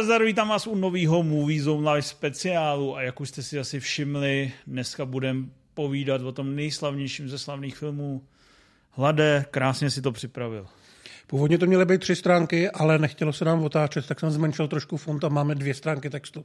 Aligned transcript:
Zdar, 0.00 0.06
zdar, 0.06 0.18
zdar, 0.18 0.26
vítám 0.26 0.48
vás 0.48 0.66
u 0.66 0.74
nového 0.74 1.22
Movie 1.22 1.62
Zone 1.62 1.90
Live 1.90 2.02
speciálu 2.02 2.96
a 2.96 3.02
jak 3.02 3.20
už 3.20 3.28
jste 3.28 3.42
si 3.42 3.58
asi 3.58 3.80
všimli, 3.80 4.52
dneska 4.66 5.04
budeme 5.04 5.44
povídat 5.74 6.22
o 6.22 6.32
tom 6.32 6.56
nejslavnějším 6.56 7.28
ze 7.28 7.38
slavných 7.38 7.76
filmů. 7.76 8.22
Hlade, 8.90 9.44
krásně 9.50 9.90
si 9.90 10.02
to 10.02 10.12
připravil. 10.12 10.66
Původně 11.26 11.58
to 11.58 11.66
měly 11.66 11.84
být 11.84 12.00
tři 12.00 12.16
stránky, 12.16 12.70
ale 12.70 12.98
nechtělo 12.98 13.32
se 13.32 13.44
nám 13.44 13.64
otáčet, 13.64 14.06
tak 14.06 14.20
jsem 14.20 14.30
zmenšil 14.30 14.68
trošku 14.68 14.96
font 14.96 15.24
a 15.24 15.28
máme 15.28 15.54
dvě 15.54 15.74
stránky 15.74 16.10
textu. 16.10 16.44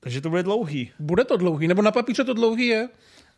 Takže 0.00 0.20
to 0.20 0.30
bude 0.30 0.42
dlouhý. 0.42 0.90
Bude 0.98 1.24
to 1.24 1.36
dlouhý, 1.36 1.68
nebo 1.68 1.82
na 1.82 1.90
papíře 1.90 2.24
to 2.24 2.34
dlouhý 2.34 2.66
je? 2.66 2.88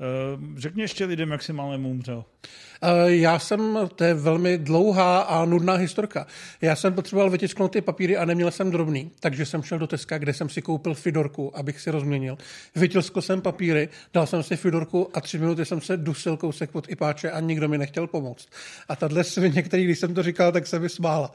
Uh, 0.02 0.58
řekni 0.58 0.82
ještě 0.82 1.04
lidem, 1.04 1.30
jak 1.30 1.42
si 1.42 1.52
málem 1.52 1.86
umřel. 1.86 2.16
Uh, 2.16 3.10
já 3.10 3.38
jsem, 3.38 3.78
to 3.96 4.04
je 4.04 4.14
velmi 4.14 4.58
dlouhá 4.58 5.20
a 5.20 5.44
nudná 5.44 5.74
historka. 5.74 6.26
Já 6.60 6.76
jsem 6.76 6.94
potřeboval 6.94 7.30
vytisknout 7.30 7.72
ty 7.72 7.80
papíry 7.80 8.16
a 8.16 8.24
neměl 8.24 8.50
jsem 8.50 8.70
drobný, 8.70 9.10
takže 9.20 9.46
jsem 9.46 9.62
šel 9.62 9.78
do 9.78 9.86
Teska, 9.86 10.18
kde 10.18 10.34
jsem 10.34 10.48
si 10.48 10.62
koupil 10.62 10.94
Fidorku, 10.94 11.58
abych 11.58 11.80
si 11.80 11.90
rozměnil. 11.90 12.38
Vytiskl 12.74 13.20
jsem 13.20 13.40
papíry, 13.40 13.88
dal 14.14 14.26
jsem 14.26 14.42
si 14.42 14.56
Fidorku 14.56 15.10
a 15.14 15.20
tři 15.20 15.38
minuty 15.38 15.64
jsem 15.64 15.80
se 15.80 15.96
dusil 15.96 16.36
kousek 16.36 16.70
pod 16.70 16.90
Ipáče 16.90 17.30
a 17.30 17.40
nikdo 17.40 17.68
mi 17.68 17.78
nechtěl 17.78 18.06
pomoct. 18.06 18.48
A 18.88 18.96
tahle 18.96 19.24
svině, 19.24 19.62
který, 19.62 19.84
když 19.84 19.98
jsem 19.98 20.14
to 20.14 20.22
říkal, 20.22 20.52
tak 20.52 20.66
se 20.66 20.78
mi 20.78 20.88
smála. 20.88 21.32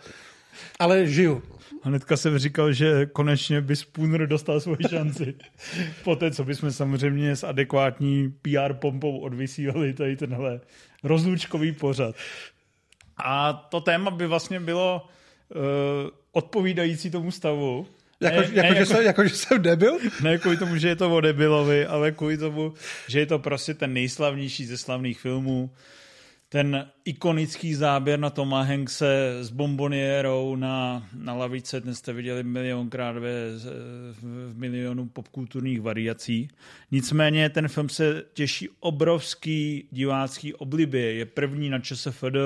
Ale 0.79 1.07
žiju. 1.07 1.43
Hnedka 1.87 2.17
jsem 2.17 2.37
říkal, 2.37 2.73
že 2.73 3.05
konečně 3.05 3.61
by 3.61 3.75
Spooner 3.75 4.27
dostal 4.27 4.59
svoji 4.59 4.77
šanci. 4.89 5.33
Poté, 6.03 6.31
co 6.31 6.43
bychom 6.43 6.71
samozřejmě 6.71 7.35
s 7.35 7.43
adekvátní 7.43 8.33
PR 8.41 8.73
pompou 8.73 9.19
odvysílali 9.19 9.93
tady 9.93 10.15
tenhle 10.15 10.59
rozlučkový 11.03 11.71
pořad. 11.71 12.15
A 13.17 13.53
to 13.53 13.81
téma 13.81 14.11
by 14.11 14.27
vlastně 14.27 14.59
bylo 14.59 15.07
uh, 15.55 15.61
odpovídající 16.31 17.11
tomu 17.11 17.31
stavu. 17.31 17.87
Jako, 18.21 18.35
ne, 18.35 18.47
jako, 18.53 18.55
ne, 18.55 18.73
že 18.73 18.79
jako, 18.79 18.85
jsem, 18.85 19.05
jako, 19.05 19.27
že 19.27 19.35
jsem 19.35 19.61
debil? 19.61 19.97
Ne 20.23 20.37
kvůli 20.37 20.57
tomu, 20.57 20.77
že 20.77 20.87
je 20.87 20.95
to 20.95 21.15
o 21.15 21.21
debilovi, 21.21 21.85
ale 21.85 22.11
kvůli 22.11 22.37
tomu, 22.37 22.73
že 23.07 23.19
je 23.19 23.25
to 23.25 23.39
prostě 23.39 23.73
ten 23.73 23.93
nejslavnější 23.93 24.65
ze 24.65 24.77
slavných 24.77 25.19
filmů 25.19 25.69
ten 26.49 26.87
ikonický 27.05 27.73
záběr 27.73 28.19
na 28.19 28.29
Toma 28.29 28.61
Hankse 28.61 29.37
s 29.41 29.49
bombonierou 29.49 30.55
na, 30.55 31.07
na 31.13 31.33
lavice, 31.33 31.81
ten 31.81 31.95
jste 31.95 32.13
viděli 32.13 32.43
milionkrát 32.43 33.17
ve, 33.17 33.31
v, 34.11 34.51
v 34.51 34.57
milionu 34.57 35.07
popkulturních 35.07 35.81
variací. 35.81 36.49
Nicméně 36.91 37.49
ten 37.49 37.67
film 37.67 37.89
se 37.89 38.23
těší 38.33 38.69
obrovský 38.79 39.87
divácký 39.91 40.53
oblibě. 40.53 41.13
Je 41.13 41.25
první 41.25 41.69
na 41.69 41.79
ČSFD, 41.79 42.37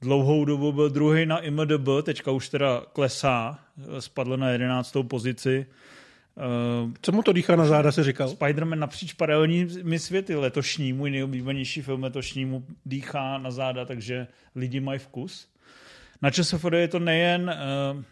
dlouhou 0.00 0.44
dobu 0.44 0.72
byl 0.72 0.90
druhý 0.90 1.26
na 1.26 1.38
IMDB, 1.38 1.88
teďka 2.02 2.30
už 2.30 2.48
teda 2.48 2.82
klesá, 2.92 3.58
spadl 3.98 4.36
na 4.36 4.50
jedenáctou 4.50 5.02
pozici. 5.02 5.66
Uh, 6.36 6.92
Co 7.02 7.12
mu 7.12 7.22
to 7.22 7.32
dýchá 7.32 7.56
na 7.56 7.66
záda, 7.66 7.92
se 7.92 8.04
říkal? 8.04 8.28
Spider-Man 8.28 8.78
napříč 8.78 9.12
paralelními 9.12 9.98
světy 9.98 10.34
letošní, 10.34 10.92
můj 10.92 11.10
nejoblíbenější 11.10 11.82
film 11.82 12.02
letošní 12.02 12.44
mu 12.44 12.66
dýchá 12.84 13.38
na 13.38 13.50
záda, 13.50 13.84
takže 13.84 14.26
lidi 14.54 14.80
mají 14.80 14.98
vkus. 14.98 15.48
Na 16.22 16.30
ČSFD 16.30 16.72
je 16.72 16.88
to 16.88 16.98
nejen... 16.98 17.54
Uh, 17.94 18.02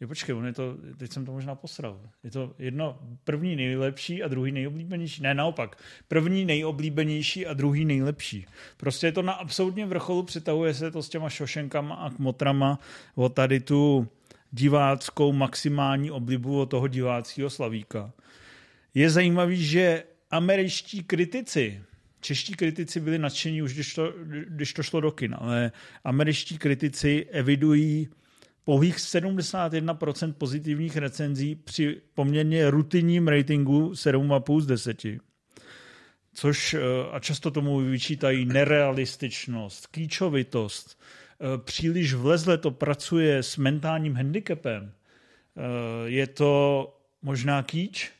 jo, 0.00 0.08
počkej, 0.08 0.34
on 0.34 0.46
je 0.46 0.52
to, 0.52 0.76
teď 0.96 1.12
jsem 1.12 1.24
to 1.26 1.32
možná 1.32 1.54
posral. 1.54 2.00
Je 2.22 2.30
to 2.30 2.54
jedno 2.58 2.98
první 3.24 3.56
nejlepší 3.56 4.22
a 4.22 4.28
druhý 4.28 4.52
nejoblíbenější. 4.52 5.22
Ne, 5.22 5.34
naopak. 5.34 5.82
První 6.08 6.44
nejoblíbenější 6.44 7.46
a 7.46 7.54
druhý 7.54 7.84
nejlepší. 7.84 8.46
Prostě 8.76 9.06
je 9.06 9.12
to 9.12 9.22
na 9.22 9.32
absolutně 9.32 9.86
vrcholu, 9.86 10.22
přitahuje 10.22 10.74
se 10.74 10.90
to 10.90 11.02
s 11.02 11.08
těma 11.08 11.28
šošenkama 11.28 11.94
a 11.94 12.10
kmotrama 12.10 12.78
o 13.14 13.28
tady 13.28 13.60
tu 13.60 14.08
diváckou 14.54 15.32
maximální 15.32 16.10
oblibu 16.10 16.60
od 16.60 16.66
toho 16.66 16.88
diváckého 16.88 17.50
slavíka. 17.50 18.12
Je 18.94 19.10
zajímavý, 19.10 19.64
že 19.64 20.04
američtí 20.30 21.02
kritici, 21.02 21.82
čeští 22.20 22.54
kritici 22.54 23.00
byli 23.00 23.18
nadšení 23.18 23.62
už, 23.62 23.74
když 23.74 23.94
to, 23.94 24.14
když 24.48 24.72
to 24.72 24.82
šlo 24.82 25.00
do 25.00 25.12
kin, 25.12 25.36
ale 25.38 25.72
američtí 26.04 26.58
kritici 26.58 27.26
evidují 27.30 28.08
pouhých 28.64 28.96
71% 28.96 30.32
pozitivních 30.32 30.96
recenzí 30.96 31.54
při 31.54 32.00
poměrně 32.14 32.70
rutinním 32.70 33.28
ratingu 33.28 33.90
7,5 33.90 34.60
z 34.60 34.66
10. 34.66 35.02
Což 36.34 36.76
a 37.12 37.20
často 37.20 37.50
tomu 37.50 37.78
vyčítají 37.78 38.44
nerealističnost, 38.44 39.86
kýčovitost, 39.86 40.98
Eh, 40.98 41.23
příliš 41.64 42.14
vlezle 42.14 42.58
to 42.58 42.70
pracuje 42.70 43.42
s 43.42 43.56
mentálním 43.56 44.14
handicapem, 44.14 44.92
eh, 44.92 45.60
je 46.04 46.26
to 46.26 46.94
možná 47.22 47.62
kýč, 47.62 48.10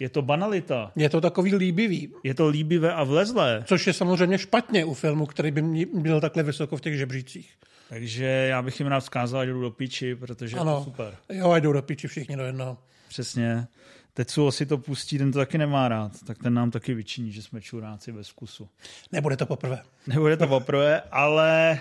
je 0.00 0.08
to 0.08 0.22
banalita. 0.22 0.92
Je 0.96 1.10
to 1.10 1.20
takový 1.20 1.54
líbivý. 1.54 2.12
Je 2.22 2.34
to 2.34 2.48
líbivé 2.48 2.92
a 2.92 3.04
vlezlé. 3.04 3.64
Což 3.66 3.86
je 3.86 3.92
samozřejmě 3.92 4.38
špatně 4.38 4.84
u 4.84 4.94
filmu, 4.94 5.26
který 5.26 5.50
by 5.50 5.62
byl 5.94 6.20
takhle 6.20 6.42
vysoko 6.42 6.76
v 6.76 6.80
těch 6.80 6.96
žebřících. 6.96 7.50
Takže 7.88 8.24
já 8.24 8.62
bych 8.62 8.80
jim 8.80 8.86
rád 8.86 9.00
vzkázal, 9.00 9.40
ať 9.40 9.48
jdu 9.48 9.60
do 9.60 9.70
píči, 9.70 10.14
protože 10.14 10.56
ano. 10.56 10.72
je 10.72 10.78
to 10.78 10.84
super. 10.84 11.16
Jo, 11.28 11.50
ať 11.50 11.62
jdou 11.62 11.72
do 11.72 11.82
píči 11.82 12.08
všichni 12.08 12.36
do 12.36 12.42
jednoho. 12.42 12.78
Přesně. 13.08 13.66
Tetsuo 14.14 14.52
si 14.52 14.66
to 14.66 14.78
pustí, 14.78 15.18
ten 15.18 15.32
to 15.32 15.38
taky 15.38 15.58
nemá 15.58 15.88
rád, 15.88 16.12
tak 16.26 16.38
ten 16.38 16.54
nám 16.54 16.70
taky 16.70 16.94
vyčiní, 16.94 17.32
že 17.32 17.42
jsme 17.42 17.60
čuráci 17.60 18.12
bez 18.12 18.28
vkusu. 18.28 18.68
Nebude 19.12 19.36
to 19.36 19.46
poprvé. 19.46 19.82
Nebude 20.06 20.36
to 20.36 20.46
poprvé, 20.46 21.00
ale 21.00 21.78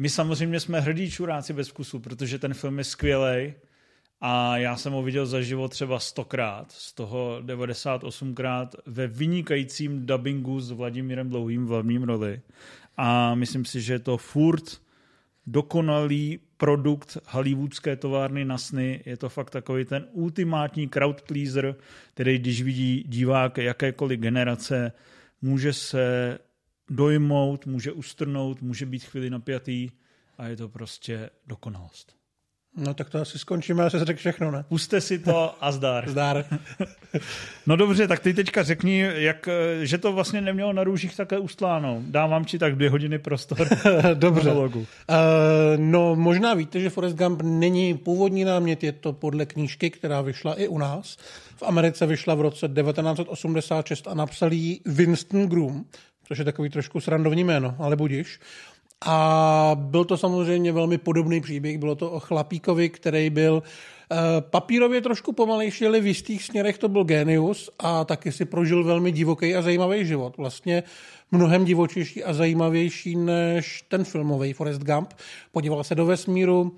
my 0.00 0.08
samozřejmě 0.08 0.60
jsme 0.60 0.80
hrdí 0.80 1.10
čuráci 1.10 1.52
bez 1.52 1.68
vkusu, 1.68 1.98
protože 1.98 2.38
ten 2.38 2.54
film 2.54 2.78
je 2.78 2.84
skvělý 2.84 3.54
a 4.20 4.56
já 4.56 4.76
jsem 4.76 4.92
ho 4.92 5.02
viděl 5.02 5.26
za 5.26 5.40
život 5.40 5.68
třeba 5.68 5.98
stokrát, 5.98 6.72
z 6.72 6.92
toho 6.92 7.40
98krát 7.42 8.68
ve 8.86 9.06
vynikajícím 9.06 10.06
dubbingu 10.06 10.60
s 10.60 10.70
Vladimírem 10.70 11.28
Dlouhým 11.28 11.66
v 11.66 11.68
hlavním 11.68 12.02
roli. 12.02 12.40
A 12.96 13.34
myslím 13.34 13.64
si, 13.64 13.80
že 13.80 13.92
je 13.92 13.98
to 13.98 14.16
furt 14.16 14.80
dokonalý 15.46 16.38
produkt 16.56 17.18
hollywoodské 17.26 17.96
továrny 17.96 18.44
na 18.44 18.58
sny. 18.58 19.02
Je 19.06 19.16
to 19.16 19.28
fakt 19.28 19.50
takový 19.50 19.84
ten 19.84 20.06
ultimátní 20.12 20.88
crowd 20.88 21.22
pleaser, 21.22 21.74
který 22.14 22.38
když 22.38 22.62
vidí 22.62 23.04
divák 23.06 23.58
jakékoliv 23.58 24.20
generace, 24.20 24.92
může 25.42 25.72
se 25.72 26.38
dojmout, 26.90 27.66
může 27.66 27.92
ustrnout, 27.92 28.62
může 28.62 28.86
být 28.86 29.04
chvíli 29.04 29.30
napjatý 29.30 29.90
a 30.38 30.46
je 30.46 30.56
to 30.56 30.68
prostě 30.68 31.30
dokonalost. 31.46 32.20
No 32.76 32.94
tak 32.94 33.10
to 33.10 33.20
asi 33.20 33.38
skončíme, 33.38 33.84
asi 33.84 33.98
řekl 33.98 34.18
všechno, 34.18 34.50
ne? 34.50 34.64
Puste 34.68 35.00
si 35.00 35.18
to 35.18 35.54
a 35.60 35.72
zdar. 35.72 36.10
zdar. 36.10 36.44
no 37.66 37.76
dobře, 37.76 38.08
tak 38.08 38.20
ty 38.20 38.34
teďka 38.34 38.62
řekni, 38.62 38.98
jak, 39.14 39.48
že 39.82 39.98
to 39.98 40.12
vlastně 40.12 40.40
nemělo 40.40 40.72
na 40.72 40.84
růžích 40.84 41.16
také 41.16 41.38
ustláno. 41.38 42.02
Dávám 42.06 42.44
ti 42.44 42.58
tak 42.58 42.74
dvě 42.74 42.90
hodiny 42.90 43.18
prostor. 43.18 43.68
dobře. 44.14 44.52
Uh, 44.52 44.76
no 45.76 46.16
možná 46.16 46.54
víte, 46.54 46.80
že 46.80 46.90
Forrest 46.90 47.16
Gump 47.16 47.42
není 47.42 47.98
původní 47.98 48.44
námět, 48.44 48.84
je 48.84 48.92
to 48.92 49.12
podle 49.12 49.46
knížky, 49.46 49.90
která 49.90 50.20
vyšla 50.20 50.54
i 50.54 50.68
u 50.68 50.78
nás. 50.78 51.16
V 51.56 51.62
Americe 51.62 52.06
vyšla 52.06 52.34
v 52.34 52.40
roce 52.40 52.68
1986 52.68 54.08
a 54.08 54.14
napsal 54.14 54.52
ji 54.52 54.80
Winston 54.86 55.46
Groom, 55.46 55.84
což 56.30 56.38
je 56.38 56.44
takový 56.44 56.70
trošku 56.70 57.00
srandovní 57.00 57.44
jméno, 57.44 57.74
ale 57.78 57.96
budíš. 57.96 58.40
A 59.06 59.70
byl 59.74 60.04
to 60.04 60.16
samozřejmě 60.16 60.72
velmi 60.72 60.98
podobný 60.98 61.40
příběh. 61.40 61.78
Bylo 61.78 61.94
to 61.94 62.10
o 62.10 62.20
chlapíkovi, 62.20 62.88
který 62.88 63.30
byl 63.30 63.62
eh, 63.62 64.16
papírově 64.40 65.00
trošku 65.00 65.32
pomalejší, 65.32 65.86
ale 65.86 66.00
v 66.00 66.06
jistých 66.06 66.44
směrech 66.44 66.78
to 66.78 66.88
byl 66.88 67.04
genius 67.04 67.70
a 67.78 68.04
taky 68.04 68.32
si 68.32 68.44
prožil 68.44 68.84
velmi 68.84 69.12
divoký 69.12 69.54
a 69.54 69.62
zajímavý 69.62 70.06
život. 70.06 70.36
Vlastně 70.36 70.82
mnohem 71.30 71.64
divočejší 71.64 72.24
a 72.24 72.32
zajímavější 72.32 73.16
než 73.16 73.84
ten 73.88 74.04
filmový 74.04 74.52
Forrest 74.52 74.82
Gump. 74.82 75.14
Podíval 75.52 75.84
se 75.84 75.94
do 75.94 76.06
vesmíru, 76.06 76.76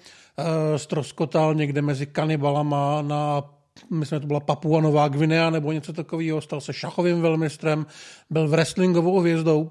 stroskotal 0.76 1.50
eh, 1.50 1.54
někde 1.54 1.82
mezi 1.82 2.06
kanibalama 2.06 3.02
na 3.02 3.43
myslím, 3.90 4.16
že 4.16 4.20
to 4.20 4.26
byla 4.26 4.40
Papua 4.40 4.80
Nová 4.80 5.08
Gvinea 5.08 5.50
nebo 5.50 5.72
něco 5.72 5.92
takového, 5.92 6.40
stal 6.40 6.60
se 6.60 6.72
šachovým 6.72 7.22
velmistrem, 7.22 7.86
byl 8.30 8.48
wrestlingovou 8.48 9.20
hvězdou 9.20 9.70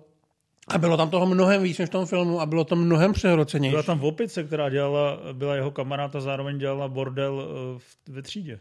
a 0.68 0.77
bylo 0.77 0.98
tam 0.98 1.09
toho 1.09 1.25
mnohem 1.25 1.63
víc 1.63 1.77
než 1.77 1.89
v 1.89 1.92
tom 1.92 2.06
filmu 2.06 2.42
a 2.42 2.45
bylo 2.45 2.63
to 2.63 2.75
mnohem 2.75 3.13
přehrocenější. 3.13 3.71
Byla 3.71 3.83
tam 3.83 4.00
v 4.00 4.06
opice, 4.06 4.44
která 4.44 4.69
dělala, 4.69 5.19
byla 5.33 5.56
jeho 5.56 5.71
kamarád 5.71 6.15
a 6.15 6.19
zároveň 6.21 6.57
dělala 6.57 6.88
bordel 6.88 7.48
eh, 7.77 8.12
ve 8.12 8.21
třídě. 8.21 8.59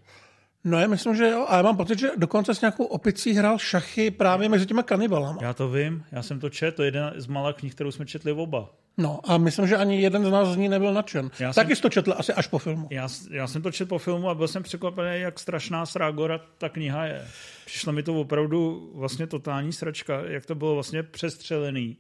No 0.64 0.80
já 0.80 0.86
myslím, 0.86 1.16
že 1.16 1.28
jo. 1.28 1.46
A 1.48 1.56
já 1.56 1.62
mám 1.62 1.76
pocit, 1.76 1.98
že 1.98 2.10
dokonce 2.16 2.54
s 2.54 2.60
nějakou 2.60 2.84
opicí 2.84 3.32
hrál 3.32 3.58
šachy 3.58 4.10
právě 4.10 4.48
mezi 4.48 4.66
těma 4.66 4.82
kanibalama. 4.82 5.38
Já 5.42 5.52
to 5.52 5.68
vím, 5.68 6.04
já 6.12 6.22
jsem 6.22 6.40
to 6.40 6.50
četl, 6.50 6.76
to 6.76 6.82
je 6.82 6.86
jedna 6.86 7.12
z 7.16 7.26
malých 7.26 7.56
knih, 7.56 7.74
kterou 7.74 7.90
jsme 7.90 8.06
četli 8.06 8.32
oba. 8.32 8.70
No 8.98 9.20
a 9.24 9.38
myslím, 9.38 9.66
že 9.66 9.76
ani 9.76 10.02
jeden 10.02 10.24
z 10.24 10.30
nás 10.30 10.48
z 10.48 10.56
ní 10.56 10.68
nebyl 10.68 10.94
nadšen. 10.94 11.30
Já 11.38 11.52
Taky 11.52 11.68
jsem, 11.68 11.76
jsi 11.76 11.82
to 11.82 11.88
četl 11.88 12.14
asi 12.16 12.32
až 12.32 12.46
po 12.46 12.58
filmu. 12.58 12.88
Já, 12.90 13.08
já 13.30 13.46
jsem 13.46 13.62
to 13.62 13.72
četl 13.72 13.88
po 13.88 13.98
filmu 13.98 14.28
a 14.30 14.34
byl 14.34 14.48
jsem 14.48 14.62
překvapený, 14.62 15.20
jak 15.20 15.38
strašná 15.38 15.86
srágora 15.86 16.40
ta 16.58 16.68
kniha 16.68 17.04
je. 17.04 17.26
Přišla 17.66 17.92
mi 17.92 18.02
to 18.02 18.20
opravdu 18.20 18.90
vlastně 18.94 19.26
totální 19.26 19.72
sračka, 19.72 20.20
jak 20.26 20.46
to 20.46 20.54
bylo 20.54 20.74
vlastně 20.74 21.02
přestřelený. 21.02 21.96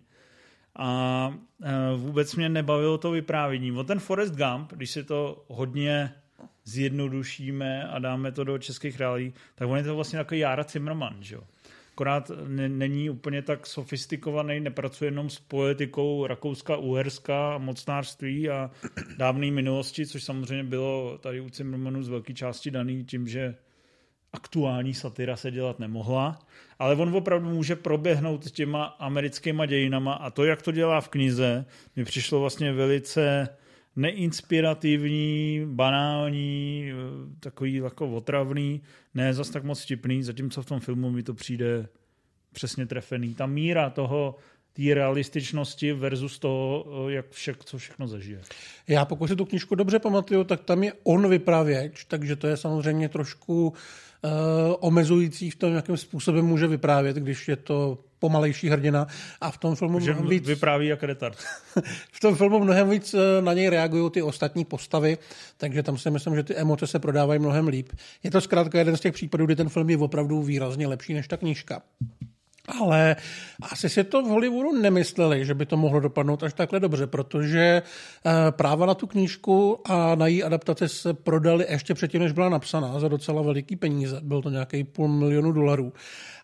A 0.76 1.34
e, 1.62 1.96
vůbec 1.96 2.36
mě 2.36 2.48
nebavilo 2.48 2.98
to 2.98 3.10
vyprávění. 3.10 3.72
O 3.72 3.84
ten 3.84 3.98
Forest 3.98 4.34
Gump, 4.34 4.72
když 4.72 4.90
si 4.90 5.04
to 5.04 5.44
hodně 5.48 6.14
zjednodušíme 6.64 7.88
a 7.88 7.98
dáme 7.98 8.32
to 8.32 8.44
do 8.44 8.58
českých 8.58 9.00
reálí, 9.00 9.34
tak 9.54 9.68
on 9.68 9.76
je 9.76 9.84
to 9.84 9.94
vlastně 9.94 10.18
jako 10.18 10.34
Jára 10.34 10.62
Zimmerman, 10.62 11.16
že 11.20 11.34
jo? 11.34 11.42
Akorát 11.92 12.30
není 12.68 13.10
úplně 13.10 13.42
tak 13.42 13.66
sofistikovaný, 13.66 14.60
nepracuje 14.60 15.08
jenom 15.08 15.30
s 15.30 15.38
poetikou 15.38 16.26
Rakouska, 16.26 16.76
Uherska, 16.76 17.58
mocnářství 17.58 18.50
a 18.50 18.70
dávné 19.16 19.50
minulosti, 19.50 20.06
což 20.06 20.24
samozřejmě 20.24 20.64
bylo 20.64 21.18
tady 21.18 21.40
u 21.40 21.48
Zimmermanu 21.48 22.02
z 22.02 22.08
velké 22.08 22.34
části 22.34 22.70
daný 22.70 23.04
tím, 23.04 23.28
že 23.28 23.54
aktuální 24.32 24.94
satyra 24.94 25.36
se 25.36 25.50
dělat 25.50 25.78
nemohla, 25.78 26.38
ale 26.78 26.94
on 26.94 27.16
opravdu 27.16 27.50
může 27.50 27.76
proběhnout 27.76 28.50
těma 28.50 28.84
americkýma 28.84 29.66
dějinama 29.66 30.12
a 30.14 30.30
to, 30.30 30.44
jak 30.44 30.62
to 30.62 30.72
dělá 30.72 31.00
v 31.00 31.08
knize, 31.08 31.64
mi 31.96 32.04
přišlo 32.04 32.40
vlastně 32.40 32.72
velice 32.72 33.48
neinspirativní, 33.96 35.62
banální, 35.66 36.90
takový 37.40 37.74
jako 37.74 38.10
otravný, 38.10 38.82
ne 39.14 39.34
zas 39.34 39.50
tak 39.50 39.64
moc 39.64 39.82
vtipný, 39.82 40.22
zatímco 40.22 40.62
v 40.62 40.66
tom 40.66 40.80
filmu 40.80 41.10
mi 41.10 41.22
to 41.22 41.34
přijde 41.34 41.88
přesně 42.52 42.86
trefený. 42.86 43.34
Ta 43.34 43.46
míra 43.46 43.90
toho, 43.90 44.36
té 44.72 44.94
realističnosti 44.94 45.92
versus 45.92 46.38
toho, 46.38 46.86
jak 47.08 47.30
vše, 47.30 47.54
co 47.64 47.78
všechno 47.78 48.08
zažije. 48.08 48.40
Já 48.88 49.04
pokud 49.04 49.28
si 49.28 49.36
tu 49.36 49.44
knižku 49.44 49.74
dobře 49.74 49.98
pamatuju, 49.98 50.44
tak 50.44 50.64
tam 50.64 50.82
je 50.82 50.92
on 51.02 51.28
vypravěč, 51.28 52.04
takže 52.04 52.36
to 52.36 52.46
je 52.46 52.56
samozřejmě 52.56 53.08
trošku 53.08 53.68
uh, 53.68 54.30
omezující 54.80 55.50
v 55.50 55.56
tom, 55.56 55.74
jakým 55.74 55.96
způsobem 55.96 56.46
může 56.46 56.66
vyprávět, 56.66 57.16
když 57.16 57.48
je 57.48 57.56
to 57.56 57.98
pomalejší 58.20 58.68
hrdina 58.68 59.06
a 59.40 59.50
v 59.50 59.58
tom 59.58 59.76
filmu 59.76 60.00
že 60.00 60.10
mnohem 60.10 60.28
víc... 60.28 60.46
vypráví 60.46 60.86
jak 60.86 61.02
retard. 61.02 61.38
v 62.12 62.20
tom 62.20 62.34
filmu 62.34 62.58
mnohem 62.58 62.90
víc 62.90 63.14
eh, 63.14 63.42
na 63.42 63.52
něj 63.52 63.68
reagují 63.68 64.10
ty 64.10 64.22
ostatní 64.22 64.64
postavy, 64.64 65.18
takže 65.56 65.82
tam 65.82 65.98
si 65.98 66.10
myslím, 66.10 66.36
že 66.36 66.42
ty 66.42 66.56
emoce 66.56 66.86
se 66.86 66.98
prodávají 66.98 67.40
mnohem 67.40 67.68
líp. 67.68 67.88
Je 68.22 68.30
to 68.30 68.40
zkrátka 68.40 68.78
jeden 68.78 68.96
z 68.96 69.00
těch 69.00 69.14
případů, 69.14 69.46
kdy 69.46 69.56
ten 69.56 69.68
film 69.68 69.90
je 69.90 69.98
opravdu 69.98 70.42
výrazně 70.42 70.86
lepší 70.86 71.14
než 71.14 71.28
ta 71.28 71.36
knížka. 71.36 71.82
Ale 72.78 73.16
asi 73.72 73.88
si 73.88 74.04
to 74.04 74.22
v 74.22 74.26
Hollywoodu 74.26 74.80
nemysleli, 74.80 75.46
že 75.46 75.54
by 75.54 75.66
to 75.66 75.76
mohlo 75.76 76.00
dopadnout 76.00 76.42
až 76.42 76.54
takhle 76.54 76.80
dobře, 76.80 77.06
protože 77.06 77.82
eh, 78.26 78.32
práva 78.50 78.86
na 78.86 78.94
tu 78.94 79.06
knížku 79.06 79.78
a 79.84 80.14
na 80.14 80.26
její 80.26 80.42
adaptaci 80.42 80.88
se 80.88 81.14
prodali 81.14 81.66
ještě 81.68 81.94
předtím, 81.94 82.20
než 82.20 82.32
byla 82.32 82.48
napsaná 82.48 83.00
za 83.00 83.08
docela 83.08 83.42
veliký 83.42 83.76
peníze. 83.76 84.20
Byl 84.22 84.42
to 84.42 84.50
nějaký 84.50 84.84
půl 84.84 85.08
milionu 85.08 85.52
dolarů. 85.52 85.92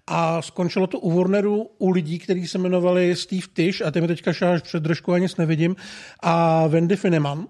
A 0.07 0.43
skončilo 0.43 0.87
to 0.87 0.99
u 0.99 1.19
Warneru 1.19 1.71
u 1.79 1.91
lidí, 1.91 2.19
kteří 2.19 2.47
se 2.47 2.59
jmenovali 2.59 3.17
Steve 3.17 3.47
Tish, 3.53 3.83
a 3.83 3.91
ty 3.91 4.01
mi 4.01 4.07
teďka 4.07 4.33
šáš 4.33 4.63
před 4.63 4.83
držkou 4.83 5.13
a 5.13 5.19
nic 5.19 5.37
nevidím, 5.37 5.77
a 6.21 6.67
Wendy 6.67 6.97
Fineman 6.97 7.47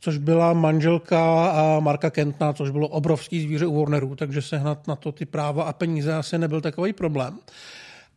což 0.00 0.18
byla 0.18 0.52
manželka 0.52 1.50
Marka 1.80 2.10
Kentna, 2.10 2.52
což 2.52 2.70
bylo 2.70 2.88
obrovský 2.88 3.42
zvíře 3.42 3.66
u 3.66 3.78
Warneru, 3.78 4.16
takže 4.16 4.42
sehnat 4.42 4.86
na 4.86 4.96
to 4.96 5.12
ty 5.12 5.26
práva 5.26 5.64
a 5.64 5.72
peníze 5.72 6.14
asi 6.14 6.38
nebyl 6.38 6.60
takový 6.60 6.92
problém. 6.92 7.38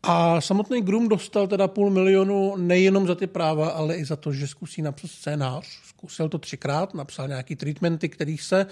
A 0.03 0.41
samotný 0.41 0.81
Grum 0.81 1.09
dostal 1.09 1.47
teda 1.47 1.67
půl 1.67 1.89
milionu 1.89 2.55
nejenom 2.55 3.07
za 3.07 3.15
ty 3.15 3.27
práva, 3.27 3.69
ale 3.69 3.95
i 3.95 4.05
za 4.05 4.15
to, 4.15 4.33
že 4.33 4.47
zkusí 4.47 4.81
napsat 4.81 5.11
scénář. 5.11 5.65
Zkusil 5.87 6.29
to 6.29 6.37
třikrát, 6.37 6.93
napsal 6.93 7.27
nějaký 7.27 7.55
treatmenty, 7.55 8.09
které 8.09 8.35
se 8.39 8.65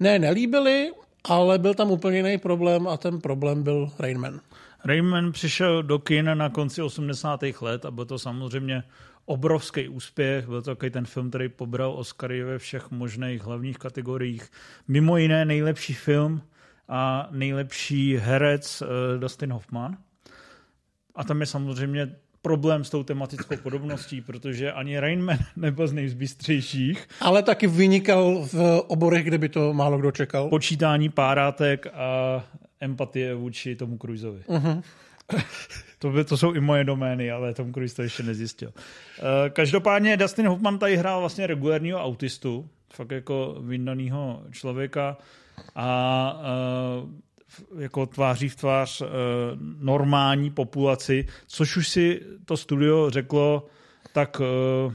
ne 0.00 0.18
nelíbily, 0.18 0.90
ale 1.28 1.58
byl 1.58 1.74
tam 1.74 1.90
úplně 1.90 2.16
jiný 2.16 2.38
problém 2.38 2.88
a 2.88 2.96
ten 2.96 3.20
problém 3.20 3.62
byl 3.62 3.90
Rainman. 3.98 4.40
Rainman 4.84 5.32
přišel 5.32 5.82
do 5.82 5.98
kin 5.98 6.30
na 6.34 6.48
konci 6.48 6.82
80. 6.82 7.40
let 7.60 7.84
a 7.84 7.90
byl 7.90 8.04
to 8.04 8.18
samozřejmě 8.18 8.82
obrovský 9.24 9.88
úspěch. 9.88 10.46
Byl 10.46 10.62
to 10.62 10.70
takový 10.70 10.90
ten 10.90 11.06
film, 11.06 11.28
který 11.28 11.48
pobral 11.48 11.92
Oscary 11.92 12.42
ve 12.42 12.58
všech 12.58 12.90
možných 12.90 13.42
hlavních 13.42 13.78
kategoriích. 13.78 14.50
Mimo 14.88 15.16
jiné 15.16 15.44
nejlepší 15.44 15.94
film 15.94 16.42
a 16.88 17.28
nejlepší 17.30 18.16
herec 18.16 18.82
uh, 18.82 18.88
Dustin 19.20 19.52
Hoffman. 19.52 19.96
A 21.14 21.24
tam 21.24 21.40
je 21.40 21.46
samozřejmě 21.46 22.16
problém 22.46 22.84
s 22.84 22.90
tou 22.90 23.02
tematickou 23.02 23.56
podobností, 23.56 24.20
protože 24.20 24.72
ani 24.72 25.00
Rainman 25.00 25.38
nebyl 25.56 25.86
z 25.86 25.92
nejzbystřejších. 25.92 27.08
Ale 27.20 27.42
taky 27.42 27.66
vynikal 27.66 28.46
v 28.52 28.82
oborech, 28.86 29.24
kde 29.24 29.38
by 29.38 29.48
to 29.48 29.74
málo 29.74 29.98
kdo 29.98 30.10
čekal. 30.10 30.48
Počítání 30.48 31.08
párátek 31.08 31.86
a 31.94 32.44
empatie 32.80 33.34
vůči 33.34 33.76
tomu 33.76 33.98
Cruiseovi. 33.98 34.40
Uh-huh. 34.46 34.82
to, 35.98 36.10
by, 36.10 36.24
to 36.24 36.36
jsou 36.36 36.52
i 36.52 36.60
moje 36.60 36.84
domény, 36.84 37.30
ale 37.30 37.54
Tom 37.54 37.72
Cruise 37.72 37.96
to 37.96 38.02
ještě 38.02 38.22
nezjistil. 38.22 38.68
Uh, 38.68 39.24
každopádně 39.50 40.16
Dustin 40.16 40.46
Hoffman 40.46 40.78
tady 40.78 40.96
hrál 40.96 41.20
vlastně 41.20 41.46
regulárního 41.46 42.04
autistu, 42.04 42.68
fakt 42.92 43.10
jako 43.10 43.56
vyndanýho 43.60 44.42
člověka 44.50 45.16
a 45.74 46.40
uh, 47.02 47.10
jako 47.78 48.06
tváří 48.06 48.48
v 48.48 48.56
tvář 48.56 49.00
uh, 49.00 49.08
normální 49.80 50.50
populaci, 50.50 51.26
což 51.46 51.76
už 51.76 51.88
si 51.88 52.20
to 52.44 52.56
studio 52.56 53.10
řeklo, 53.10 53.66
tak 54.12 54.40
uh, 54.40 54.92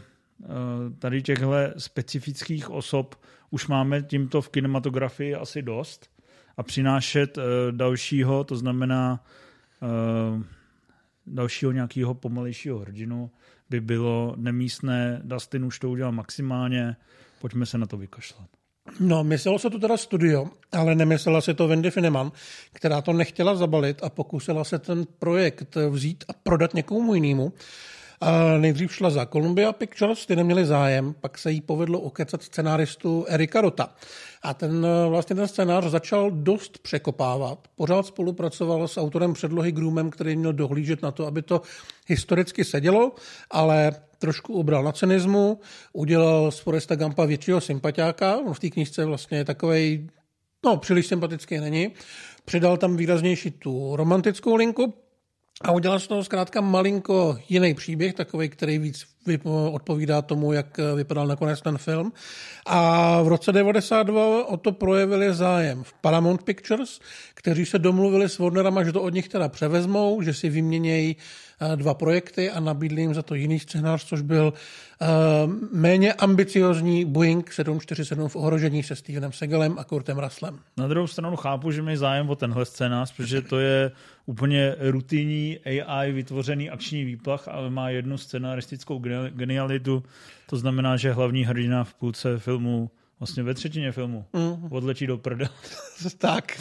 tady 0.99 1.21
těchto 1.21 1.51
specifických 1.77 2.69
osob 2.69 3.15
už 3.49 3.67
máme 3.67 4.01
tímto 4.01 4.41
v 4.41 4.49
kinematografii 4.49 5.35
asi 5.35 5.61
dost 5.61 6.09
a 6.57 6.63
přinášet 6.63 7.37
dalšího, 7.71 8.43
to 8.43 8.55
znamená 8.55 9.23
dalšího 11.27 11.71
nějakého 11.71 12.13
pomalejšího 12.13 12.79
hrdinu 12.79 13.31
by 13.69 13.81
bylo 13.81 14.33
nemístné. 14.37 15.21
Dustin 15.23 15.65
už 15.65 15.79
to 15.79 15.89
udělal 15.89 16.11
maximálně, 16.11 16.95
pojďme 17.41 17.65
se 17.65 17.77
na 17.77 17.85
to 17.85 17.97
vykašlat. 17.97 18.60
No, 18.99 19.23
myslelo 19.23 19.59
se 19.59 19.69
to 19.69 19.79
teda 19.79 19.97
studio, 19.97 20.45
ale 20.71 20.95
nemyslela 20.95 21.41
si 21.41 21.53
to 21.53 21.67
Wendy 21.67 21.91
Fineman, 21.91 22.31
která 22.73 23.01
to 23.01 23.13
nechtěla 23.13 23.55
zabalit 23.55 24.03
a 24.03 24.09
pokusila 24.09 24.63
se 24.63 24.79
ten 24.79 25.05
projekt 25.19 25.77
vzít 25.89 26.23
a 26.27 26.33
prodat 26.33 26.73
někomu 26.73 27.15
jinému. 27.15 27.53
A 28.21 28.57
nejdřív 28.57 28.93
šla 28.93 29.09
za 29.09 29.25
Columbia 29.25 29.73
Pictures, 29.73 30.25
ty 30.25 30.35
neměli 30.35 30.65
zájem, 30.65 31.15
pak 31.21 31.37
se 31.37 31.51
jí 31.51 31.61
povedlo 31.61 31.99
okecat 31.99 32.43
scenáristu 32.43 33.25
Erika 33.27 33.61
Rota. 33.61 33.89
A 34.43 34.53
ten 34.53 34.87
vlastně 35.09 35.35
ten 35.35 35.47
scénář 35.47 35.83
začal 35.83 36.31
dost 36.31 36.77
překopávat. 36.77 37.67
Pořád 37.75 38.05
spolupracoval 38.05 38.87
s 38.87 38.97
autorem 38.97 39.33
předlohy 39.33 39.71
Groomem, 39.71 40.09
který 40.09 40.35
měl 40.35 40.53
dohlížet 40.53 41.01
na 41.01 41.11
to, 41.11 41.27
aby 41.27 41.41
to 41.41 41.61
historicky 42.07 42.63
sedělo, 42.63 43.11
ale 43.51 43.91
trošku 44.21 44.53
ubral 44.53 44.83
na 44.83 44.91
cynismu, 44.91 45.59
udělal 45.93 46.51
z 46.51 46.59
Foresta 46.59 46.95
Gampa 46.95 47.25
většího 47.25 47.61
sympatiáka, 47.61 48.37
on 48.37 48.53
v 48.53 48.59
té 48.59 48.69
knižce 48.69 49.05
vlastně 49.05 49.37
je 49.37 49.45
takovej, 49.45 50.07
no 50.65 50.77
příliš 50.77 51.07
sympatický 51.07 51.57
není, 51.57 51.91
přidal 52.45 52.77
tam 52.77 52.97
výraznější 52.97 53.51
tu 53.51 53.95
romantickou 53.95 54.55
linku, 54.55 54.93
a 55.63 55.71
udělal 55.71 55.99
z 55.99 56.07
toho 56.07 56.23
zkrátka 56.23 56.61
malinko 56.61 57.37
jiný 57.49 57.73
příběh, 57.73 58.13
takový, 58.13 58.49
který 58.49 58.77
víc 58.77 59.05
odpovídá 59.71 60.21
tomu, 60.21 60.53
jak 60.53 60.79
vypadal 60.95 61.27
nakonec 61.27 61.61
ten 61.61 61.77
film. 61.77 62.13
A 62.65 63.21
v 63.21 63.27
roce 63.27 63.51
92 63.51 64.45
o 64.45 64.57
to 64.57 64.71
projevili 64.71 65.33
zájem 65.33 65.83
v 65.83 65.93
Paramount 65.93 66.43
Pictures, 66.43 66.99
kteří 67.33 67.65
se 67.65 67.79
domluvili 67.79 68.29
s 68.29 68.39
Warnerama, 68.39 68.83
že 68.83 68.91
to 68.91 69.01
od 69.01 69.13
nich 69.13 69.29
teda 69.29 69.49
převezmou, 69.49 70.21
že 70.21 70.33
si 70.33 70.49
vyměnějí 70.49 71.15
dva 71.75 71.93
projekty 71.93 72.51
a 72.51 72.59
nabídli 72.59 73.01
jim 73.01 73.13
za 73.13 73.21
to 73.21 73.35
jiný 73.35 73.59
scénář, 73.59 74.05
což 74.05 74.21
byl 74.21 74.53
uh, 74.53 75.07
méně 75.73 76.13
ambiciozní 76.13 77.05
Boeing 77.05 77.53
747 77.53 78.29
v 78.29 78.35
ohrožení 78.35 78.83
se 78.83 78.95
Stevenem 78.95 79.31
Segalem 79.31 79.79
a 79.79 79.83
Kurtem 79.83 80.19
Russellem. 80.19 80.59
Na 80.77 80.87
druhou 80.87 81.07
stranu 81.07 81.35
chápu, 81.35 81.71
že 81.71 81.81
mají 81.81 81.97
zájem 81.97 82.29
o 82.29 82.35
tenhle 82.35 82.65
scénář, 82.65 83.15
protože 83.15 83.41
to 83.41 83.59
je 83.59 83.91
úplně 84.25 84.75
rutinní 84.79 85.59
AI 85.59 86.11
vytvořený 86.11 86.69
akční 86.69 87.05
výplach, 87.05 87.47
ale 87.47 87.69
má 87.69 87.89
jednu 87.89 88.17
scenaristickou 88.17 88.99
genialitu. 89.29 90.03
To 90.49 90.57
znamená, 90.57 90.97
že 90.97 91.13
hlavní 91.13 91.45
hrdina 91.45 91.83
v 91.83 91.93
půlce 91.93 92.39
filmu 92.39 92.91
Vlastně 93.21 93.43
ve 93.43 93.53
třetině 93.53 93.91
filmu. 93.91 94.25
Mm. 94.33 94.67
Odletí 94.71 95.07
do 95.07 95.17
prda. 95.17 95.49
tak. 96.17 96.59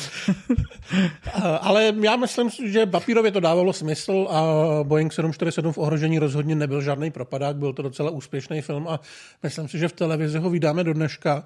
Ale 1.61 1.93
já 2.03 2.17
myslím, 2.17 2.51
že 2.67 2.87
papírově 2.87 3.33
to 3.33 3.41
dávalo 3.41 3.73
smysl 3.73 4.27
a 4.31 4.43
Boeing 4.83 5.13
747 5.13 5.73
v 5.73 5.79
ohrožení 5.79 6.19
rozhodně 6.19 6.55
nebyl 6.55 6.83
žádný 6.83 7.11
propadák, 7.11 7.57
byl 7.57 7.73
to 7.73 7.83
docela 7.83 8.11
úspěšný 8.11 8.61
film 8.61 8.89
a 8.89 9.01
myslím 9.43 9.69
si, 9.69 9.79
že 9.79 9.89
v 9.89 9.93
televizi 9.93 10.39
ho 10.39 10.51
vydáme 10.51 10.85
do 10.85 10.95
dneška. 10.95 11.45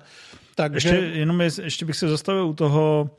Takže... 0.54 0.88
Ještě, 0.88 1.18
jenom 1.18 1.40
je, 1.40 1.50
ještě 1.62 1.84
bych 1.84 1.96
se 1.96 2.08
zastavil 2.08 2.46
u 2.46 2.54
toho, 2.54 3.10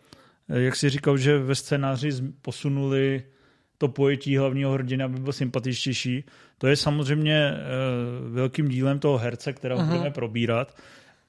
jak 0.50 0.76
si 0.76 0.90
říkal, 0.90 1.18
že 1.18 1.38
ve 1.38 1.56
scénáři 1.56 2.12
posunuli 2.42 3.24
to 3.78 3.88
pojetí 3.88 4.38
hlavního 4.38 4.72
hrdina, 4.72 5.06
aby 5.06 5.20
byl 5.20 5.34
sympatičtější. 5.34 6.24
To 6.58 6.68
je 6.68 6.76
samozřejmě 6.76 7.52
uh, 7.52 8.34
velkým 8.34 8.68
dílem 8.68 9.00
toho 9.00 9.18
herce, 9.18 9.54
kterého 9.54 9.82
uh-huh. 9.82 9.88
budeme 9.88 10.12
probírat 10.12 10.76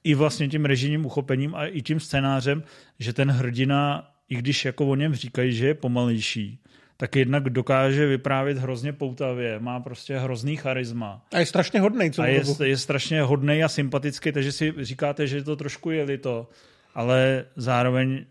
i 0.07 0.15
vlastně 0.15 0.47
tím 0.47 0.65
režijním 0.65 1.05
uchopením 1.05 1.55
a 1.55 1.65
i 1.65 1.81
tím 1.81 1.99
scénářem, 1.99 2.63
že 2.99 3.13
ten 3.13 3.31
hrdina, 3.31 4.11
i 4.29 4.35
když 4.35 4.65
jako 4.65 4.87
o 4.87 4.95
něm 4.95 5.15
říkají, 5.15 5.53
že 5.53 5.67
je 5.67 5.73
pomalejší, 5.73 6.59
tak 6.97 7.15
jednak 7.15 7.49
dokáže 7.49 8.05
vyprávět 8.05 8.57
hrozně 8.57 8.93
poutavě, 8.93 9.59
má 9.59 9.79
prostě 9.79 10.17
hrozný 10.17 10.55
charisma. 10.55 11.25
A 11.33 11.39
je 11.39 11.45
strašně 11.45 11.79
hodný. 11.79 12.11
A 12.19 12.25
je, 12.25 12.43
je 12.63 12.77
strašně 12.77 13.21
hodný 13.21 13.63
a 13.63 13.67
sympatický, 13.67 14.31
takže 14.31 14.51
si 14.51 14.73
říkáte, 14.81 15.27
že 15.27 15.43
to 15.43 15.55
trošku 15.55 15.91
je 15.91 16.17
to. 16.17 16.49
ale 16.95 17.45
zároveň 17.55 18.25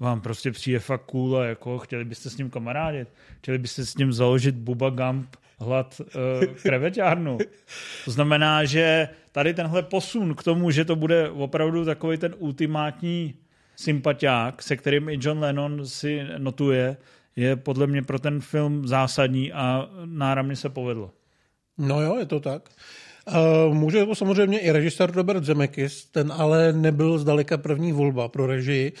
vám 0.00 0.20
prostě 0.20 0.52
přijde 0.52 0.78
fakt 0.78 1.04
cool 1.04 1.38
a 1.38 1.44
jako 1.44 1.78
chtěli 1.78 2.04
byste 2.04 2.30
s 2.30 2.36
ním 2.36 2.50
kamarádit, 2.50 3.08
chtěli 3.38 3.58
byste 3.58 3.86
s 3.86 3.96
ním 3.96 4.12
založit 4.12 4.54
Buba 4.54 4.90
Gump 4.90 5.36
hlad 5.58 6.00
uh, 6.00 6.54
kreveťárnu. 6.54 7.38
To 8.04 8.10
znamená, 8.10 8.64
že 8.64 9.08
tady 9.32 9.54
tenhle 9.54 9.82
posun 9.82 10.34
k 10.34 10.42
tomu, 10.42 10.70
že 10.70 10.84
to 10.84 10.96
bude 10.96 11.30
opravdu 11.30 11.84
takový 11.84 12.18
ten 12.18 12.34
ultimátní 12.38 13.34
sympatiák, 13.76 14.62
se 14.62 14.76
kterým 14.76 15.08
i 15.08 15.18
John 15.20 15.38
Lennon 15.38 15.86
si 15.86 16.26
notuje, 16.38 16.96
je 17.36 17.56
podle 17.56 17.86
mě 17.86 18.02
pro 18.02 18.18
ten 18.18 18.40
film 18.40 18.88
zásadní 18.88 19.52
a 19.52 19.88
náramně 20.04 20.56
se 20.56 20.68
povedlo. 20.68 21.10
No 21.78 22.00
jo, 22.00 22.18
je 22.18 22.26
to 22.26 22.40
tak. 22.40 22.68
Uh, 23.26 23.74
může 23.74 24.06
to 24.06 24.14
samozřejmě 24.14 24.58
i 24.58 24.72
režisér 24.72 25.12
Robert 25.12 25.44
Zemeckis, 25.44 26.04
ten 26.04 26.32
ale 26.36 26.72
nebyl 26.72 27.18
zdaleka 27.18 27.56
první 27.56 27.92
volba 27.92 28.28
pro 28.28 28.46
režii, 28.46 28.92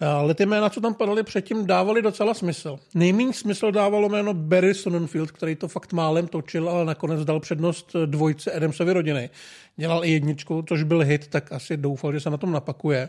ale 0.00 0.34
ty 0.34 0.46
jména, 0.46 0.70
co 0.70 0.80
tam 0.80 0.94
padaly 0.94 1.22
předtím, 1.22 1.66
dávali 1.66 2.02
docela 2.02 2.34
smysl. 2.34 2.78
Nejméně 2.94 3.32
smysl 3.32 3.72
dávalo 3.72 4.08
jméno 4.08 4.34
Barry 4.34 4.74
Sonnenfield, 4.74 5.30
který 5.30 5.56
to 5.56 5.68
fakt 5.68 5.92
málem 5.92 6.26
točil, 6.26 6.68
ale 6.68 6.84
nakonec 6.84 7.24
dal 7.24 7.40
přednost 7.40 7.96
dvojce 8.06 8.52
Adamsovy 8.52 8.92
rodiny. 8.92 9.30
Dělal 9.76 10.04
i 10.04 10.10
jedničku, 10.10 10.64
což 10.68 10.82
byl 10.82 11.00
hit, 11.00 11.26
tak 11.26 11.52
asi 11.52 11.76
doufal, 11.76 12.12
že 12.12 12.20
se 12.20 12.30
na 12.30 12.36
tom 12.36 12.52
napakuje. 12.52 13.08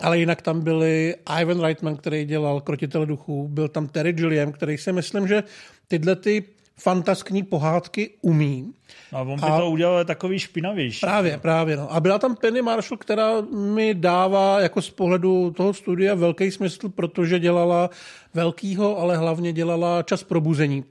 Ale 0.00 0.18
jinak 0.18 0.42
tam 0.42 0.60
byli 0.60 1.14
Ivan 1.40 1.60
Reitman, 1.60 1.96
který 1.96 2.24
dělal 2.24 2.60
Krotitele 2.60 3.06
duchů, 3.06 3.48
byl 3.48 3.68
tam 3.68 3.88
Terry 3.88 4.12
Gilliam, 4.12 4.52
který 4.52 4.78
si 4.78 4.92
myslím, 4.92 5.28
že 5.28 5.42
tyhle 5.88 6.16
ty 6.16 6.44
fantaskní 6.78 7.42
pohádky 7.42 8.10
umí. 8.20 8.72
A 9.12 9.20
on 9.20 9.40
by 9.40 9.46
a 9.46 9.58
to 9.58 9.70
udělal 9.70 10.04
takový 10.04 10.38
špinavější. 10.38 11.00
Právě, 11.00 11.38
právě. 11.38 11.76
No. 11.76 11.92
A 11.92 12.00
byla 12.00 12.18
tam 12.18 12.36
Penny 12.36 12.62
Marshall, 12.62 12.98
která 12.98 13.40
mi 13.40 13.94
dává 13.94 14.60
jako 14.60 14.82
z 14.82 14.90
pohledu 14.90 15.50
toho 15.50 15.74
studia 15.74 16.14
velký 16.14 16.50
smysl, 16.50 16.88
protože 16.88 17.38
dělala 17.38 17.90
velkýho, 18.34 18.98
ale 18.98 19.16
hlavně 19.16 19.52
dělala 19.52 20.02
čas 20.02 20.22
probuzení. 20.24 20.84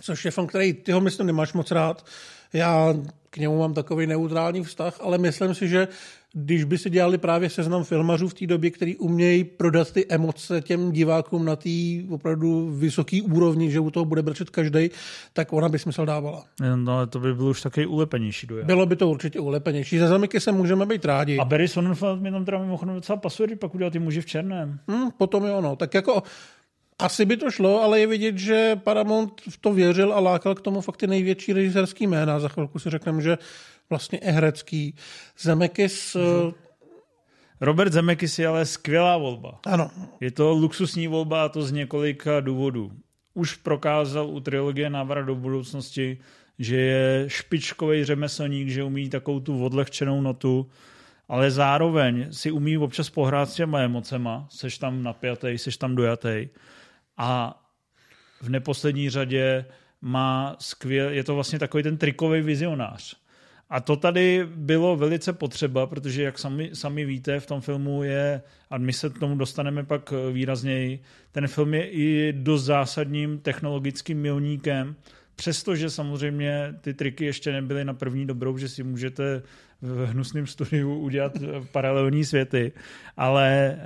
Což 0.00 0.24
je 0.24 0.30
film, 0.30 0.46
který 0.46 0.72
ty 0.72 0.92
ho 0.92 1.00
myslím 1.00 1.26
nemáš 1.26 1.52
moc 1.52 1.70
rád. 1.70 2.06
Já 2.52 2.94
k 3.30 3.36
němu 3.36 3.58
mám 3.58 3.74
takový 3.74 4.06
neutrální 4.06 4.64
vztah, 4.64 4.96
ale 5.00 5.18
myslím 5.18 5.54
si, 5.54 5.68
že 5.68 5.88
když 6.34 6.64
by 6.64 6.78
si 6.78 6.90
dělali 6.90 7.18
právě 7.18 7.50
seznam 7.50 7.84
filmařů 7.84 8.28
v 8.28 8.34
té 8.34 8.46
době, 8.46 8.70
který 8.70 8.96
umějí 8.96 9.44
prodat 9.44 9.92
ty 9.92 10.06
emoce 10.08 10.60
těm 10.60 10.92
divákům 10.92 11.44
na 11.44 11.56
té 11.56 11.70
opravdu 12.10 12.70
vysoké 12.70 13.22
úrovni, 13.22 13.70
že 13.70 13.80
u 13.80 13.90
toho 13.90 14.04
bude 14.04 14.22
brčet 14.22 14.50
každý, 14.50 14.90
tak 15.32 15.52
ona 15.52 15.68
by 15.68 15.78
smysl 15.78 16.06
dávala. 16.06 16.44
No, 16.74 16.92
ale 16.92 17.06
to 17.06 17.20
by 17.20 17.34
bylo 17.34 17.50
už 17.50 17.62
taky 17.62 17.86
ulepenější 17.86 18.46
dojem. 18.46 18.66
Bylo 18.66 18.86
by 18.86 18.96
to 18.96 19.08
určitě 19.08 19.40
ulepenější. 19.40 19.98
Za 19.98 20.08
zamiky 20.08 20.40
se 20.40 20.52
můžeme 20.52 20.86
být 20.86 21.04
rádi. 21.04 21.38
A 21.38 21.44
Barry 21.44 21.68
Sonnenfeld 21.68 22.20
mi 22.20 22.30
tam 22.30 22.44
teda 22.44 22.58
mimochodem 22.58 22.94
docela 22.94 23.16
pasuje, 23.16 23.56
pak 23.56 23.74
udělal 23.74 23.90
ty 23.90 23.98
muži 23.98 24.20
v 24.20 24.26
černém. 24.26 24.78
Hmm, 24.88 25.10
potom 25.10 25.44
jo, 25.44 25.60
no. 25.60 25.76
Tak 25.76 25.94
jako 25.94 26.22
asi 26.98 27.24
by 27.24 27.36
to 27.36 27.50
šlo, 27.50 27.82
ale 27.82 28.00
je 28.00 28.06
vidět, 28.06 28.38
že 28.38 28.76
Paramount 28.76 29.40
v 29.48 29.56
to 29.58 29.72
věřil 29.72 30.12
a 30.12 30.20
lákal 30.20 30.54
k 30.54 30.60
tomu 30.60 30.80
fakt 30.80 30.96
ty 30.96 31.06
největší 31.06 31.52
režisérský 31.52 32.06
jména. 32.06 32.40
Za 32.40 32.48
chvilku 32.48 32.78
si 32.78 32.90
řekneme, 32.90 33.22
že 33.22 33.38
vlastně 33.90 34.18
i 34.18 34.30
herecký. 34.30 34.94
Zemekis... 35.38 36.16
Robert 37.60 37.92
Zemekis 37.92 38.38
je 38.38 38.46
ale 38.46 38.66
skvělá 38.66 39.18
volba. 39.18 39.60
Ano. 39.66 39.90
Je 40.20 40.30
to 40.30 40.52
luxusní 40.52 41.08
volba 41.08 41.44
a 41.44 41.48
to 41.48 41.62
z 41.62 41.72
několika 41.72 42.40
důvodů. 42.40 42.92
Už 43.34 43.54
prokázal 43.54 44.26
u 44.26 44.40
trilogie 44.40 44.90
Návrat 44.90 45.22
do 45.22 45.34
budoucnosti, 45.34 46.18
že 46.58 46.76
je 46.76 47.24
špičkový 47.28 48.04
řemeslník, 48.04 48.68
že 48.68 48.84
umí 48.84 49.10
takovou 49.10 49.40
tu 49.40 49.64
odlehčenou 49.64 50.20
notu, 50.20 50.70
ale 51.28 51.50
zároveň 51.50 52.26
si 52.32 52.50
umí 52.50 52.78
občas 52.78 53.10
pohrát 53.10 53.50
s 53.50 53.54
těma 53.54 53.80
emocema, 53.80 54.46
seš 54.50 54.78
tam 54.78 55.02
napjatý, 55.02 55.58
seš 55.58 55.76
tam 55.76 55.94
dojatý 55.94 56.48
a 57.16 57.60
v 58.40 58.48
neposlední 58.48 59.10
řadě 59.10 59.64
má 60.00 60.56
skvěl, 60.58 61.10
je 61.10 61.24
to 61.24 61.34
vlastně 61.34 61.58
takový 61.58 61.82
ten 61.82 61.96
trikový 61.96 62.40
vizionář. 62.40 63.16
A 63.74 63.80
to 63.80 63.96
tady 63.96 64.46
bylo 64.56 64.96
velice 64.96 65.32
potřeba, 65.32 65.86
protože 65.86 66.22
jak 66.22 66.38
sami, 66.38 66.70
sami 66.72 67.04
víte, 67.04 67.40
v 67.40 67.46
tom 67.46 67.60
filmu 67.60 68.02
je, 68.02 68.42
a 68.70 68.78
my 68.78 68.92
se 68.92 69.10
k 69.10 69.18
tomu 69.18 69.36
dostaneme 69.36 69.84
pak 69.84 70.12
výrazněji, 70.32 71.02
ten 71.32 71.46
film 71.46 71.74
je 71.74 71.90
i 71.90 72.32
dost 72.32 72.64
zásadním 72.64 73.38
technologickým 73.38 74.18
milníkem, 74.18 74.96
přestože 75.36 75.90
samozřejmě 75.90 76.74
ty 76.80 76.94
triky 76.94 77.24
ještě 77.24 77.52
nebyly 77.52 77.84
na 77.84 77.94
první 77.94 78.26
dobrou, 78.26 78.58
že 78.58 78.68
si 78.68 78.82
můžete 78.82 79.42
v 79.82 80.06
hnusném 80.06 80.46
studiu 80.46 80.98
udělat 80.98 81.32
paralelní 81.72 82.24
světy, 82.24 82.72
ale 83.16 83.78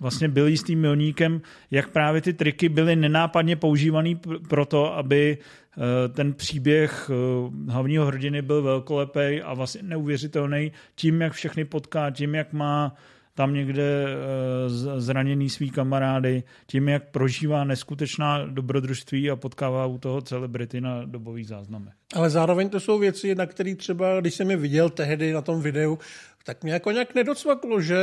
vlastně 0.00 0.28
byl 0.28 0.46
jistým 0.46 0.80
milníkem, 0.80 1.40
jak 1.70 1.88
právě 1.88 2.20
ty 2.20 2.32
triky 2.32 2.68
byly 2.68 2.96
nenápadně 2.96 3.56
používaný 3.56 4.20
pro 4.48 4.66
to, 4.66 4.94
aby 4.96 5.38
eh, 5.38 6.08
ten 6.08 6.32
příběh 6.32 7.10
eh, 7.10 7.70
hlavního 7.72 8.06
hrdiny 8.06 8.42
byl 8.42 8.62
velkolepý 8.62 9.42
a 9.42 9.54
vlastně 9.54 9.82
neuvěřitelný 9.82 10.72
tím, 10.94 11.20
jak 11.20 11.32
všechny 11.32 11.64
potká, 11.64 12.10
tím, 12.10 12.34
jak 12.34 12.52
má 12.52 12.94
tam 13.34 13.54
někde 13.54 14.06
eh, 14.06 15.00
zraněný 15.00 15.50
svý 15.50 15.70
kamarády, 15.70 16.42
tím, 16.66 16.88
jak 16.88 17.10
prožívá 17.10 17.64
neskutečná 17.64 18.46
dobrodružství 18.46 19.30
a 19.30 19.36
potkává 19.36 19.86
u 19.86 19.98
toho 19.98 20.20
celebrity 20.20 20.80
na 20.80 21.04
dobových 21.04 21.48
záznamech. 21.48 21.94
Ale 22.14 22.30
zároveň 22.30 22.68
to 22.68 22.80
jsou 22.80 22.98
věci, 22.98 23.34
na 23.34 23.46
které 23.46 23.74
třeba, 23.74 24.20
když 24.20 24.34
jsem 24.34 24.50
je 24.50 24.56
viděl 24.56 24.90
tehdy 24.90 25.32
na 25.32 25.42
tom 25.42 25.62
videu, 25.62 25.98
tak 26.44 26.62
mě 26.62 26.72
jako 26.72 26.90
nějak 26.90 27.14
nedocvaklo, 27.14 27.80
že 27.80 27.96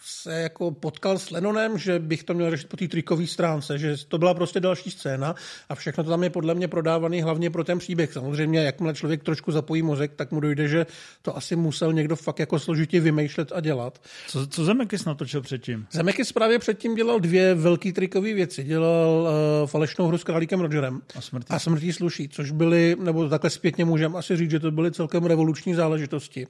se 0.00 0.40
jako 0.40 0.70
potkal 0.70 1.18
s 1.18 1.30
Lenonem, 1.30 1.78
že 1.78 1.98
bych 1.98 2.24
to 2.24 2.34
měl 2.34 2.50
řešit 2.50 2.68
po 2.68 2.76
té 2.76 2.88
trikové 2.88 3.26
stránce, 3.26 3.78
že 3.78 3.96
to 4.08 4.18
byla 4.18 4.34
prostě 4.34 4.60
další 4.60 4.90
scéna 4.90 5.34
a 5.68 5.74
všechno 5.74 6.04
to 6.04 6.10
tam 6.10 6.22
je 6.22 6.30
podle 6.30 6.54
mě 6.54 6.68
prodávaný 6.68 7.22
hlavně 7.22 7.50
pro 7.50 7.64
ten 7.64 7.78
příběh. 7.78 8.12
Samozřejmě, 8.12 8.64
jakmile 8.64 8.94
člověk 8.94 9.22
trošku 9.22 9.52
zapojí 9.52 9.82
mozek, 9.82 10.12
tak 10.16 10.32
mu 10.32 10.40
dojde, 10.40 10.68
že 10.68 10.86
to 11.22 11.36
asi 11.36 11.56
musel 11.56 11.92
někdo 11.92 12.16
fakt 12.16 12.38
jako 12.38 12.58
složitě 12.58 13.00
vymýšlet 13.00 13.52
a 13.54 13.60
dělat. 13.60 14.02
Co, 14.28 14.46
co 14.46 14.64
Zemekis 14.64 15.04
natočil 15.04 15.42
předtím? 15.42 15.86
Zemekis 15.92 16.32
právě 16.32 16.58
předtím 16.58 16.94
dělal 16.94 17.20
dvě 17.20 17.54
velké 17.54 17.92
trikové 17.92 18.34
věci. 18.34 18.64
Dělal 18.64 19.20
uh, 19.62 19.68
falešnou 19.68 20.06
hru 20.06 20.18
s 20.18 20.24
králíkem 20.24 20.60
Rogerem 20.60 21.00
a 21.14 21.20
smrtí. 21.20 21.46
a 21.50 21.58
smrtí 21.58 21.92
sluší, 21.92 22.28
což 22.28 22.50
byly, 22.50 22.96
nebo 23.00 23.28
takhle 23.28 23.50
zpětně 23.50 23.84
můžeme 23.84 24.18
asi 24.18 24.36
říct, 24.36 24.50
že 24.50 24.60
to 24.60 24.70
byly 24.70 24.92
celkem 24.92 25.24
revoluční 25.24 25.74
záležitosti. 25.74 26.46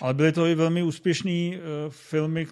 Ale 0.00 0.14
byly 0.14 0.32
to 0.32 0.46
i 0.46 0.54
velmi 0.54 0.82
úspěšné 0.82 1.30
uh, 1.30 1.62
filmy, 1.90 2.46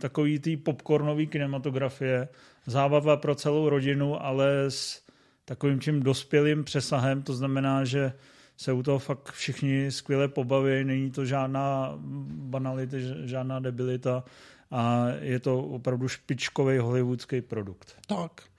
takový 0.00 0.38
tý 0.38 0.56
popcornový 0.56 1.26
kinematografie, 1.26 2.28
zábava 2.66 3.16
pro 3.16 3.34
celou 3.34 3.68
rodinu, 3.68 4.24
ale 4.24 4.64
s 4.68 5.02
takovým 5.44 5.78
tím 5.78 6.02
dospělým 6.02 6.64
přesahem, 6.64 7.22
to 7.22 7.34
znamená, 7.34 7.84
že 7.84 8.12
se 8.56 8.72
u 8.72 8.82
toho 8.82 8.98
fakt 8.98 9.32
všichni 9.32 9.92
skvěle 9.92 10.28
pobaví, 10.28 10.84
není 10.84 11.10
to 11.10 11.24
žádná 11.24 11.94
banalita, 12.26 12.96
žádná 13.24 13.60
debilita 13.60 14.24
a 14.70 15.06
je 15.20 15.40
to 15.40 15.58
opravdu 15.58 16.08
špičkový 16.08 16.78
hollywoodský 16.78 17.40
produkt. 17.40 17.96
Tak. 18.06 18.49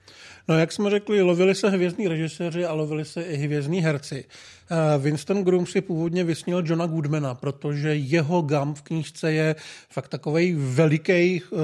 No 0.48 0.58
jak 0.58 0.72
jsme 0.72 0.90
řekli, 0.90 1.22
lovili 1.22 1.54
se 1.54 1.70
hvězdní 1.70 2.08
režiséři 2.08 2.64
a 2.64 2.72
lovili 2.72 3.04
se 3.04 3.22
i 3.22 3.36
hvězdní 3.36 3.80
herci. 3.80 4.24
Eh, 4.70 4.98
Winston 4.98 5.44
Groom 5.44 5.66
si 5.66 5.80
původně 5.80 6.24
vysnil 6.24 6.62
Johna 6.66 6.86
Goodmana, 6.86 7.34
protože 7.34 7.94
jeho 7.94 8.42
gam 8.42 8.74
v 8.74 8.82
knížce 8.82 9.32
je 9.32 9.54
fakt 9.90 10.08
takový 10.08 10.54
veliký 10.58 11.42
uh, 11.50 11.58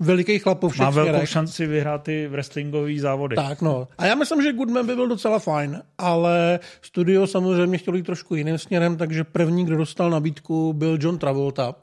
veliký 0.00 0.38
chlap 0.38 0.62
Má 0.62 0.68
velkou 0.90 1.10
směrech. 1.10 1.28
šanci 1.28 1.66
vyhrát 1.66 2.02
ty 2.02 2.26
wrestlingové 2.28 2.98
závody. 2.98 3.36
Tak 3.36 3.62
no. 3.62 3.88
A 3.98 4.06
já 4.06 4.14
myslím, 4.14 4.42
že 4.42 4.52
Goodman 4.52 4.86
by 4.86 4.94
byl 4.94 5.08
docela 5.08 5.38
fajn, 5.38 5.82
ale 5.98 6.60
studio 6.82 7.26
samozřejmě 7.26 7.78
chtělo 7.78 7.96
jít 7.96 8.06
trošku 8.06 8.34
jiným 8.34 8.58
směrem, 8.58 8.96
takže 8.96 9.24
první, 9.24 9.64
kdo 9.64 9.76
dostal 9.76 10.10
nabídku, 10.10 10.72
byl 10.72 10.98
John 11.00 11.18
Travolta 11.18 11.74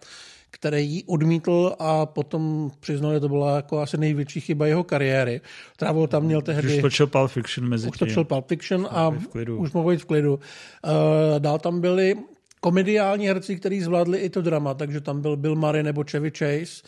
který 0.55 0.89
ji 0.89 1.03
odmítl 1.03 1.75
a 1.79 2.05
potom 2.05 2.71
přiznal, 2.79 3.13
že 3.13 3.19
to 3.19 3.29
byla 3.29 3.55
jako 3.55 3.79
asi 3.79 3.97
největší 3.97 4.41
chyba 4.41 4.67
jeho 4.67 4.83
kariéry. 4.83 5.41
Trávil 5.77 6.07
tam 6.07 6.23
měl 6.23 6.41
tehdy... 6.41 6.75
Už 6.75 6.81
točil 6.81 7.07
Pulp 7.07 7.31
Fiction 7.31 7.69
mezi 7.69 7.89
Už 7.89 7.97
točil 7.97 8.23
Pulp 8.23 8.47
Fiction 8.47 8.87
a 8.91 9.13
už 9.57 9.71
mohl 9.71 9.89
být 9.89 10.01
v 10.01 10.05
klidu. 10.05 10.33
Uh, 10.33 10.39
dál 11.39 11.59
tam 11.59 11.81
byli 11.81 12.15
komediální 12.61 13.27
herci, 13.27 13.55
kteří 13.55 13.81
zvládli 13.81 14.17
i 14.17 14.29
to 14.29 14.41
drama, 14.41 14.73
takže 14.73 15.01
tam 15.01 15.21
byl 15.21 15.37
Bill 15.37 15.55
Murray 15.55 15.83
nebo 15.83 16.03
Chevy 16.11 16.31
Chase 16.31 16.83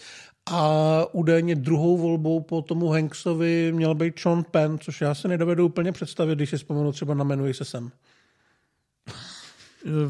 a 0.51 1.05
údajně 1.11 1.55
druhou 1.55 1.97
volbou 1.97 2.39
po 2.39 2.61
tomu 2.61 2.87
Hanksovi 2.87 3.71
měl 3.75 3.95
být 3.95 4.19
Sean 4.19 4.43
Penn, 4.51 4.77
což 4.79 5.01
já 5.01 5.15
si 5.15 5.27
nedovedu 5.27 5.65
úplně 5.65 5.91
představit, 5.91 6.35
když 6.35 6.49
si 6.49 6.57
vzpomenu 6.57 6.91
třeba 6.91 7.13
na 7.13 7.23
Jmenuji 7.23 7.53
se 7.53 7.65
sem. 7.65 7.91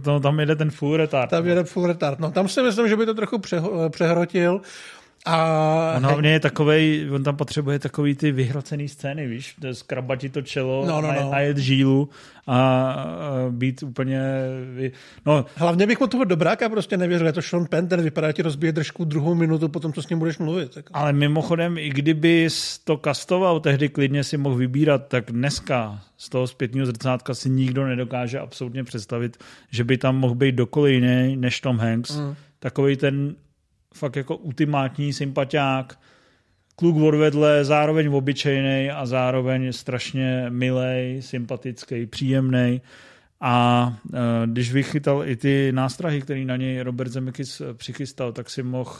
No, 0.06 0.20
tam 0.20 0.40
jede 0.40 0.56
ten 0.56 0.72
full 0.72 0.98
retard. 0.98 1.30
Tam 1.30 1.48
jede 1.48 1.64
full 1.64 1.88
retard. 1.88 2.20
No, 2.20 2.32
tam 2.32 2.48
si 2.48 2.62
myslím, 2.62 2.88
že 2.88 2.96
by 2.96 3.06
to 3.06 3.14
trochu 3.14 3.42
přehrotil. 3.90 4.62
A 5.26 5.94
On 5.98 6.04
hlavně 6.04 6.30
je 6.30 6.40
takovej, 6.40 7.10
on 7.14 7.24
tam 7.24 7.36
potřebuje 7.36 7.80
takový 7.80 8.16
ty 8.16 8.32
vyhrocený 8.32 8.88
scény, 8.88 9.28
víš, 9.28 9.56
to 9.62 9.68
je 9.68 9.74
skrabatit 9.74 10.34
to 10.34 10.42
čelo, 10.42 10.86
No, 10.86 11.02
no, 11.02 11.14
no. 11.14 11.32
najet 11.32 11.58
žílu 11.58 12.10
a, 12.48 12.82
a 12.92 13.06
být 13.50 13.84
úplně, 13.84 14.22
no 15.26 15.46
Hlavně 15.56 15.88
bych 15.88 16.02
od 16.02 16.12
toho 16.12 16.24
dobráka 16.24 16.70
prostě 16.70 16.98
nevěřil. 16.98 17.28
Je 17.28 17.34
to 17.34 17.42
Sean 17.42 17.66
Penn, 17.66 17.88
ten 17.88 18.02
vypadá, 18.02 18.32
ti 18.32 18.42
rozbije 18.42 18.72
držku 18.72 19.06
druhou 19.06 19.36
minutu 19.36 19.70
potom, 19.70 19.94
co 19.94 20.02
s 20.02 20.10
ním 20.10 20.20
budeš 20.20 20.38
mluvit. 20.38 20.76
Jako. 20.76 20.90
Ale 20.94 21.14
mimochodem, 21.14 21.78
i 21.78 21.90
kdyby 21.90 22.48
to 22.84 22.98
kastoval, 22.98 23.60
tehdy 23.60 23.90
klidně 23.90 24.24
si 24.24 24.38
mohl 24.38 24.56
vybírat, 24.56 25.08
tak 25.08 25.32
dneska 25.32 26.00
z 26.18 26.30
toho 26.30 26.48
zpětního 26.48 26.86
zrcátka 26.86 27.34
si 27.34 27.50
nikdo 27.50 27.88
nedokáže 27.88 28.40
absolutně 28.40 28.84
představit, 28.84 29.38
že 29.72 29.84
by 29.84 29.98
tam 29.98 30.16
mohl 30.16 30.36
být 30.36 30.56
dokoliv 30.56 30.94
jiný 30.94 31.36
než 31.36 31.62
Tom 31.62 31.78
Hanks. 31.78 32.18
Mm. 32.18 32.36
Takový 32.60 32.98
ten 32.98 33.36
fakt 33.98 34.16
jako 34.16 34.38
ultimátní 34.38 35.14
sympatiák, 35.14 36.00
kluk 36.76 36.98
odvedle, 36.98 37.66
zároveň 37.66 38.08
obyčejný 38.08 38.92
a 38.92 39.06
zároveň 39.06 39.74
strašně 39.74 40.46
milej, 40.50 41.22
sympatický, 41.22 42.06
příjemný. 42.06 42.82
A 43.42 43.98
e, 44.14 44.48
když 44.48 44.74
vychytal 44.74 45.28
i 45.28 45.36
ty 45.36 45.72
nástrahy, 45.72 46.22
které 46.22 46.46
na 46.46 46.56
něj 46.56 46.82
Robert 46.82 47.12
Zemeckis 47.12 47.62
přichystal, 47.74 48.32
tak 48.32 48.50
si 48.50 48.64
mohl 48.64 48.94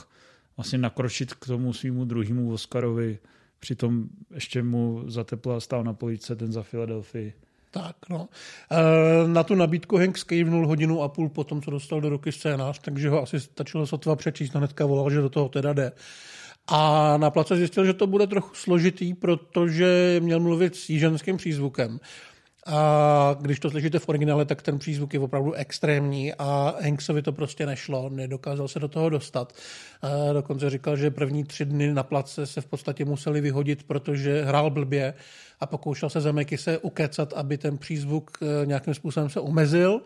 vlastně 0.56 0.78
nakročit 0.78 1.34
k 1.34 1.46
tomu 1.46 1.72
svýmu 1.72 2.04
druhému 2.04 2.52
Oscarovi. 2.52 3.18
Přitom 3.58 4.08
ještě 4.34 4.62
mu 4.62 5.02
zatepla 5.06 5.60
stál 5.60 5.84
na 5.84 5.92
poličce 5.92 6.36
ten 6.36 6.52
za 6.52 6.62
Filadelfii. 6.62 7.32
Tak, 7.82 7.96
no. 8.08 8.28
E, 8.70 9.28
Na 9.28 9.42
tu 9.42 9.54
nabídku 9.54 9.96
Hank 9.96 10.18
skejvnul 10.18 10.66
hodinu 10.66 11.02
a 11.02 11.08
půl 11.08 11.28
po 11.28 11.44
tom, 11.44 11.62
co 11.62 11.70
dostal 11.70 12.00
do 12.00 12.08
ruky 12.08 12.32
scénář, 12.32 12.78
takže 12.78 13.08
ho 13.08 13.22
asi 13.22 13.40
stačilo 13.40 13.86
sotva 13.86 14.16
přečíst, 14.16 14.54
hnedka 14.54 14.86
volal, 14.86 15.10
že 15.10 15.20
do 15.20 15.28
toho 15.28 15.48
teda 15.48 15.72
jde. 15.72 15.92
A 16.66 17.16
na 17.16 17.30
place 17.30 17.56
zjistil, 17.56 17.84
že 17.84 17.94
to 17.94 18.06
bude 18.06 18.26
trochu 18.26 18.54
složitý, 18.54 19.14
protože 19.14 20.16
měl 20.20 20.40
mluvit 20.40 20.76
s 20.76 20.90
jíženským 20.90 21.36
přízvukem. 21.36 22.00
A 22.68 23.36
když 23.40 23.60
to 23.60 23.70
slyšíte 23.70 23.98
v 23.98 24.08
originále, 24.08 24.44
tak 24.44 24.62
ten 24.62 24.78
přízvuk 24.78 25.14
je 25.14 25.20
opravdu 25.20 25.52
extrémní 25.52 26.34
a 26.34 26.74
Hanksovi 26.82 27.22
to 27.22 27.32
prostě 27.32 27.66
nešlo, 27.66 28.08
nedokázal 28.08 28.68
se 28.68 28.78
do 28.78 28.88
toho 28.88 29.08
dostat. 29.08 29.52
A 30.02 30.32
dokonce 30.32 30.70
říkal, 30.70 30.96
že 30.96 31.10
první 31.10 31.44
tři 31.44 31.64
dny 31.64 31.94
na 31.94 32.02
place 32.02 32.46
se 32.46 32.60
v 32.60 32.66
podstatě 32.66 33.04
museli 33.04 33.40
vyhodit, 33.40 33.82
protože 33.82 34.44
hrál 34.44 34.70
blbě 34.70 35.14
a 35.60 35.66
pokoušel 35.66 36.10
se 36.10 36.20
Zemeky 36.20 36.58
se 36.58 36.78
ukecat, 36.78 37.32
aby 37.32 37.58
ten 37.58 37.78
přízvuk 37.78 38.30
eh, 38.42 38.66
nějakým 38.66 38.94
způsobem 38.94 39.30
se 39.30 39.40
omezil, 39.40 40.00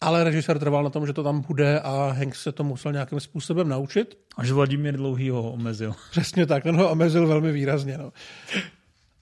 ale 0.00 0.24
režisér 0.24 0.58
trval 0.58 0.84
na 0.84 0.90
tom, 0.90 1.06
že 1.06 1.12
to 1.12 1.22
tam 1.22 1.40
bude 1.40 1.80
a 1.80 2.10
Hanks 2.18 2.42
se 2.42 2.52
to 2.52 2.64
musel 2.64 2.92
nějakým 2.92 3.20
způsobem 3.20 3.68
naučit. 3.68 4.18
Až 4.36 4.50
Vladimír 4.50 4.96
Dlouhý 4.96 5.30
ho 5.30 5.52
omezil. 5.52 5.94
Přesně 6.10 6.46
tak, 6.46 6.62
ten 6.62 6.76
ho 6.76 6.90
omezil 6.90 7.26
velmi 7.26 7.52
výrazně. 7.52 7.98
No. 7.98 8.12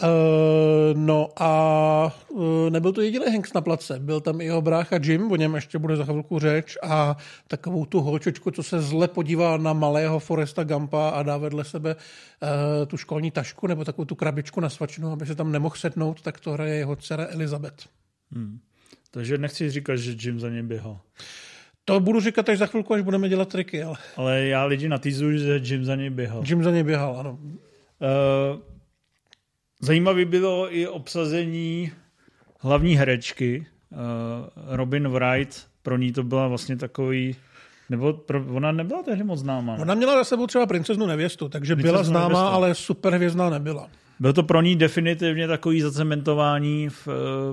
Uh, 0.02 0.08
no 0.98 1.28
a 1.36 2.16
uh, 2.28 2.70
nebyl 2.70 2.92
to 2.92 3.00
jediný 3.00 3.24
Hanks 3.32 3.52
na 3.52 3.60
place, 3.60 3.98
byl 3.98 4.20
tam 4.20 4.40
i 4.40 4.44
jeho 4.44 4.62
brácha 4.62 4.98
Jim, 5.02 5.32
o 5.32 5.36
něm 5.36 5.54
ještě 5.54 5.78
bude 5.78 5.96
za 5.96 6.04
chvilku 6.04 6.38
řeč 6.38 6.76
a 6.82 7.16
takovou 7.48 7.86
tu 7.86 8.00
holčičku, 8.00 8.50
co 8.50 8.62
se 8.62 8.80
zle 8.80 9.08
podívá 9.08 9.56
na 9.56 9.72
malého 9.72 10.18
Foresta 10.18 10.64
Gampa 10.64 11.08
a 11.08 11.22
dá 11.22 11.36
vedle 11.36 11.64
sebe 11.64 11.94
uh, 11.94 12.86
tu 12.86 12.96
školní 12.96 13.30
tašku 13.30 13.66
nebo 13.66 13.84
takovou 13.84 14.04
tu 14.04 14.14
krabičku 14.14 14.60
na 14.60 14.68
svačinu, 14.68 15.12
aby 15.12 15.26
se 15.26 15.34
tam 15.34 15.52
nemohl 15.52 15.76
sednout, 15.76 16.22
tak 16.22 16.40
to 16.40 16.52
hraje 16.52 16.74
jeho 16.74 16.96
dcera 16.96 17.26
Elizabeth. 17.26 17.86
Hmm. 18.32 18.58
Takže 19.10 19.38
nechci 19.38 19.70
říkat, 19.70 19.96
že 19.96 20.28
Jim 20.28 20.40
za 20.40 20.50
ně 20.50 20.62
běhal. 20.62 21.00
To 21.84 22.00
budu 22.00 22.20
říkat 22.20 22.48
až 22.48 22.58
za 22.58 22.66
chvilku, 22.66 22.94
až 22.94 23.02
budeme 23.02 23.28
dělat 23.28 23.48
triky, 23.48 23.82
ale 23.82 23.96
Ale 24.16 24.46
já 24.46 24.64
lidi 24.64 24.88
natýzuji, 24.88 25.38
že 25.38 25.60
Jim 25.62 25.84
za 25.84 25.96
něj 25.96 26.10
běhal. 26.10 26.42
Jim 26.46 26.64
za 26.64 26.70
něj 26.70 26.82
běhal, 26.82 27.16
ano. 27.20 27.38
Uh, 27.40 28.60
zajímavý 29.86 30.24
bylo 30.24 30.76
i 30.76 30.86
obsazení 30.86 31.92
hlavní 32.60 32.96
herečky 32.96 33.66
uh, 33.90 33.98
Robin 34.76 35.08
Wright. 35.08 35.66
Pro 35.82 35.96
ní 35.96 36.12
to 36.12 36.22
byla 36.22 36.48
vlastně 36.48 36.76
takový, 36.76 37.36
nebo 37.90 38.12
pro, 38.12 38.44
ona 38.46 38.72
nebyla 38.72 39.02
tehdy 39.02 39.24
moc 39.24 39.40
známá. 39.40 39.76
ne? 39.76 39.82
Ona 39.82 39.94
měla 39.94 40.14
za 40.16 40.24
sebou 40.24 40.46
třeba 40.46 40.66
princeznu 40.66 41.06
nevěstu, 41.06 41.48
takže 41.48 41.76
byla 41.76 41.92
Princeznu 41.92 42.12
známá, 42.12 42.28
nevěstu. 42.28 42.54
ale 42.54 42.74
super 42.74 43.14
hvězdná 43.14 43.50
nebyla. 43.50 43.88
Byl 44.20 44.32
to 44.32 44.42
pro 44.42 44.62
ní 44.62 44.76
definitivně 44.76 45.48
takový 45.48 45.80
zacementování 45.80 46.88
v 46.88 47.08
eh, 47.08 47.12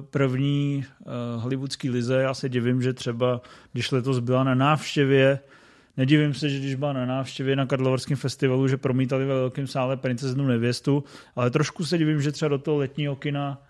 první 0.10 0.86
eh, 0.86 1.06
hollywoodské 1.38 1.90
lize. 1.90 2.16
Já 2.22 2.34
se 2.34 2.50
divím, 2.50 2.82
že 2.82 2.94
třeba, 2.94 3.42
když 3.74 3.92
letos 3.92 4.20
byla 4.20 4.44
na 4.44 4.56
návštěvě, 4.56 5.40
nedivím 5.98 6.34
se, 6.34 6.50
že 6.50 6.60
když 6.60 6.76
byla 6.76 6.94
na 6.94 7.06
návštěvě 7.06 7.56
na 7.56 7.66
Karlovarském 7.66 8.18
festivalu, 8.18 8.68
že 8.68 8.78
promítali 8.78 9.26
ve 9.26 9.34
velkém 9.34 9.68
sále 9.68 9.98
princeznu 9.98 10.48
nevěstu, 10.48 11.04
ale 11.36 11.50
trošku 11.50 11.86
se 11.86 11.98
divím, 11.98 12.22
že 12.22 12.32
třeba 12.32 12.50
do 12.50 12.58
toho 12.58 12.78
letního 12.78 13.16
kina 13.16 13.62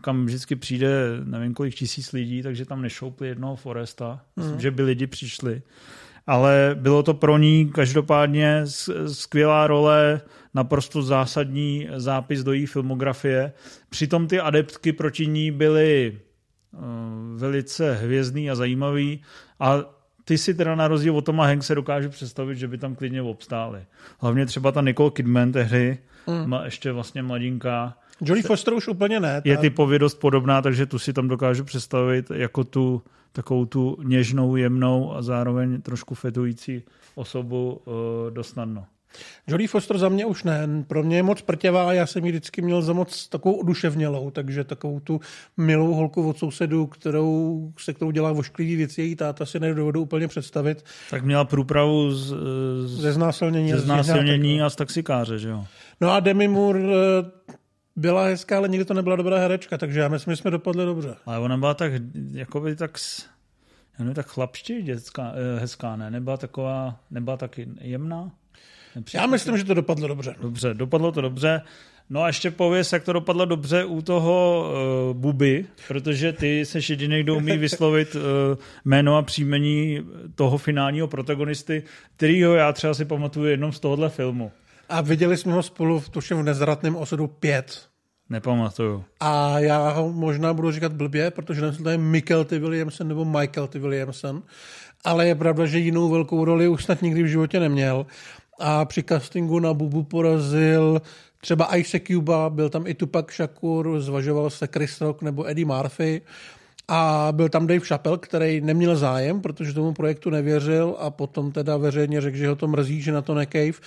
kam 0.00 0.26
vždycky 0.26 0.56
přijde 0.56 0.90
nevím 1.24 1.54
kolik 1.54 1.74
tisíc 1.74 2.12
lidí, 2.12 2.42
takže 2.42 2.64
tam 2.64 2.82
nešoupli 2.82 3.28
jednoho 3.28 3.56
Foresta. 3.56 4.20
Myslím, 4.36 4.60
že 4.60 4.70
by 4.70 4.82
lidi 4.82 5.06
přišli. 5.06 5.62
Ale 6.26 6.76
bylo 6.80 7.02
to 7.02 7.14
pro 7.14 7.38
ní 7.38 7.70
každopádně 7.70 8.62
skvělá 9.06 9.66
role, 9.66 10.20
naprosto 10.54 11.02
zásadní 11.02 11.88
zápis 11.96 12.42
do 12.42 12.52
její 12.52 12.66
filmografie. 12.66 13.52
Přitom 13.88 14.26
ty 14.26 14.40
adeptky 14.40 14.92
proti 14.92 15.26
ní 15.26 15.50
byly 15.50 16.18
eh, 16.74 16.78
velice 17.34 17.94
hvězdný 17.94 18.50
a 18.50 18.54
zajímavý 18.54 19.22
a 19.60 19.95
ty 20.28 20.38
si 20.38 20.54
teda 20.54 20.74
na 20.74 20.88
rozdíl 20.88 21.16
od 21.16 21.24
Toma 21.24 21.46
Hanks 21.46 21.66
se 21.66 21.74
dokáže 21.74 22.08
představit, 22.08 22.58
že 22.58 22.68
by 22.68 22.78
tam 22.78 22.94
klidně 22.94 23.22
obstáli. 23.22 23.80
Hlavně 24.18 24.46
třeba 24.46 24.72
ta 24.72 24.80
Nicole 24.80 25.10
Kidman 25.10 25.52
tehdy, 25.52 25.98
mm. 26.26 26.54
ještě 26.64 26.92
vlastně 26.92 27.22
mladinká, 27.22 27.94
Jodie 28.20 28.42
Foster 28.42 28.74
už 28.74 28.88
úplně 28.88 29.20
ne. 29.20 29.42
je 29.44 29.56
ta- 29.56 29.60
typově 29.60 29.98
dost 29.98 30.14
podobná, 30.14 30.62
takže 30.62 30.86
tu 30.86 30.98
si 30.98 31.12
tam 31.12 31.28
dokážu 31.28 31.64
představit 31.64 32.30
jako 32.34 32.64
tu 32.64 33.02
takovou 33.32 33.66
tu 33.66 33.98
něžnou, 34.02 34.56
jemnou 34.56 35.14
a 35.14 35.22
zároveň 35.22 35.82
trošku 35.82 36.14
fetující 36.14 36.82
osobu 37.14 37.80
uh, 37.84 37.94
dost 38.30 38.48
snadno. 38.48 38.86
Jodie 39.46 39.68
Foster 39.68 39.98
za 39.98 40.08
mě 40.08 40.26
už 40.26 40.44
ne. 40.44 40.68
Pro 40.86 41.02
mě 41.02 41.16
je 41.16 41.22
moc 41.22 41.42
prťavá, 41.42 41.92
já 41.92 42.06
jsem 42.06 42.24
ji 42.24 42.30
vždycky 42.32 42.62
měl 42.62 42.82
za 42.82 42.92
moc 42.92 43.28
takovou 43.28 43.54
oduševnělou, 43.54 44.30
takže 44.30 44.64
takovou 44.64 45.00
tu 45.00 45.20
milou 45.56 45.94
holku 45.94 46.28
od 46.28 46.38
sousedu, 46.38 46.86
kterou, 46.86 47.72
se 47.78 47.92
kterou 47.94 48.10
dělá 48.10 48.32
vošklivý 48.32 48.76
věci, 48.76 49.02
její 49.02 49.16
táta 49.16 49.46
si 49.46 49.60
nedovedu 49.60 50.02
úplně 50.02 50.28
představit. 50.28 50.84
Tak 51.10 51.24
měla 51.24 51.44
průpravu 51.44 52.12
z, 52.12 52.34
z, 52.84 53.00
Ze 53.00 53.12
znásilnění. 53.12 53.68
ze 53.70 53.76
a 53.76 53.78
z 53.78 53.82
něčeho 53.82 54.02
znásilnění 54.04 54.62
a 54.62 54.70
z 54.70 54.76
taxikáře, 54.76 55.38
že 55.38 55.48
jo? 55.48 55.64
No 56.00 56.10
a 56.12 56.20
Demi 56.20 56.48
Moore 56.48 56.80
eh, 56.80 57.30
byla 57.96 58.24
hezká, 58.24 58.56
ale 58.56 58.68
nikdy 58.68 58.84
to 58.84 58.94
nebyla 58.94 59.16
dobrá 59.16 59.38
herečka, 59.38 59.78
takže 59.78 60.00
já 60.00 60.08
myslím, 60.08 60.32
že 60.32 60.36
jsme 60.36 60.50
dopadli 60.50 60.84
dobře. 60.84 61.14
Ale 61.26 61.38
ona 61.38 61.56
byla 61.56 61.74
tak, 61.74 61.92
jakoby 62.32 62.76
tak, 62.76 62.98
s- 62.98 63.26
já 63.98 64.04
nevím, 64.04 64.14
tak 64.14 64.26
chlapště 64.26 64.82
dětská, 64.82 65.32
eh, 65.56 65.60
hezká, 65.60 65.96
ne? 65.96 66.10
Nebyla 66.10 66.36
taková, 66.36 67.00
nebyla 67.10 67.36
taky 67.36 67.68
jemná? 67.80 68.30
Já 69.14 69.26
myslím, 69.26 69.56
že 69.56 69.64
to 69.64 69.74
dopadlo 69.74 70.08
dobře. 70.08 70.34
Dobře, 70.40 70.74
dopadlo 70.74 71.12
to 71.12 71.20
dobře. 71.20 71.62
No 72.10 72.22
a 72.22 72.26
ještě 72.26 72.50
pověz, 72.50 72.92
jak 72.92 73.04
to 73.04 73.12
dopadlo 73.12 73.44
dobře 73.44 73.84
u 73.84 74.02
toho 74.02 74.64
uh, 75.10 75.16
Buby, 75.16 75.66
protože 75.88 76.32
ty 76.32 76.64
seš 76.66 76.90
jediný, 76.90 77.22
kdo 77.22 77.36
umí 77.36 77.58
vyslovit 77.58 78.14
uh, 78.14 78.22
jméno 78.84 79.16
a 79.16 79.22
příjmení 79.22 80.00
toho 80.34 80.58
finálního 80.58 81.08
protagonisty, 81.08 81.82
kterýho 82.16 82.54
já 82.54 82.72
třeba 82.72 82.94
si 82.94 83.04
pamatuju 83.04 83.46
jenom 83.46 83.72
z 83.72 83.80
tohohle 83.80 84.08
filmu. 84.10 84.52
A 84.88 85.00
viděli 85.00 85.36
jsme 85.36 85.52
ho 85.52 85.62
spolu 85.62 86.00
v 86.00 86.08
tuším 86.08 86.36
v 86.36 86.42
nezvratném 86.42 86.96
osudu 86.96 87.26
5. 87.26 87.82
Nepamatuju. 88.30 89.04
A 89.20 89.58
já 89.58 89.90
ho 89.90 90.12
možná 90.12 90.54
budu 90.54 90.70
říkat 90.70 90.92
blbě, 90.92 91.30
protože 91.30 91.60
nevím, 91.60 91.84
to 91.84 91.90
je 91.90 91.98
Michael 91.98 92.44
T. 92.44 92.58
Williamson 92.58 93.08
nebo 93.08 93.24
Michael 93.24 93.66
T. 93.66 93.78
Williamson, 93.78 94.42
ale 95.04 95.26
je 95.26 95.34
pravda, 95.34 95.66
že 95.66 95.78
jinou 95.78 96.10
velkou 96.10 96.44
roli 96.44 96.68
už 96.68 96.84
snad 96.84 97.02
nikdy 97.02 97.22
v 97.22 97.26
životě 97.26 97.60
neměl. 97.60 98.06
A 98.58 98.84
při 98.84 99.02
castingu 99.02 99.58
na 99.58 99.74
Bubu 99.74 100.02
porazil 100.02 101.02
třeba 101.40 101.76
Isaac 101.76 102.02
Cuba, 102.02 102.50
byl 102.50 102.68
tam 102.68 102.86
i 102.86 102.94
Tupac 102.94 103.26
Shakur, 103.30 104.00
zvažoval 104.00 104.50
se 104.50 104.66
Chris 104.66 105.00
Rock 105.00 105.22
nebo 105.22 105.48
Eddie 105.48 105.66
Murphy. 105.66 106.22
A 106.88 107.28
byl 107.32 107.48
tam 107.48 107.66
Dave 107.66 107.80
Chappelle, 107.80 108.18
který 108.18 108.60
neměl 108.60 108.96
zájem, 108.96 109.40
protože 109.40 109.72
tomu 109.72 109.92
projektu 109.92 110.30
nevěřil 110.30 110.96
a 110.98 111.10
potom 111.10 111.52
teda 111.52 111.76
veřejně 111.76 112.20
řekl, 112.20 112.36
že 112.36 112.48
ho 112.48 112.56
to 112.56 112.68
mrzí, 112.68 113.02
že 113.02 113.12
na 113.12 113.22
to 113.22 113.34
nekejv. 113.34 113.80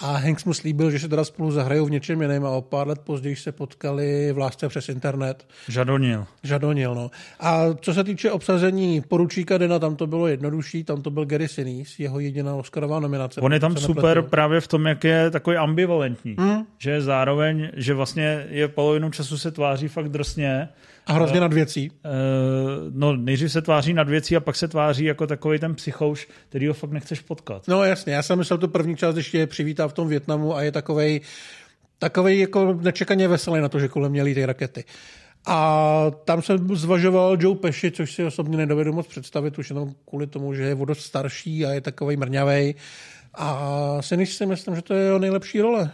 A 0.00 0.16
Hanks 0.16 0.44
mu 0.44 0.54
slíbil, 0.54 0.90
že 0.90 0.98
se 0.98 1.08
teda 1.08 1.24
spolu 1.24 1.50
zahrajou 1.50 1.86
v 1.86 1.90
něčem 1.90 2.22
jiném 2.22 2.44
a 2.44 2.50
o 2.50 2.62
pár 2.62 2.88
let 2.88 2.98
později 2.98 3.36
se 3.36 3.52
potkali 3.52 4.32
v 4.32 4.38
lásce 4.38 4.68
přes 4.68 4.88
internet. 4.88 5.46
Žadonil. 5.68 6.26
Žadonil, 6.42 6.94
no. 6.94 7.10
A 7.40 7.64
co 7.80 7.94
se 7.94 8.04
týče 8.04 8.30
obsazení 8.30 9.00
poručíka 9.00 9.58
Dena, 9.58 9.78
tam 9.78 9.96
to 9.96 10.06
bylo 10.06 10.26
jednodušší, 10.26 10.84
tam 10.84 11.02
to 11.02 11.10
byl 11.10 11.24
Gary 11.24 11.48
Sinise, 11.48 12.02
jeho 12.02 12.20
jediná 12.20 12.54
Oscarová 12.54 13.00
nominace. 13.00 13.40
On 13.40 13.52
je 13.52 13.60
tam 13.60 13.76
super 13.76 14.16
nepletu. 14.16 14.30
právě 14.30 14.60
v 14.60 14.68
tom, 14.68 14.86
jak 14.86 15.04
je 15.04 15.30
takový 15.30 15.56
ambivalentní. 15.56 16.36
Hmm. 16.38 16.62
Že 16.78 16.90
je 16.90 17.00
zároveň, 17.00 17.70
že 17.76 17.94
vlastně 17.94 18.46
je 18.50 18.68
polovinu 18.68 19.10
času 19.10 19.38
se 19.38 19.50
tváří 19.50 19.88
fakt 19.88 20.08
drsně, 20.08 20.68
A 21.06 21.12
hrozně 21.12 21.40
nad 21.40 21.52
věcí. 21.52 21.90
Eh, 22.04 22.08
no 22.90 23.16
nejdřív 23.16 23.52
se 23.52 23.62
tváří 23.62 23.94
nad 23.94 24.08
věcí 24.08 24.36
a 24.36 24.40
pak 24.40 24.56
se 24.56 24.68
tváří 24.68 25.04
jako 25.04 25.26
takový 25.26 25.58
ten 25.58 25.74
psychouš, 25.74 26.28
který 26.48 26.68
ho 26.68 26.74
fakt 26.74 26.90
nechceš 26.90 27.20
potkat. 27.20 27.68
No 27.68 27.84
jasně, 27.84 28.12
já 28.12 28.22
jsem 28.22 28.38
myslel 28.38 28.58
tu 28.58 28.68
první 28.68 28.96
část, 28.96 29.14
když 29.14 29.34
je 29.34 29.46
přivítá 29.46 29.88
v 29.88 29.92
tom 29.92 30.08
Větnamu 30.08 30.56
a 30.56 30.62
je 30.62 30.72
takovej, 30.72 31.20
takovej 31.98 32.40
jako 32.40 32.78
nečekaně 32.82 33.28
veselý 33.28 33.60
na 33.60 33.68
to, 33.68 33.80
že 33.80 33.88
kolem 33.88 34.12
měli 34.12 34.34
ty 34.34 34.46
rakety. 34.46 34.84
A 35.46 36.10
tam 36.24 36.42
jsem 36.42 36.76
zvažoval 36.76 37.36
Joe 37.40 37.58
Pesci, 37.58 37.90
což 37.90 38.12
si 38.12 38.24
osobně 38.24 38.56
nedovedu 38.56 38.92
moc 38.92 39.06
představit, 39.06 39.58
už 39.58 39.70
jenom 39.70 39.94
kvůli 40.08 40.26
tomu, 40.26 40.54
že 40.54 40.62
je 40.62 40.74
vodost 40.74 41.00
starší 41.00 41.66
a 41.66 41.70
je 41.70 41.80
takový 41.80 42.16
mrňavej. 42.16 42.74
A 43.34 44.02
si 44.02 44.26
si 44.26 44.46
myslím, 44.46 44.76
že 44.76 44.82
to 44.82 44.94
je 44.94 45.04
jeho 45.04 45.18
nejlepší 45.18 45.60
role. 45.60 45.90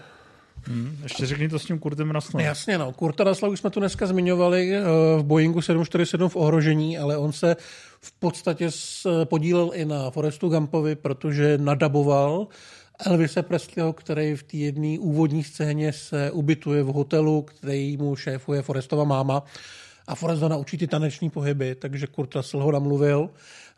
Hmm, 0.66 0.98
ještě 1.02 1.26
řekni 1.26 1.48
to 1.48 1.58
s 1.58 1.64
tím 1.64 1.78
Kurtem 1.78 2.10
Russellem. 2.10 2.46
Jasně, 2.46 2.78
no. 2.78 2.92
Kurta 2.92 3.24
Russella 3.24 3.52
už 3.52 3.58
jsme 3.58 3.70
tu 3.70 3.80
dneska 3.80 4.06
zmiňovali 4.06 4.74
eh, 4.74 4.82
v 5.18 5.22
Boeingu 5.22 5.62
747 5.62 6.28
v 6.28 6.36
ohrožení, 6.36 6.98
ale 6.98 7.16
on 7.16 7.32
se 7.32 7.56
v 8.00 8.12
podstatě 8.12 8.70
podílel 9.24 9.70
i 9.74 9.84
na 9.84 10.10
Forestu 10.10 10.48
Gumpovi, 10.48 10.94
protože 10.94 11.58
nadaboval 11.58 12.46
Elvise 13.06 13.42
Presleyho, 13.42 13.92
který 13.92 14.34
v 14.34 14.42
té 14.42 14.56
jedné 14.56 14.98
úvodní 14.98 15.44
scéně 15.44 15.92
se 15.92 16.30
ubytuje 16.30 16.82
v 16.82 16.86
hotelu, 16.86 17.42
který 17.42 17.96
mu 17.96 18.16
šéfuje 18.16 18.62
Forestova 18.62 19.04
máma 19.04 19.42
a 20.06 20.14
Forest 20.14 20.42
ho 20.42 20.48
naučí 20.48 20.78
ty 20.78 20.86
taneční 20.86 21.30
pohyby, 21.30 21.74
takže 21.74 22.06
Kurt 22.06 22.34
Russell 22.34 22.62
ho 22.62 22.72
namluvil, 22.72 23.30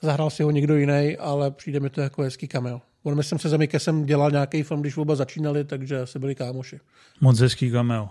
zahrál 0.02 0.30
si 0.30 0.42
ho 0.42 0.50
někdo 0.50 0.76
jiný, 0.76 1.16
ale 1.16 1.50
přijde 1.50 1.80
mi 1.80 1.90
to 1.90 2.00
jako 2.00 2.22
hezký 2.22 2.48
kamel. 2.48 2.80
On 3.04 3.16
myslím 3.16 3.38
se 3.38 3.48
za 3.48 3.56
Mikesem 3.56 4.06
dělal 4.06 4.30
nějaký 4.30 4.62
film, 4.62 4.80
když 4.80 4.96
oba 4.96 5.14
začínali, 5.14 5.64
takže 5.64 6.00
asi 6.00 6.18
byli 6.18 6.34
kámoši. 6.34 6.80
Moc 7.20 7.40
hezký 7.40 7.70
cameo. 7.70 8.08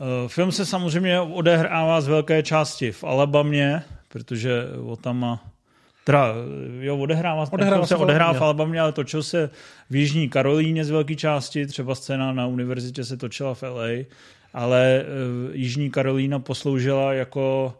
Eh, 0.00 0.28
film 0.28 0.52
se 0.52 0.66
samozřejmě 0.66 1.20
odehrává 1.20 2.00
z 2.00 2.08
velké 2.08 2.42
části 2.42 2.92
v 2.92 3.04
Alabamě, 3.04 3.82
protože 4.08 4.62
o 4.86 4.96
tam 4.96 5.18
má 5.18 5.44
Teda, 6.04 6.28
jo, 6.80 6.98
odehrává, 6.98 7.44
odehrává 7.50 7.86
se 7.86 7.96
odehrává 7.96 8.32
v 8.32 8.42
Alabamě, 8.42 8.80
ale 8.80 8.92
točil 8.92 9.22
se 9.22 9.50
v 9.90 9.96
Jižní 9.96 10.28
Karolíně 10.28 10.84
z 10.84 10.90
velké 10.90 11.14
části, 11.14 11.66
třeba 11.66 11.94
scéna 11.94 12.32
na 12.32 12.46
univerzitě 12.46 13.04
se 13.04 13.16
točila 13.16 13.54
v 13.54 13.62
LA, 13.62 13.88
ale 14.54 15.04
uh, 15.04 15.54
Jižní 15.54 15.90
Karolína 15.90 16.38
posloužila 16.38 17.12
jako 17.12 17.74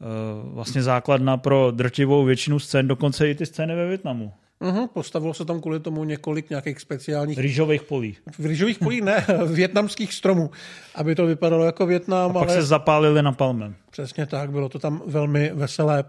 uh, 0.00 0.54
vlastně 0.54 0.82
základna 0.82 1.36
pro 1.36 1.70
drtivou 1.70 2.24
většinu 2.24 2.58
scén, 2.58 2.88
dokonce 2.88 3.30
i 3.30 3.34
ty 3.34 3.46
scény 3.46 3.74
ve 3.74 3.88
Větnamu. 3.88 4.32
Uh-huh, 4.64 4.88
postavilo 4.92 5.34
se 5.34 5.44
tam 5.44 5.60
kvůli 5.60 5.80
tomu 5.80 6.04
několik 6.04 6.50
nějakých 6.50 6.80
speciálních... 6.80 7.38
Rýžových 7.38 7.82
polí. 7.82 8.16
V 8.38 8.46
rýžových 8.46 8.78
polí 8.78 9.00
ne, 9.00 9.26
větnamských 9.46 10.12
stromů, 10.12 10.50
aby 10.94 11.14
to 11.14 11.26
vypadalo 11.26 11.64
jako 11.64 11.86
Větnam. 11.86 12.30
A 12.30 12.32
pak 12.32 12.48
ale... 12.48 12.56
se 12.56 12.62
zapálili 12.62 13.22
na 13.22 13.32
palmem. 13.32 13.74
Přesně 13.90 14.26
tak, 14.26 14.50
bylo 14.50 14.68
to 14.68 14.78
tam 14.78 15.02
velmi 15.06 15.50
veselé. 15.54 16.04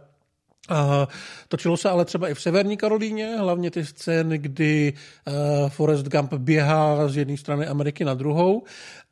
A 0.69 1.07
točilo 1.47 1.77
se 1.77 1.89
ale 1.89 2.05
třeba 2.05 2.29
i 2.29 2.33
v 2.33 2.41
Severní 2.41 2.77
Karolíně, 2.77 3.37
hlavně 3.37 3.71
ty 3.71 3.85
scény, 3.85 4.37
kdy 4.37 4.93
uh, 4.93 5.69
Forrest 5.69 6.05
Gump 6.05 6.33
běhá 6.33 7.07
z 7.07 7.17
jedné 7.17 7.37
strany 7.37 7.67
Ameriky 7.67 8.05
na 8.05 8.13
druhou 8.13 8.63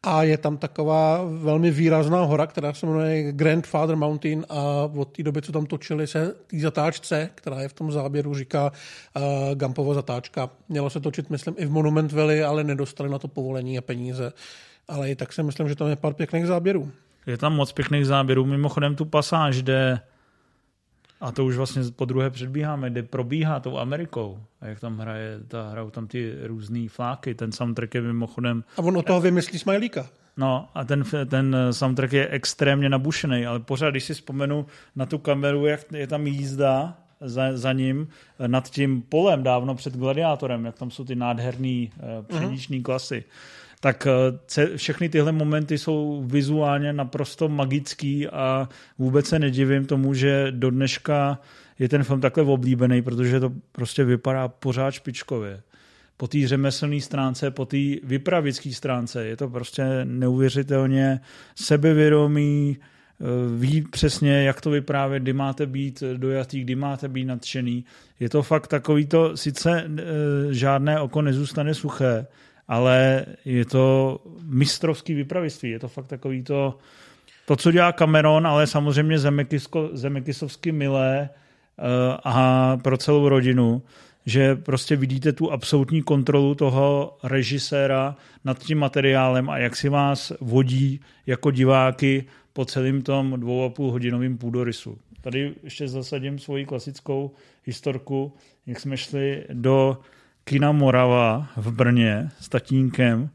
a 0.03 0.23
je 0.23 0.37
tam 0.37 0.57
taková 0.57 1.21
velmi 1.23 1.71
výrazná 1.71 2.23
hora, 2.23 2.47
která 2.47 2.73
se 2.73 2.85
jmenuje 2.85 3.31
Grandfather 3.31 3.95
Mountain 3.95 4.45
a 4.49 4.89
od 4.95 5.05
té 5.05 5.23
doby, 5.23 5.41
co 5.41 5.51
tam 5.51 5.65
točili, 5.65 6.07
se 6.07 6.35
té 6.47 6.59
zatáčce, 6.59 7.29
která 7.35 7.61
je 7.61 7.67
v 7.67 7.73
tom 7.73 7.91
záběru, 7.91 8.35
říká 8.35 8.71
uh, 9.15 9.23
Gumpova 9.55 9.93
zatáčka. 9.93 10.49
Mělo 10.69 10.89
se 10.89 10.99
točit, 10.99 11.29
myslím, 11.29 11.55
i 11.57 11.65
v 11.65 11.71
Monument 11.71 12.11
Valley, 12.11 12.43
ale 12.43 12.63
nedostali 12.63 13.09
na 13.09 13.19
to 13.19 13.27
povolení 13.27 13.77
a 13.77 13.81
peníze. 13.81 14.33
Ale 14.87 15.09
i 15.09 15.15
tak 15.15 15.33
si 15.33 15.43
myslím, 15.43 15.69
že 15.69 15.75
tam 15.75 15.87
je 15.87 15.95
pár 15.95 16.13
pěkných 16.13 16.47
záběrů. 16.47 16.91
Je 17.27 17.37
tam 17.37 17.55
moc 17.55 17.71
pěkných 17.71 18.05
záběrů. 18.05 18.45
Mimochodem 18.45 18.95
tu 18.95 19.05
pasáž, 19.05 19.61
kde 19.61 19.99
a 21.23 21.31
to 21.31 21.45
už 21.45 21.57
vlastně 21.57 21.83
po 21.95 22.05
druhé 22.05 22.29
předbíháme, 22.29 22.89
kde 22.89 23.03
probíhá 23.03 23.59
tou 23.59 23.77
Amerikou. 23.77 24.39
A 24.61 24.67
jak 24.67 24.79
tam 24.79 24.97
hraje, 24.97 25.39
ta, 25.47 25.69
hrajou 25.69 25.89
tam 25.89 26.07
ty 26.07 26.35
různé 26.43 26.89
fláky. 26.89 27.35
Ten 27.35 27.51
soundtrack 27.51 27.95
je 27.95 28.01
mimochodem... 28.01 28.63
A 28.77 28.81
on 28.81 28.97
od 28.97 29.05
toho 29.05 29.21
vymyslí 29.21 29.59
Smajlíka. 29.59 30.07
No 30.37 30.69
a 30.73 30.83
ten, 30.83 31.03
ten 31.29 31.57
soundtrack 31.71 32.13
je 32.13 32.27
extrémně 32.27 32.89
nabušený, 32.89 33.45
ale 33.45 33.59
pořád, 33.59 33.89
když 33.89 34.03
si 34.03 34.13
vzpomenu 34.13 34.65
na 34.95 35.05
tu 35.05 35.17
kameru, 35.17 35.65
jak 35.65 35.91
je 35.91 36.07
tam 36.07 36.27
jízda 36.27 36.97
za, 37.21 37.57
za 37.57 37.73
ním 37.73 38.07
nad 38.47 38.69
tím 38.69 39.01
polem 39.01 39.43
dávno 39.43 39.75
před 39.75 39.97
gladiátorem, 39.97 40.65
jak 40.65 40.77
tam 40.77 40.91
jsou 40.91 41.05
ty 41.05 41.15
nádherné 41.15 41.87
uh, 41.87 42.25
pšeniční 42.25 42.79
uh-huh. 42.79 42.83
klasy, 42.83 43.23
tak 43.83 44.07
eh, 44.07 44.77
všechny 44.77 45.09
tyhle 45.09 45.31
momenty 45.31 45.77
jsou 45.77 46.23
vizuálně 46.25 46.93
naprosto 46.93 47.49
magický 47.49 48.27
a 48.27 48.69
vůbec 48.97 49.25
se 49.25 49.39
nedivím 49.39 49.85
tomu, 49.85 50.13
že 50.13 50.47
do 50.51 50.69
dneška 50.69 51.39
je 51.79 51.89
ten 51.89 52.03
film 52.03 52.21
takhle 52.21 52.43
oblíbený, 52.43 53.01
protože 53.01 53.39
to 53.39 53.51
prostě 53.71 54.03
vypadá 54.03 54.47
pořád 54.47 54.91
špičkově. 54.91 55.61
Po 56.17 56.27
té 56.27 56.47
řemeslné 56.47 57.01
stránce, 57.01 57.51
po 57.51 57.65
té 57.65 57.77
vypravické 58.03 58.71
stránce 58.71 59.25
je 59.25 59.37
to 59.37 59.49
prostě 59.49 59.83
neuvěřitelně 60.03 61.19
sebevědomý, 61.55 62.77
eh, 62.77 63.25
ví 63.57 63.81
přesně, 63.81 64.43
jak 64.43 64.61
to 64.61 64.69
vyprávět, 64.69 65.23
kdy 65.23 65.33
máte 65.33 65.65
být 65.65 66.03
dojatý, 66.17 66.61
kdy 66.61 66.75
máte 66.75 67.07
být 67.07 67.25
nadšený. 67.25 67.85
Je 68.19 68.29
to 68.29 68.43
fakt 68.43 68.67
takový 68.67 69.05
to, 69.05 69.37
sice 69.37 69.83
eh, 69.83 70.03
žádné 70.53 70.99
oko 70.99 71.21
nezůstane 71.21 71.73
suché, 71.73 72.27
ale 72.67 73.25
je 73.45 73.65
to 73.65 74.19
mistrovský 74.43 75.13
vypraviství. 75.13 75.69
Je 75.69 75.79
to 75.79 75.87
fakt 75.87 76.07
takový 76.07 76.43
to, 76.43 76.77
to, 77.45 77.55
co 77.55 77.71
dělá 77.71 77.91
Cameron, 77.91 78.47
ale 78.47 78.67
samozřejmě 78.67 79.19
zemekisovsky 79.93 80.71
milé 80.71 81.29
uh, 81.29 81.85
a 82.23 82.77
pro 82.77 82.97
celou 82.97 83.29
rodinu, 83.29 83.81
že 84.25 84.55
prostě 84.55 84.95
vidíte 84.95 85.33
tu 85.33 85.51
absolutní 85.51 86.01
kontrolu 86.01 86.55
toho 86.55 87.17
režiséra 87.23 88.15
nad 88.43 88.59
tím 88.59 88.77
materiálem 88.77 89.49
a 89.49 89.57
jak 89.57 89.75
si 89.75 89.89
vás 89.89 90.33
vodí 90.41 90.99
jako 91.25 91.51
diváky 91.51 92.25
po 92.53 92.65
celém 92.65 93.01
tom 93.01 93.39
dvou 93.39 93.63
a 93.63 93.69
půl 93.69 93.91
hodinovým 93.91 94.37
půdorysu. 94.37 94.97
Tady 95.21 95.53
ještě 95.63 95.87
zasadím 95.87 96.39
svoji 96.39 96.65
klasickou 96.65 97.31
historku, 97.65 98.33
jak 98.65 98.79
jsme 98.79 98.97
šli 98.97 99.43
do 99.53 99.97
kina 100.43 100.71
Morava 100.71 101.47
v 101.55 101.71
Brně 101.71 102.31
s 102.39 102.49
tatínkem 102.49 103.29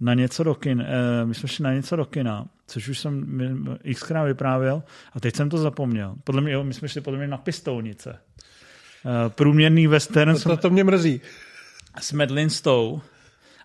na 0.00 0.14
něco 0.14 0.44
do 0.44 0.54
kin, 0.54 0.80
eh, 0.80 1.24
my 1.24 1.34
jsme 1.34 1.48
šli 1.48 1.62
na 1.62 1.72
něco 1.74 1.96
do 1.96 2.04
kina, 2.04 2.46
což 2.66 2.88
už 2.88 2.98
jsem 2.98 3.78
xkrát 3.94 4.26
vyprávěl 4.26 4.82
a 5.12 5.20
teď 5.20 5.36
jsem 5.36 5.50
to 5.50 5.58
zapomněl. 5.58 6.14
Podle 6.24 6.40
mě, 6.40 6.52
jo, 6.52 6.64
my 6.64 6.74
jsme 6.74 6.88
šli 6.88 7.00
podle 7.00 7.18
mě 7.18 7.28
na 7.28 7.38
pistolnice. 7.38 8.18
Eh, 9.06 9.28
průměrný 9.28 9.86
western. 9.86 10.34
To, 10.34 10.48
to, 10.48 10.56
to 10.56 10.70
mě 10.70 10.84
mrzí. 10.84 11.20
S 12.00 12.12
Medlinstou. 12.12 13.00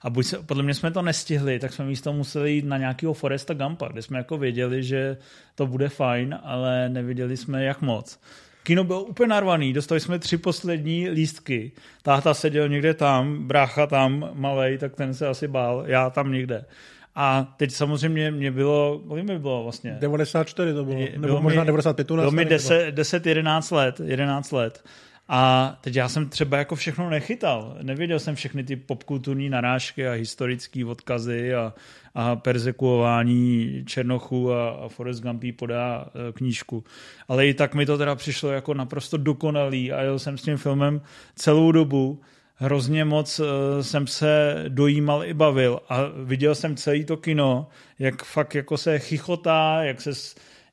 A 0.01 0.09
buď 0.09 0.25
se, 0.25 0.37
podle 0.37 0.63
mě 0.63 0.73
jsme 0.73 0.91
to 0.91 1.01
nestihli, 1.01 1.59
tak 1.59 1.73
jsme 1.73 1.85
místo 1.85 2.13
museli 2.13 2.51
jít 2.51 2.65
na 2.65 2.77
nějakého 2.77 3.13
Foresta 3.13 3.53
Gampa, 3.53 3.87
kde 3.87 4.01
jsme 4.01 4.17
jako 4.17 4.37
věděli, 4.37 4.83
že 4.83 5.17
to 5.55 5.67
bude 5.67 5.89
fajn, 5.89 6.39
ale 6.43 6.89
nevěděli 6.89 7.37
jsme 7.37 7.63
jak 7.63 7.81
moc. 7.81 8.19
Kino 8.63 8.83
bylo 8.83 9.03
úplně 9.03 9.27
narvaný, 9.27 9.73
dostali 9.73 9.99
jsme 9.99 10.19
tři 10.19 10.37
poslední 10.37 11.09
lístky. 11.09 11.71
Táta 12.01 12.33
seděl 12.33 12.69
někde 12.69 12.93
tam, 12.93 13.47
brácha 13.47 13.87
tam, 13.87 14.29
malej, 14.33 14.77
tak 14.77 14.95
ten 14.95 15.13
se 15.13 15.27
asi 15.27 15.47
bál, 15.47 15.83
já 15.87 16.09
tam 16.09 16.31
někde. 16.31 16.65
A 17.15 17.53
teď 17.57 17.71
samozřejmě 17.71 18.31
mě 18.31 18.51
bylo, 18.51 19.01
kolik 19.07 19.25
mi 19.25 19.39
bylo 19.39 19.63
vlastně? 19.63 19.97
94 19.99 20.73
to 20.73 20.83
bylo, 20.85 20.99
nebo 20.99 21.19
bylo 21.19 21.41
možná 21.41 21.61
mi, 21.61 21.67
95. 21.67 22.07
Bylo 22.07 22.31
mi 22.31 22.45
10, 22.45 22.91
10, 22.91 23.25
11 23.25 23.71
let, 23.71 24.01
11 24.03 24.51
let. 24.51 24.83
A 25.31 25.77
teď 25.81 25.95
já 25.95 26.09
jsem 26.09 26.29
třeba 26.29 26.57
jako 26.57 26.75
všechno 26.75 27.09
nechytal. 27.09 27.77
Nevěděl 27.81 28.19
jsem 28.19 28.35
všechny 28.35 28.63
ty 28.63 28.75
popkulturní 28.75 29.49
narážky 29.49 30.07
a 30.07 30.11
historické 30.11 30.85
odkazy 30.85 31.55
a, 31.55 31.73
a 32.15 32.35
persekuování 32.35 33.83
Černochů 33.85 34.53
a, 34.53 34.69
a 34.69 34.87
Forrest 34.87 35.23
Gumpy 35.23 35.51
podá 35.51 36.05
e, 36.05 36.31
knížku. 36.31 36.83
Ale 37.27 37.47
i 37.47 37.53
tak 37.53 37.75
mi 37.75 37.85
to 37.85 37.97
teda 37.97 38.15
přišlo 38.15 38.51
jako 38.51 38.73
naprosto 38.73 39.17
dokonalý 39.17 39.91
a 39.91 40.01
jel 40.01 40.19
jsem 40.19 40.37
s 40.37 40.41
tím 40.41 40.57
filmem 40.57 41.01
celou 41.35 41.71
dobu. 41.71 42.21
Hrozně 42.55 43.05
moc 43.05 43.39
e, 43.39 43.43
jsem 43.83 44.07
se 44.07 44.63
dojímal 44.67 45.25
i 45.25 45.33
bavil 45.33 45.79
a 45.89 45.99
viděl 46.23 46.55
jsem 46.55 46.75
celý 46.75 47.05
to 47.05 47.17
kino, 47.17 47.67
jak 47.99 48.23
fakt 48.23 48.55
jako 48.55 48.77
se 48.77 48.99
chichotá, 48.99 49.83
jak 49.83 50.01
se 50.01 50.11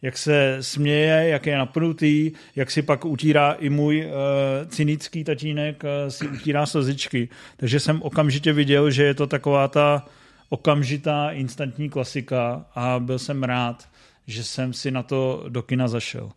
jak 0.02 0.18
se 0.18 0.58
směje, 0.60 1.28
jak 1.28 1.46
je 1.46 1.58
napnutý, 1.58 2.32
jak 2.56 2.70
si 2.70 2.82
pak 2.82 3.04
utírá 3.04 3.52
i 3.52 3.68
můj 3.68 4.06
uh, 4.06 4.68
cynický 4.68 5.24
tatínek, 5.24 5.84
uh, 5.84 6.10
si 6.10 6.28
utírá 6.28 6.66
slzičky. 6.66 7.28
Takže 7.56 7.80
jsem 7.80 8.02
okamžitě 8.02 8.52
viděl, 8.52 8.90
že 8.90 9.02
je 9.02 9.14
to 9.14 9.26
taková 9.26 9.68
ta 9.68 10.06
okamžitá 10.48 11.30
instantní 11.30 11.90
klasika 11.90 12.66
a 12.74 12.98
byl 12.98 13.18
jsem 13.18 13.42
rád, 13.42 13.88
že 14.26 14.44
jsem 14.44 14.72
si 14.72 14.90
na 14.90 15.02
to 15.02 15.44
do 15.48 15.62
kina 15.62 15.88
zašel. 15.88 16.30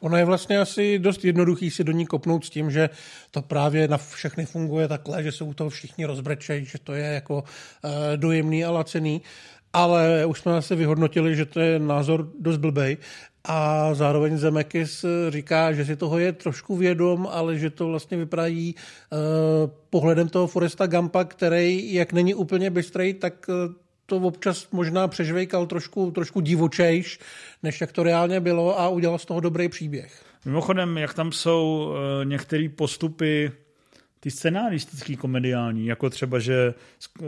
Ono 0.00 0.16
je 0.16 0.24
vlastně 0.24 0.58
asi 0.58 0.98
dost 0.98 1.24
jednoduchý 1.24 1.70
si 1.70 1.84
do 1.84 1.92
ní 1.92 2.06
kopnout 2.06 2.44
s 2.44 2.50
tím, 2.50 2.70
že 2.70 2.90
to 3.30 3.42
právě 3.42 3.88
na 3.88 3.96
všechny 3.98 4.46
funguje 4.46 4.88
takhle, 4.88 5.22
že 5.22 5.32
se 5.32 5.44
u 5.44 5.54
toho 5.54 5.70
všichni 5.70 6.04
rozbrečejí, 6.04 6.64
že 6.64 6.78
to 6.78 6.92
je 6.92 7.04
jako 7.04 7.34
uh, 7.34 7.90
dojemný 8.16 8.64
a 8.64 8.70
lacený. 8.70 9.22
Ale 9.72 10.26
už 10.26 10.40
jsme 10.40 10.56
asi 10.56 10.76
vyhodnotili, 10.76 11.36
že 11.36 11.46
to 11.46 11.60
je 11.60 11.78
názor 11.78 12.28
dost 12.40 12.56
blbej. 12.56 12.96
A 13.44 13.94
zároveň 13.94 14.38
Zemekis 14.38 15.04
říká, 15.28 15.72
že 15.72 15.84
si 15.84 15.96
toho 15.96 16.18
je 16.18 16.32
trošku 16.32 16.76
vědom, 16.76 17.28
ale 17.30 17.58
že 17.58 17.70
to 17.70 17.86
vlastně 17.86 18.16
vypráví 18.16 18.74
uh, 18.74 19.18
pohledem 19.90 20.28
toho 20.28 20.46
Foresta 20.46 20.86
Gampa, 20.86 21.24
který, 21.24 21.94
jak 21.94 22.12
není 22.12 22.34
úplně 22.34 22.70
bystrej, 22.70 23.14
tak 23.14 23.46
uh, 23.48 23.74
to 24.06 24.16
občas 24.16 24.70
možná 24.72 25.08
přežvejkal 25.08 25.66
trošku, 25.66 26.10
trošku 26.10 26.40
divočejš, 26.40 27.18
než 27.62 27.80
jak 27.80 27.92
to 27.92 28.02
reálně 28.02 28.40
bylo 28.40 28.80
a 28.80 28.88
udělal 28.88 29.18
z 29.18 29.24
toho 29.24 29.40
dobrý 29.40 29.68
příběh. 29.68 30.22
Mimochodem, 30.44 30.98
jak 30.98 31.14
tam 31.14 31.32
jsou 31.32 31.88
uh, 31.88 32.24
některé 32.24 32.68
postupy 32.68 33.52
ty 34.22 34.30
scenáristický 34.30 35.16
komediální, 35.16 35.86
jako 35.86 36.10
třeba, 36.10 36.38
že 36.38 36.74
uh, 37.20 37.26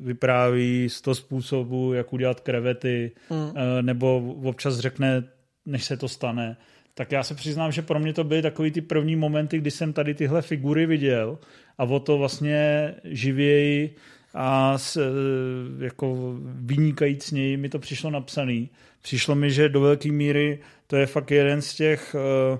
vypráví 0.00 0.88
sto 0.90 1.14
způsobů, 1.14 1.92
jak 1.92 2.12
udělat 2.12 2.40
krevety, 2.40 3.12
mm. 3.30 3.36
uh, 3.36 3.52
nebo 3.80 4.34
občas 4.44 4.78
řekne, 4.78 5.24
než 5.66 5.84
se 5.84 5.96
to 5.96 6.08
stane, 6.08 6.56
tak 6.94 7.12
já 7.12 7.22
se 7.22 7.34
přiznám, 7.34 7.72
že 7.72 7.82
pro 7.82 8.00
mě 8.00 8.12
to 8.12 8.24
byly 8.24 8.42
takový 8.42 8.70
ty 8.70 8.80
první 8.80 9.16
momenty, 9.16 9.58
kdy 9.58 9.70
jsem 9.70 9.92
tady 9.92 10.14
tyhle 10.14 10.42
figury 10.42 10.86
viděl 10.86 11.38
a 11.78 11.84
o 11.84 12.00
to 12.00 12.18
vlastně 12.18 12.94
živěji 13.04 13.94
a 14.34 14.78
s, 14.78 15.12
jako 15.78 16.36
vynikajícněji 16.44 17.56
mi 17.56 17.68
to 17.68 17.78
přišlo 17.78 18.10
napsaný. 18.10 18.70
Přišlo 19.02 19.34
mi, 19.34 19.50
že 19.50 19.68
do 19.68 19.80
velké 19.80 20.12
míry 20.12 20.58
to 20.86 20.96
je 20.96 21.06
fakt 21.06 21.30
jeden 21.30 21.62
z 21.62 21.74
těch 21.74 22.14
uh, 22.14 22.58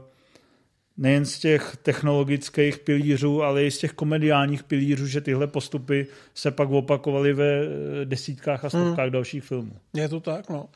nejen 0.97 1.25
z 1.25 1.39
těch 1.39 1.77
technologických 1.83 2.79
pilířů, 2.79 3.43
ale 3.43 3.65
i 3.65 3.71
z 3.71 3.79
těch 3.79 3.93
komediálních 3.93 4.63
pilířů, 4.63 5.07
že 5.07 5.21
tyhle 5.21 5.47
postupy 5.47 6.07
se 6.35 6.51
pak 6.51 6.71
opakovaly 6.71 7.33
ve 7.33 7.63
eh, 7.63 8.05
desítkách 8.05 8.65
a 8.65 8.69
stovkách 8.69 9.05
hmm. 9.05 9.13
dalších 9.13 9.45
filmů. 9.45 9.73
Je 9.95 10.09
to 10.09 10.21
tak, 10.21 10.51
no. 10.51 10.69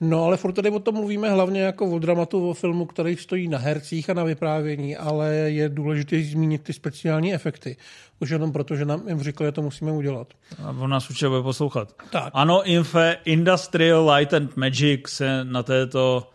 No 0.00 0.24
ale 0.24 0.36
furt 0.36 0.52
tady 0.52 0.70
o 0.70 0.78
tom 0.78 0.94
mluvíme 0.94 1.30
hlavně 1.30 1.60
jako 1.60 1.90
o 1.90 1.98
dramatu, 1.98 2.50
o 2.50 2.54
filmu, 2.54 2.86
který 2.86 3.16
stojí 3.16 3.48
na 3.48 3.58
hercích 3.58 4.10
a 4.10 4.14
na 4.14 4.24
vyprávění, 4.24 4.96
ale 4.96 5.34
je 5.34 5.68
důležité 5.68 6.22
zmínit 6.22 6.62
ty 6.62 6.72
speciální 6.72 7.34
efekty. 7.34 7.76
Už 8.20 8.30
jenom 8.30 8.52
proto, 8.52 8.76
že 8.76 8.84
nám 8.84 9.08
jim 9.08 9.22
řekli, 9.22 9.46
že 9.46 9.52
to 9.52 9.62
musíme 9.62 9.92
udělat. 9.92 10.28
A 10.64 10.70
on 10.70 10.90
nás 10.90 11.10
určitě 11.10 11.28
bude 11.28 11.42
poslouchat. 11.42 11.94
Tak. 12.10 12.30
Ano, 12.34 12.62
Infe, 12.62 13.16
Industrial 13.24 14.10
Light 14.10 14.34
and 14.34 14.56
Magic 14.56 15.08
se 15.08 15.44
na 15.44 15.62
této 15.62 16.30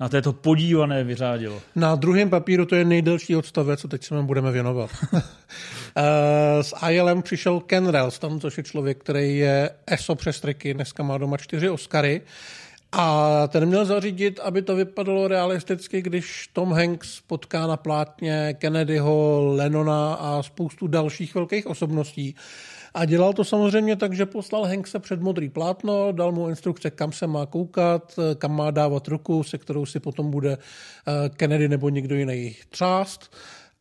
na 0.00 0.08
této 0.08 0.32
podívané 0.32 1.04
vyřádilo. 1.04 1.62
Na 1.76 1.94
druhém 1.94 2.30
papíru 2.30 2.66
to 2.66 2.74
je 2.74 2.84
nejdelší 2.84 3.36
odstavec, 3.36 3.80
co 3.80 3.88
teď 3.88 4.04
se 4.04 4.14
nám 4.14 4.26
budeme 4.26 4.50
věnovat. 4.52 4.90
Eh, 5.96 6.62
s 6.62 6.74
ILM 6.90 7.22
přišel 7.22 7.60
Ken 7.60 7.88
Ralston, 7.88 8.40
což 8.40 8.58
je 8.58 8.64
člověk, 8.64 8.98
který 8.98 9.38
je 9.38 9.70
ESO 9.86 10.14
přes 10.14 10.40
triky, 10.40 10.74
dneska 10.74 11.02
má 11.02 11.18
doma 11.18 11.36
čtyři 11.36 11.68
Oscary. 11.68 12.22
A 12.92 13.46
ten 13.48 13.66
měl 13.66 13.84
zařídit, 13.84 14.40
aby 14.40 14.62
to 14.62 14.76
vypadalo 14.76 15.28
realisticky, 15.28 16.02
když 16.02 16.48
Tom 16.52 16.72
Hanks 16.72 17.20
potká 17.26 17.66
na 17.66 17.76
plátně 17.76 18.54
Kennedyho, 18.58 19.46
Lennona 19.54 20.14
a 20.14 20.42
spoustu 20.42 20.86
dalších 20.86 21.34
velkých 21.34 21.66
osobností. 21.66 22.34
A 22.94 23.04
dělal 23.04 23.32
to 23.32 23.44
samozřejmě 23.44 23.96
tak, 23.96 24.12
že 24.12 24.26
poslal 24.26 24.64
Hankse 24.64 24.98
před 24.98 25.20
modrý 25.20 25.48
plátno, 25.48 26.12
dal 26.12 26.32
mu 26.32 26.48
instrukce, 26.48 26.90
kam 26.90 27.12
se 27.12 27.26
má 27.26 27.46
koukat, 27.46 28.18
kam 28.38 28.56
má 28.56 28.70
dávat 28.70 29.08
ruku, 29.08 29.42
se 29.42 29.58
kterou 29.58 29.86
si 29.86 30.00
potom 30.00 30.30
bude 30.30 30.52
eh, 30.52 31.28
Kennedy 31.28 31.68
nebo 31.68 31.88
někdo 31.88 32.14
jiný 32.14 32.56
třást. 32.68 33.36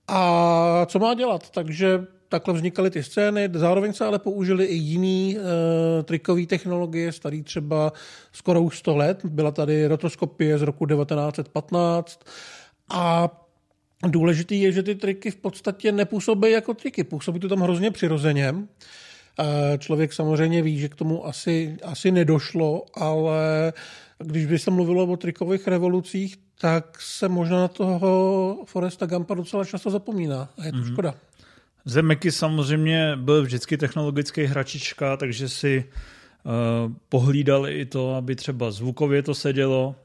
A 0.07 0.85
co 0.85 0.99
má 0.99 1.13
dělat? 1.13 1.49
Takže 1.49 1.99
takhle 2.29 2.53
vznikaly 2.53 2.89
ty 2.89 3.03
scény, 3.03 3.49
zároveň 3.53 3.93
se 3.93 4.05
ale 4.05 4.19
použili 4.19 4.65
i 4.65 4.75
jiný 4.75 5.37
e, 5.37 6.03
trikové 6.03 6.45
technologie, 6.45 7.11
starý 7.11 7.43
třeba 7.43 7.93
skoro 8.31 8.61
už 8.61 8.79
100 8.79 8.95
let. 8.95 9.25
Byla 9.25 9.51
tady 9.51 9.87
rotoskopie 9.87 10.57
z 10.57 10.61
roku 10.61 10.85
1915 10.85 12.19
a 12.89 13.29
důležitý 14.07 14.62
je, 14.62 14.71
že 14.71 14.83
ty 14.83 14.95
triky 14.95 15.31
v 15.31 15.35
podstatě 15.35 15.91
nepůsobí 15.91 16.51
jako 16.51 16.73
triky, 16.73 17.03
působí 17.03 17.39
to 17.39 17.49
tam 17.49 17.59
hrozně 17.59 17.91
přirozeně. 17.91 18.55
Člověk 19.77 20.13
samozřejmě 20.13 20.62
ví, 20.62 20.79
že 20.79 20.89
k 20.89 20.95
tomu 20.95 21.27
asi, 21.27 21.77
asi 21.83 22.12
nedošlo, 22.12 22.85
ale 22.93 23.73
když 24.19 24.45
by 24.45 24.59
se 24.59 24.71
mluvilo 24.71 25.03
o 25.03 25.17
trikových 25.17 25.67
revolucích, 25.67 26.38
tak 26.62 27.01
se 27.01 27.29
možná 27.29 27.59
na 27.59 27.67
toho 27.67 28.63
Foresta 28.65 29.05
Gampa 29.05 29.33
docela 29.33 29.65
často 29.65 29.89
zapomíná 29.89 30.49
a 30.57 30.65
je 30.65 30.71
to 30.71 30.77
mm-hmm. 30.77 30.91
škoda. 30.91 31.15
Zemeky 31.85 32.31
samozřejmě 32.31 33.15
byl 33.15 33.43
vždycky 33.43 33.77
technologický 33.77 34.43
hračička, 34.43 35.17
takže 35.17 35.49
si 35.49 35.83
uh, 35.83 36.93
pohlídal 37.09 37.69
i 37.69 37.85
to, 37.85 38.15
aby 38.15 38.35
třeba 38.35 38.71
zvukově 38.71 39.23
to 39.23 39.35
sedělo. 39.35 39.95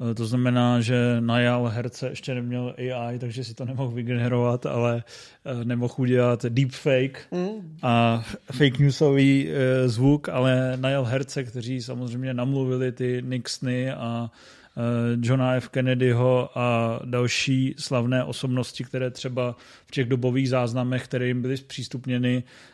Uh, 0.00 0.14
to 0.14 0.26
znamená, 0.26 0.80
že 0.80 1.16
najal 1.20 1.66
herce, 1.66 2.08
ještě 2.08 2.34
neměl 2.34 2.74
AI, 2.78 3.18
takže 3.18 3.44
si 3.44 3.54
to 3.54 3.64
nemohl 3.64 3.90
vygenerovat, 3.90 4.66
ale 4.66 5.04
uh, 5.44 5.64
nemohl 5.64 5.94
udělat 5.96 6.44
deepfake 6.44 7.26
mm. 7.30 7.78
a 7.82 8.24
fake 8.52 8.78
newsový 8.78 9.48
uh, 9.48 9.54
zvuk, 9.88 10.28
ale 10.28 10.72
najal 10.76 11.04
herce, 11.04 11.44
kteří 11.44 11.82
samozřejmě 11.82 12.34
namluvili 12.34 12.92
ty 12.92 13.22
Nixony 13.26 13.92
a 13.92 14.30
Eh, 14.76 15.18
Johna 15.20 15.54
F. 15.54 15.68
Kennedyho 15.68 16.58
a 16.58 17.00
další 17.04 17.74
slavné 17.78 18.24
osobnosti, 18.24 18.84
které 18.84 19.10
třeba 19.10 19.56
v 19.86 19.90
těch 19.90 20.06
dobových 20.06 20.48
záznamech, 20.48 21.04
které 21.04 21.26
jim 21.26 21.42
byly 21.42 21.56
zpřístupněny, 21.56 22.42
eh, 22.42 22.69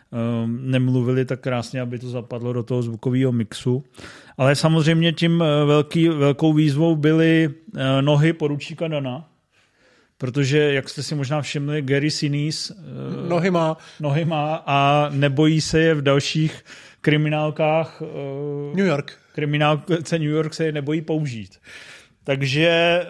nemluvili 0.46 1.24
tak 1.24 1.40
krásně, 1.40 1.80
aby 1.80 1.98
to 1.98 2.08
zapadlo 2.08 2.52
do 2.52 2.62
toho 2.62 2.82
zvukového 2.82 3.32
mixu. 3.32 3.84
Ale 4.38 4.56
samozřejmě 4.56 5.12
tím 5.12 5.42
eh, 5.42 5.64
velký, 5.64 6.08
velkou 6.08 6.52
výzvou 6.52 6.96
byly 6.96 7.50
nohy 8.00 8.32
poručíka 8.32 8.88
Dana, 8.88 9.28
protože, 10.18 10.58
jak 10.58 10.88
jste 10.88 11.02
si 11.02 11.14
možná 11.14 11.42
všimli, 11.42 11.82
Gary 11.82 12.10
Sinise 12.10 12.74
nohy 13.28 13.50
má. 13.50 13.76
nohy 14.00 14.24
má 14.24 14.62
a 14.66 15.08
nebojí 15.12 15.60
se 15.60 15.80
je 15.80 15.94
v 15.94 16.02
dalších 16.02 16.64
kriminálkách 17.00 18.02
New 18.74 18.86
York. 18.86 19.12
Kriminálce 19.34 20.18
New 20.18 20.28
York 20.28 20.54
se 20.54 20.64
je 20.64 20.72
nebojí 20.72 21.00
použít. 21.00 21.58
Takže 22.26 23.00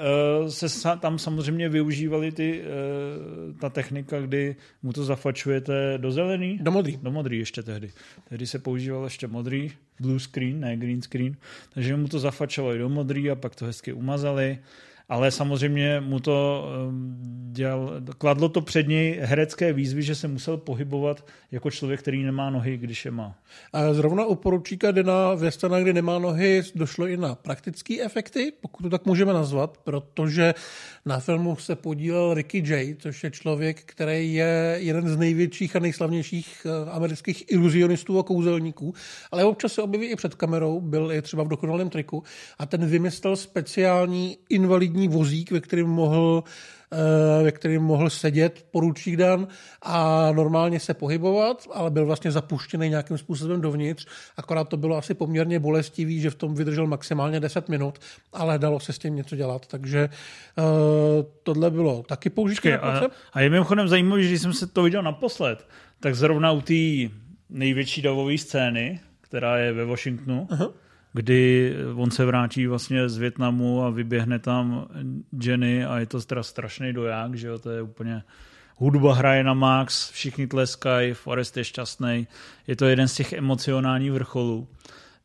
uh, 0.43 0.49
se 0.49 0.89
tam 1.01 1.19
samozřejmě 1.19 1.69
využívaly 1.69 2.33
ty, 2.33 2.61
uh, 2.61 3.59
ta 3.59 3.71
technika, 3.71 4.21
kdy 4.21 4.57
mu 4.83 4.93
to 4.93 5.05
zafačujete 5.05 5.95
do 5.97 6.13
zelený. 6.13 6.59
Do 6.63 6.71
modrý. 6.71 6.99
Do 7.03 7.11
modrý 7.11 7.39
ještě 7.39 7.63
tehdy. 7.63 7.91
Tehdy 8.29 8.47
se 8.47 8.59
používal 8.59 9.05
ještě 9.05 9.27
modrý, 9.27 9.73
blue 10.01 10.21
screen, 10.21 10.61
ne 10.61 10.77
green 10.77 11.03
screen. 11.03 11.37
Takže 11.75 11.97
mu 11.97 12.09
to 12.09 12.19
zafačovali 12.19 12.79
do 12.79 12.89
modrý 12.89 13.31
a 13.31 13.35
pak 13.35 13.55
to 13.55 13.65
hezky 13.65 13.93
umazali 13.93 14.59
ale 15.09 15.31
samozřejmě 15.31 16.01
mu 16.01 16.21
to 16.21 16.69
ehm, 16.89 17.37
dělal, 17.53 18.01
kladlo 18.19 18.49
to 18.49 18.61
před 18.61 18.89
něj 18.89 19.19
herecké 19.23 19.73
výzvy, 19.73 20.03
že 20.03 20.15
se 20.15 20.29
musel 20.29 20.57
pohybovat 20.57 21.27
jako 21.51 21.71
člověk, 21.71 22.01
který 22.01 22.23
nemá 22.23 22.51
nohy, 22.51 22.77
když 22.77 23.05
je 23.05 23.11
má. 23.11 23.39
A 23.73 23.95
zrovna 23.95 24.27
u 24.27 24.35
poručíka 24.35 24.91
Dena 24.91 25.35
ve 25.35 25.51
scénách, 25.51 25.83
kdy 25.83 25.93
nemá 25.93 26.19
nohy, 26.19 26.63
došlo 26.75 27.07
i 27.07 27.17
na 27.17 27.35
praktické 27.35 28.03
efekty, 28.03 28.53
pokud 28.61 28.83
to 28.83 28.91
tak 28.91 29.07
můžeme 29.07 29.33
nazvat, 29.33 29.79
protože 29.85 30.55
na 31.07 31.21
filmu 31.21 31.57
se 31.57 31.77
podílel 31.77 32.35
Ricky 32.35 32.63
Jay, 32.67 32.97
což 32.99 33.25
je 33.25 33.31
člověk, 33.31 33.83
který 33.87 34.35
je 34.35 34.77
jeden 34.81 35.09
z 35.09 35.17
největších 35.17 35.77
a 35.77 35.79
nejslavnějších 35.79 36.67
eh, 36.67 36.91
amerických 36.91 37.45
iluzionistů 37.53 38.19
a 38.19 38.23
kouzelníků, 38.23 38.95
ale 39.31 39.45
občas 39.45 39.73
se 39.73 39.83
objeví 39.83 40.07
i 40.07 40.17
před 40.17 40.35
kamerou, 40.35 40.81
byl 40.81 41.13
i 41.13 41.23
třeba 41.23 41.43
v 41.43 41.49
dokonalém 41.49 41.91
triku 41.91 42.23
a 42.59 42.67
ten 42.67 42.87
vymyslel 42.87 43.37
speciální 43.37 44.39
invalidní 44.49 44.96
vozík, 45.09 45.51
ve 45.51 45.61
kterém 45.61 45.87
mohl 45.87 46.45
Eh, 46.93 47.43
ve 47.43 47.53
kterém 47.53 47.83
mohl 47.83 48.11
sedět 48.11 48.67
poručík 48.71 49.17
Dan 49.17 49.49
a 49.83 50.29
normálně 50.33 50.81
se 50.81 50.95
pohybovat, 50.95 51.67
ale 51.75 51.91
byl 51.91 52.07
vlastně 52.07 52.31
zapuštěný 52.31 52.89
nějakým 52.89 53.19
způsobem 53.19 53.61
dovnitř. 53.61 54.07
Akorát 54.37 54.69
to 54.69 54.77
bylo 54.77 54.97
asi 54.97 55.15
poměrně 55.15 55.61
bolestivý, 55.61 56.21
že 56.21 56.31
v 56.31 56.35
tom 56.35 56.55
vydržel 56.55 56.87
maximálně 56.87 57.41
10 57.41 57.69
minut, 57.69 57.99
ale 58.33 58.59
dalo 58.59 58.81
se 58.81 58.93
s 58.93 58.99
tím 58.99 59.17
něco 59.17 59.37
dělat. 59.37 59.67
Takže 59.67 60.09
uh, 60.59 60.65
tohle 61.43 61.71
bylo 61.71 62.03
taky 62.03 62.31
použití. 62.31 62.73
A, 62.73 63.03
a 63.33 63.41
je 63.41 63.51
mimochodem 63.51 63.89
zajímavé, 63.89 64.23
že 64.23 64.29
když 64.29 64.43
jsem 64.43 64.53
se 64.53 64.67
to 64.67 64.83
viděl 64.83 65.03
naposled, 65.03 65.69
tak 66.01 66.15
zrovna 66.15 66.53
u 66.53 66.61
té 66.61 67.15
největší 67.51 68.03
davové 68.03 68.39
scény, 68.39 69.01
která 69.21 69.59
je 69.59 69.73
ve 69.73 69.85
Washingtonu, 69.85 70.49
uh-huh 70.51 70.73
kdy 71.17 71.75
on 71.95 72.11
se 72.11 72.25
vrátí 72.25 72.67
vlastně 72.67 73.09
z 73.09 73.17
Větnamu 73.17 73.85
a 73.85 73.91
vyběhne 73.91 74.39
tam 74.39 74.87
Jenny 75.43 75.85
a 75.85 75.99
je 75.99 76.07
to 76.07 76.21
teda 76.21 76.43
strašný 76.43 76.93
doják, 76.93 77.35
že 77.35 77.49
jo, 77.49 77.59
to 77.59 77.71
je 77.71 77.83
úplně 77.83 78.23
hudba 78.77 79.15
hraje 79.15 79.45
na 79.45 79.55
max, 79.55 80.11
všichni 80.11 80.47
tleskají, 80.47 81.13
Forest 81.13 81.57
je 81.57 81.65
šťastný, 81.65 82.27
je 82.67 82.77
to 82.77 82.87
jeden 82.87 83.09
z 83.09 83.15
těch 83.15 83.33
emocionálních 83.33 84.13
vrcholů. 84.13 84.69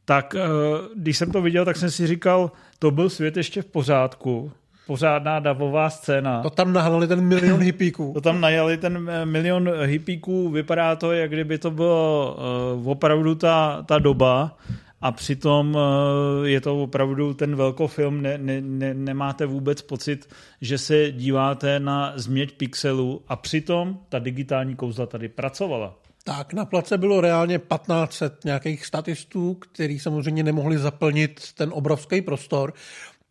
Tak 0.06 0.36
eh, 0.36 0.48
když 0.96 1.18
jsem 1.18 1.32
to 1.32 1.42
viděl, 1.42 1.66
tak 1.66 1.78
jsem 1.78 1.92
si 1.92 2.08
říkal, 2.08 2.52
to 2.80 2.92
byl 2.92 3.10
svět 3.10 3.38
ještě 3.38 3.62
v 3.62 3.66
pořádku, 3.66 4.52
pořádná 4.88 5.40
davová 5.40 5.90
scéna. 5.90 6.42
To 6.42 6.50
tam 6.50 6.74
nahnali 6.74 7.08
ten 7.08 7.22
milion 7.22 7.60
hippíků. 7.60 8.12
to 8.14 8.22
tam 8.22 8.42
najali 8.42 8.78
ten 8.78 9.10
eh, 9.12 9.26
milion 9.26 9.70
hippíků, 9.84 10.50
vypadá 10.50 10.96
to, 10.96 11.12
jak 11.12 11.32
kdyby 11.32 11.58
to 11.58 11.72
bylo 11.72 12.38
uh, 12.76 12.90
opravdu 12.90 13.36
ta, 13.36 13.84
ta 13.88 14.00
doba 14.00 14.58
a 15.02 15.12
přitom 15.12 15.78
eh, 15.78 16.50
je 16.50 16.62
to 16.62 16.84
opravdu 16.84 17.34
ten 17.34 17.56
velkofilm, 17.56 18.22
ne, 18.22 18.38
ne, 18.38 18.62
ne, 18.62 18.94
nemáte 18.94 19.46
vůbec 19.46 19.82
pocit, 19.82 20.30
že 20.62 20.78
se 20.78 21.12
díváte 21.12 21.80
na 21.80 22.14
změť 22.16 22.58
pixelů 22.58 23.22
a 23.28 23.36
přitom 23.36 24.00
ta 24.10 24.20
digitální 24.20 24.76
kouzla 24.76 25.06
tady 25.06 25.30
pracovala. 25.30 25.98
Tak, 26.24 26.54
na 26.54 26.66
place 26.66 26.98
bylo 26.98 27.22
reálně 27.22 27.60
1500 27.60 28.46
nějakých 28.46 28.86
statistů, 28.86 29.54
kteří 29.54 30.00
samozřejmě 30.00 30.44
nemohli 30.44 30.78
zaplnit 30.78 31.54
ten 31.54 31.70
obrovský 31.74 32.22
prostor. 32.22 32.74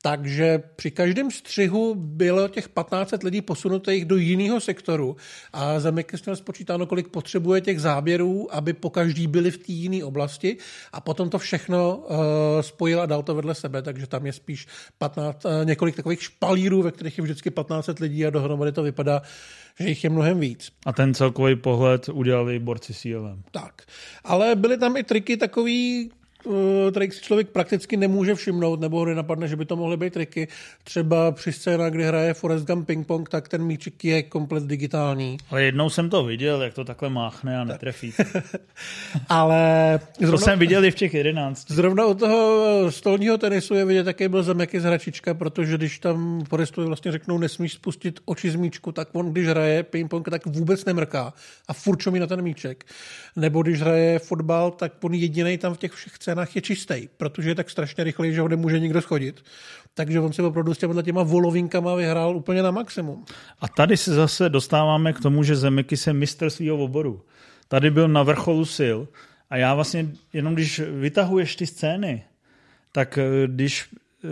Takže 0.03 0.63
při 0.77 0.91
každém 0.91 1.31
střihu 1.31 1.95
bylo 1.95 2.49
těch 2.49 2.69
1500 2.69 3.23
lidí 3.23 3.41
posunutých 3.41 4.05
do 4.05 4.17
jiného 4.17 4.61
sektoru 4.61 5.17
a 5.53 5.81
Zemeckis 5.81 6.25
měl 6.25 6.37
spočítáno, 6.37 6.87
kolik 6.87 7.09
potřebuje 7.09 7.61
těch 7.61 7.81
záběrů, 7.81 8.55
aby 8.55 8.73
po 8.73 8.91
každý 8.91 9.27
byli 9.27 9.51
v 9.51 9.59
té 9.59 9.73
jiné 9.73 10.05
oblasti. 10.05 10.57
A 10.93 11.01
potom 11.01 11.31
to 11.31 11.39
všechno 11.39 11.97
uh, 11.97 12.17
spojil 12.61 13.01
a 13.01 13.07
dal 13.07 13.23
to 13.23 13.35
vedle 13.35 13.55
sebe, 13.55 13.83
takže 13.83 14.07
tam 14.07 14.27
je 14.27 14.33
spíš 14.33 14.67
15, 14.99 15.45
uh, 15.45 15.51
několik 15.65 15.97
takových 15.97 16.23
špalírů, 16.23 16.83
ve 16.83 16.93
kterých 16.93 17.19
je 17.19 17.25
vždycky 17.25 17.51
1500 17.51 17.99
lidí 17.99 18.27
a 18.27 18.31
dohromady 18.31 18.73
to 18.73 18.83
vypadá, 18.83 19.23
že 19.81 19.89
jich 19.89 20.05
je 20.05 20.11
mnohem 20.11 20.41
víc. 20.41 20.73
A 20.87 20.93
ten 20.93 21.15
celkový 21.15 21.57
pohled 21.57 22.09
udělali 22.09 22.59
borci 22.59 22.95
s 22.95 23.07
Tak, 23.51 23.83
ale 24.25 24.57
byly 24.57 24.79
tam 24.79 24.97
i 24.97 25.03
triky 25.03 25.37
takový, 25.37 26.11
Eh, 26.11 26.20
trik 26.93 27.13
si 27.15 27.21
člověk 27.21 27.49
prakticky 27.49 27.97
nemůže 27.97 28.35
všimnout, 28.35 28.81
nebo 28.81 28.99
ho 28.99 29.05
nenapadne, 29.05 29.49
že 29.49 29.57
by 29.57 29.65
to 29.65 29.77
mohly 29.77 29.97
být 29.97 30.13
triky. 30.13 30.49
Třeba 30.85 31.33
při 31.33 31.53
scénách, 31.53 31.93
kdy 31.93 32.05
hraje 32.05 32.35
Forest 32.35 32.67
Gump 32.67 32.87
ping 32.87 33.07
pong, 33.07 33.29
tak 33.29 33.49
ten 33.49 33.65
míček 33.65 34.05
je 34.05 34.23
komplet 34.23 34.65
digitální. 34.65 35.37
Ale 35.51 35.63
jednou 35.63 35.91
jsem 35.91 36.11
to 36.11 36.25
viděl, 36.25 36.63
jak 36.63 36.75
to 36.75 36.85
takhle 36.85 37.11
máchne 37.11 37.59
a 37.59 37.65
netrefí. 37.65 38.13
Ale... 39.29 40.01
Zrovna, 40.19 40.39
to 40.39 40.45
jsem 40.45 40.59
viděl 40.59 40.85
i 40.85 40.91
v 40.91 40.95
těch 40.95 41.15
11. 41.15 41.71
Zrovna 41.71 42.07
u 42.07 42.15
toho 42.15 42.93
stolního 42.93 43.39
tenisu 43.39 43.75
je 43.75 43.85
vidět, 43.85 44.07
jaký 44.07 44.29
byl 44.29 44.43
Zemeky 44.43 44.81
z 44.81 44.85
hračička, 44.85 45.35
protože 45.35 45.77
když 45.77 45.99
tam 45.99 46.45
Forestovi 46.49 46.87
vlastně 46.87 47.13
řeknou, 47.13 47.39
nesmíš 47.39 47.73
spustit 47.73 48.21
oči 48.25 48.51
z 48.51 48.55
míčku, 48.55 48.93
tak 48.93 49.09
on, 49.13 49.33
když 49.33 49.47
hraje 49.47 49.83
ping 49.83 50.11
pong, 50.11 50.31
tak 50.31 50.47
vůbec 50.47 50.85
nemrká 50.85 51.33
a 51.69 51.73
furt 51.73 52.07
na 52.07 52.27
ten 52.27 52.43
míček. 52.43 52.85
Nebo 53.37 53.63
když 53.63 53.81
hraje 53.81 54.19
fotbal, 54.19 54.71
tak 54.71 54.93
on 55.01 55.15
jediný 55.15 55.59
tam 55.59 55.75
v 55.75 55.79
těch 55.79 55.93
všech 55.93 56.19
scénách 56.31 56.57
je 56.57 56.63
čistý, 56.63 57.09
protože 57.17 57.51
je 57.51 57.55
tak 57.55 57.71
strašně 57.71 58.05
rychlý, 58.05 58.35
že 58.35 58.41
ho 58.41 58.49
nemůže 58.49 58.81
nikdo 58.81 59.03
schodit. 59.03 59.43
Takže 59.95 60.21
on 60.21 60.33
si 60.33 60.43
opravdu 60.43 60.75
s 60.75 60.79
těma, 60.79 61.03
těma 61.03 61.23
volovinkama 61.23 61.95
vyhrál 61.95 62.37
úplně 62.37 62.63
na 62.63 62.71
maximum. 62.71 63.25
A 63.61 63.69
tady 63.69 63.97
se 63.97 64.15
zase 64.15 64.49
dostáváme 64.49 65.13
k 65.13 65.21
tomu, 65.21 65.43
že 65.43 65.57
Zemeky 65.57 65.97
se 65.97 66.13
mistr 66.13 66.51
svého 66.51 66.79
oboru. 66.79 67.23
Tady 67.69 67.91
byl 67.91 68.09
na 68.09 68.23
vrcholu 68.23 68.65
sil 68.79 68.99
a 69.51 69.57
já 69.57 69.75
vlastně, 69.75 70.09
jenom 70.33 70.55
když 70.55 70.81
vytahuješ 70.81 71.57
ty 71.57 71.67
scény, 71.67 72.25
tak 72.93 73.19
eh, 73.19 73.47
když 73.47 73.89
eh, 74.25 74.29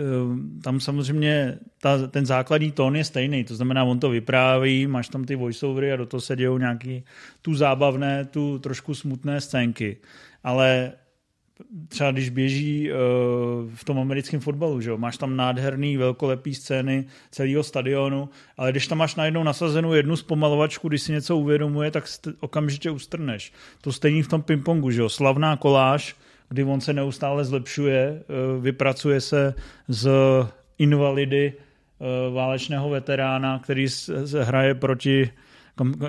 tam 0.63 0.79
samozřejmě 0.79 1.57
ta, 1.81 2.07
ten 2.07 2.25
základní 2.25 2.71
tón 2.71 2.95
je 2.95 3.03
stejný, 3.03 3.43
to 3.43 3.55
znamená, 3.55 3.83
on 3.83 3.99
to 3.99 4.09
vypráví, 4.09 4.87
máš 4.87 5.09
tam 5.09 5.23
ty 5.23 5.35
voiceovery 5.35 5.93
a 5.93 5.95
do 5.95 6.05
toho 6.05 6.21
se 6.21 6.35
dějou 6.35 6.57
nějaký 6.57 7.03
tu 7.41 7.55
zábavné, 7.55 8.25
tu 8.25 8.59
trošku 8.59 8.95
smutné 8.95 9.41
scénky. 9.41 9.97
Ale 10.43 10.91
třeba 11.87 12.11
když 12.11 12.29
běží 12.29 12.91
uh, 12.91 12.97
v 13.75 13.83
tom 13.83 13.99
americkém 13.99 14.39
fotbalu, 14.39 14.81
že 14.81 14.89
jo? 14.89 14.97
máš 14.97 15.17
tam 15.17 15.35
nádherný 15.35 15.97
velkolepý 15.97 16.55
scény 16.55 17.05
celého 17.31 17.63
stadionu, 17.63 18.29
ale 18.57 18.71
když 18.71 18.87
tam 18.87 18.97
máš 18.97 19.15
najednou 19.15 19.43
nasazenou 19.43 19.93
jednu 19.93 20.15
zpomalovačku, 20.15 20.87
když 20.87 21.01
si 21.01 21.11
něco 21.11 21.37
uvědomuje, 21.37 21.91
tak 21.91 22.05
okamžitě 22.39 22.91
ustrneš. 22.91 23.53
To 23.81 23.91
stejný 23.91 24.21
v 24.21 24.27
tom 24.27 24.41
pingpongu, 24.41 24.91
že 24.91 25.01
jo? 25.01 25.09
slavná 25.09 25.57
koláž, 25.57 26.15
kdy 26.49 26.63
on 26.63 26.81
se 26.81 26.93
neustále 26.93 27.45
zlepšuje, 27.45 28.23
uh, 28.55 28.63
vypracuje 28.63 29.21
se 29.21 29.53
z 29.87 30.09
invalidy 30.77 31.53
uh, 31.53 32.33
válečného 32.33 32.89
veterána, 32.89 33.59
který 33.59 33.87
hraje 34.43 34.75
proti 34.75 35.29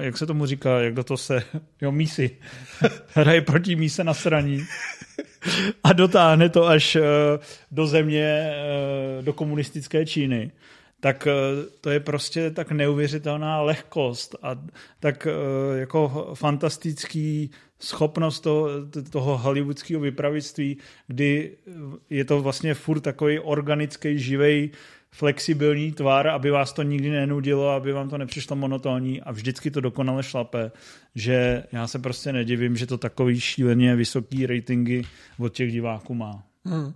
jak 0.00 0.18
se 0.18 0.26
tomu 0.26 0.46
říká, 0.46 0.80
jak 0.80 0.94
do 0.94 1.04
to 1.04 1.16
se, 1.16 1.42
jo, 1.80 1.92
mísi, 1.92 2.30
hraje 3.14 3.40
proti 3.40 3.76
míse 3.76 4.04
na 4.04 4.14
straní 4.14 4.66
a 5.84 5.92
dotáhne 5.92 6.48
to 6.48 6.66
až 6.66 6.96
eh, 6.96 7.02
do 7.70 7.86
země, 7.86 8.52
eh, 8.52 9.22
do 9.22 9.32
komunistické 9.32 10.06
Číny, 10.06 10.50
tak 11.00 11.26
eh, 11.26 11.32
to 11.80 11.90
je 11.90 12.00
prostě 12.00 12.50
tak 12.50 12.72
neuvěřitelná 12.72 13.62
lehkost 13.62 14.36
a 14.42 14.56
tak 15.00 15.26
jako 15.74 16.30
fantastický 16.34 17.50
schopnost 17.78 18.40
toho, 18.40 18.68
toho 19.10 19.38
hollywoodského 19.38 20.00
vypravictví, 20.00 20.76
kdy 21.06 21.56
je 22.10 22.24
to 22.24 22.40
vlastně 22.40 22.74
furt 22.74 23.00
takový 23.00 23.38
organický, 23.38 24.18
živej 24.18 24.70
flexibilní 25.14 25.92
tvar, 25.92 26.28
aby 26.28 26.50
vás 26.50 26.72
to 26.72 26.82
nikdy 26.82 27.10
nenudilo, 27.10 27.70
aby 27.70 27.92
vám 27.92 28.08
to 28.08 28.18
nepřišlo 28.18 28.56
monotónní 28.56 29.20
a 29.20 29.32
vždycky 29.32 29.70
to 29.70 29.80
dokonale 29.80 30.22
šlape, 30.22 30.72
že 31.14 31.64
já 31.72 31.86
se 31.86 31.98
prostě 31.98 32.32
nedivím, 32.32 32.76
že 32.76 32.86
to 32.86 32.98
takový 32.98 33.40
šíleně 33.40 33.96
vysoký 33.96 34.46
ratingy 34.46 35.02
od 35.38 35.52
těch 35.52 35.72
diváků 35.72 36.14
má. 36.14 36.42
Hmm. 36.64 36.92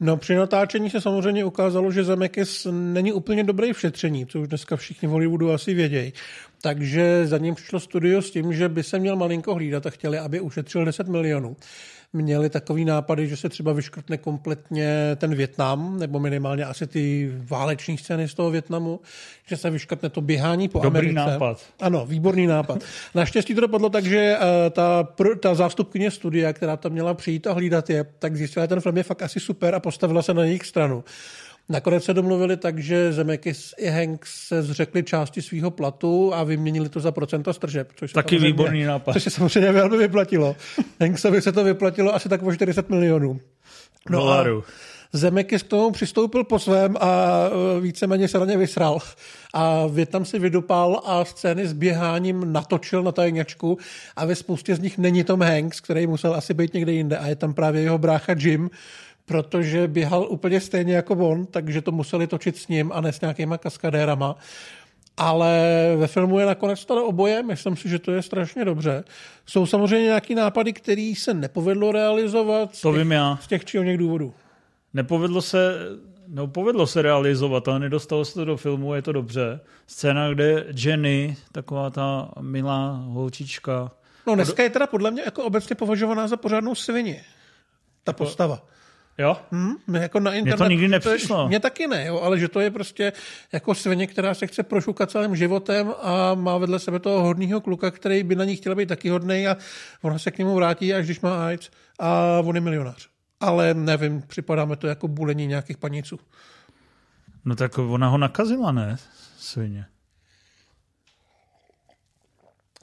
No 0.00 0.16
při 0.16 0.34
natáčení 0.34 0.90
se 0.90 1.00
samozřejmě 1.00 1.44
ukázalo, 1.44 1.92
že 1.92 2.04
Zemeckis 2.04 2.66
není 2.70 3.12
úplně 3.12 3.44
dobrý 3.44 3.72
v 3.72 3.80
šetření, 3.80 4.26
co 4.26 4.40
už 4.40 4.48
dneska 4.48 4.76
všichni 4.76 5.08
v 5.08 5.10
Hollywoodu 5.10 5.52
asi 5.52 5.74
vědějí. 5.74 6.12
Takže 6.62 7.26
za 7.26 7.38
ním 7.38 7.54
přišlo 7.54 7.80
studio 7.80 8.22
s 8.22 8.30
tím, 8.30 8.52
že 8.52 8.68
by 8.68 8.82
se 8.82 8.98
měl 8.98 9.16
malinko 9.16 9.54
hlídat 9.54 9.86
a 9.86 9.90
chtěli, 9.90 10.18
aby 10.18 10.40
ušetřil 10.40 10.84
10 10.84 11.08
milionů 11.08 11.56
měli 12.16 12.50
takový 12.50 12.84
nápady, 12.84 13.28
že 13.28 13.36
se 13.36 13.48
třeba 13.48 13.72
vyškrtne 13.72 14.18
kompletně 14.18 15.16
ten 15.16 15.34
Větnam, 15.34 15.98
nebo 15.98 16.20
minimálně 16.20 16.64
asi 16.64 16.86
ty 16.86 17.32
váleční 17.44 17.98
scény 17.98 18.28
z 18.28 18.34
toho 18.34 18.50
Větnamu, 18.50 19.00
že 19.46 19.56
se 19.56 19.70
vyškrtne 19.70 20.08
to 20.08 20.20
běhání 20.20 20.68
po 20.68 20.80
Dobrý 20.80 20.98
Americe. 20.98 21.30
nápad. 21.30 21.62
Ano, 21.80 22.06
výborný 22.06 22.46
nápad. 22.46 22.78
Naštěstí 23.14 23.54
to 23.54 23.60
dopadlo 23.60 23.88
tak, 23.88 24.04
že 24.04 24.36
eh, 24.40 24.70
ta, 24.70 25.08
ta 25.40 25.54
zástupkyně 25.54 26.10
studia, 26.10 26.52
která 26.52 26.76
tam 26.76 26.92
měla 26.92 27.14
přijít 27.14 27.46
a 27.46 27.52
hlídat 27.52 27.90
je, 27.90 28.04
tak 28.18 28.36
zjistila, 28.36 28.64
že 28.64 28.68
ten 28.68 28.80
film 28.80 28.96
je 28.96 29.02
fakt 29.02 29.22
asi 29.22 29.40
super 29.40 29.74
a 29.74 29.80
postavila 29.80 30.22
se 30.22 30.34
na 30.34 30.44
jejich 30.44 30.66
stranu. 30.66 31.04
Nakonec 31.68 32.04
se 32.04 32.14
domluvili 32.14 32.56
tak, 32.56 32.78
že 32.78 33.12
Zemekis 33.12 33.74
i 33.78 33.88
Hanks 33.88 34.48
se 34.48 34.62
zřekli 34.62 35.02
části 35.02 35.42
svého 35.42 35.70
platu 35.70 36.34
a 36.34 36.44
vyměnili 36.44 36.88
to 36.88 37.00
za 37.00 37.12
procento 37.12 37.52
stržeb. 37.52 37.88
Což 37.96 38.12
Taky 38.12 38.38
výborný 38.38 38.84
nápad. 38.84 39.12
Což 39.12 39.22
se 39.22 39.30
samozřejmě 39.30 39.72
velmi 39.72 39.96
vyplatilo. 39.96 40.56
Hanksovi 41.00 41.42
se 41.42 41.52
to 41.52 41.64
vyplatilo 41.64 42.14
asi 42.14 42.28
tak 42.28 42.42
o 42.42 42.54
40 42.54 42.90
milionů. 42.90 43.40
No 44.10 44.18
Dolaru. 44.18 44.64
Zemekis 45.12 45.62
k 45.62 45.68
tomu 45.68 45.90
přistoupil 45.90 46.44
po 46.44 46.58
svém 46.58 46.96
a 47.00 47.40
e, 47.76 47.80
víceméně 47.80 48.28
se 48.28 48.38
na 48.38 48.44
ně 48.44 48.56
vysral. 48.56 48.98
A 49.54 49.86
Větnam 49.86 50.24
si 50.24 50.38
vydupal 50.38 51.00
a 51.04 51.24
scény 51.24 51.66
s 51.66 51.72
běháním 51.72 52.52
natočil 52.52 53.02
na 53.02 53.12
tajňačku 53.12 53.78
a 54.16 54.24
ve 54.24 54.34
spoustě 54.34 54.74
z 54.74 54.78
nich 54.78 54.98
není 54.98 55.24
Tom 55.24 55.42
Hanks, 55.42 55.80
který 55.80 56.06
musel 56.06 56.34
asi 56.34 56.54
být 56.54 56.74
někde 56.74 56.92
jinde 56.92 57.18
a 57.18 57.26
je 57.26 57.36
tam 57.36 57.54
právě 57.54 57.82
jeho 57.82 57.98
brácha 57.98 58.34
Jim, 58.38 58.70
protože 59.26 59.88
běhal 59.88 60.26
úplně 60.28 60.60
stejně 60.60 60.94
jako 60.94 61.14
on, 61.14 61.46
takže 61.46 61.82
to 61.82 61.92
museli 61.92 62.26
točit 62.26 62.56
s 62.56 62.68
ním 62.68 62.92
a 62.92 63.00
ne 63.00 63.12
s 63.12 63.20
nějakýma 63.20 63.58
kaskadérama. 63.58 64.36
Ale 65.16 65.60
ve 65.96 66.06
filmu 66.06 66.38
je 66.38 66.46
nakonec 66.46 66.84
to 66.84 67.06
oboje, 67.06 67.42
myslím 67.42 67.76
si, 67.76 67.88
že 67.88 67.98
to 67.98 68.12
je 68.12 68.22
strašně 68.22 68.64
dobře. 68.64 69.04
Jsou 69.46 69.66
samozřejmě 69.66 70.04
nějaký 70.04 70.34
nápady, 70.34 70.72
který 70.72 71.14
se 71.14 71.34
nepovedlo 71.34 71.92
realizovat 71.92 72.70
to 72.70 72.76
z 72.76 72.80
těch, 72.80 72.94
vím 72.94 73.12
já. 73.12 73.38
z 73.42 73.46
těch 73.46 73.64
či 73.64 73.78
o 73.78 73.82
něch 73.82 73.98
důvodů. 73.98 74.34
Nepovedlo 74.94 75.42
se, 75.42 75.74
no 76.28 76.46
povedlo 76.46 76.86
se 76.86 77.02
realizovat, 77.02 77.68
ale 77.68 77.78
nedostalo 77.78 78.24
se 78.24 78.34
to 78.34 78.44
do 78.44 78.56
filmu, 78.56 78.94
je 78.94 79.02
to 79.02 79.12
dobře. 79.12 79.60
Scéna, 79.86 80.30
kde 80.30 80.66
Jenny, 80.74 81.36
taková 81.52 81.90
ta 81.90 82.30
milá 82.40 83.04
holčička. 83.06 83.90
No 84.26 84.34
dneska 84.34 84.62
je 84.62 84.70
teda 84.70 84.86
podle 84.86 85.10
mě 85.10 85.22
jako 85.22 85.44
obecně 85.44 85.76
považovaná 85.76 86.28
za 86.28 86.36
pořádnou 86.36 86.74
svině. 86.74 87.24
Ta 88.04 88.10
jako, 88.10 88.24
postava. 88.24 88.62
Jo? 89.18 89.36
Hmm, 89.50 89.76
jako 89.94 90.20
na 90.20 90.34
internet, 90.34 90.56
Mně 90.56 90.64
to 90.64 90.70
nikdy 90.70 90.88
nepřišlo. 90.88 91.48
Mně 91.48 91.60
taky 91.60 91.86
ne, 91.86 92.06
jo, 92.06 92.20
ale 92.20 92.38
že 92.38 92.48
to 92.48 92.60
je 92.60 92.70
prostě 92.70 93.12
jako 93.52 93.74
svině, 93.74 94.06
která 94.06 94.34
se 94.34 94.46
chce 94.46 94.62
prošukat 94.62 95.10
celým 95.10 95.36
životem 95.36 95.94
a 96.02 96.34
má 96.34 96.58
vedle 96.58 96.78
sebe 96.78 96.98
toho 96.98 97.22
hodného 97.22 97.60
kluka, 97.60 97.90
který 97.90 98.22
by 98.22 98.34
na 98.34 98.44
ní 98.44 98.56
chtěl 98.56 98.74
být 98.74 98.88
taky 98.88 99.08
hodný 99.08 99.46
a 99.46 99.56
ona 100.02 100.18
se 100.18 100.30
k 100.30 100.38
němu 100.38 100.54
vrátí, 100.54 100.94
až 100.94 101.04
když 101.04 101.20
má 101.20 101.46
AIDS 101.46 101.70
a 101.98 102.40
on 102.44 102.54
je 102.54 102.60
milionář. 102.60 103.08
Ale 103.40 103.74
nevím, 103.74 104.22
připadáme 104.22 104.76
to 104.76 104.86
jako 104.86 105.08
bulení 105.08 105.46
nějakých 105.46 105.76
paniců. 105.76 106.18
No 107.44 107.56
tak 107.56 107.78
ona 107.78 108.08
ho 108.08 108.18
nakazila, 108.18 108.72
ne? 108.72 108.96
Svině. 109.38 109.86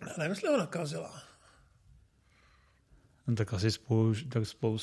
Já 0.02 0.14
nevím, 0.18 0.32
jestli 0.32 0.50
ho 0.50 0.58
nakazila. 0.58 1.22
No 3.28 3.36
tak 3.36 3.54
asi 3.54 3.72
spolu, 3.72 4.14
tak 4.30 4.46
spolu, 4.46 4.78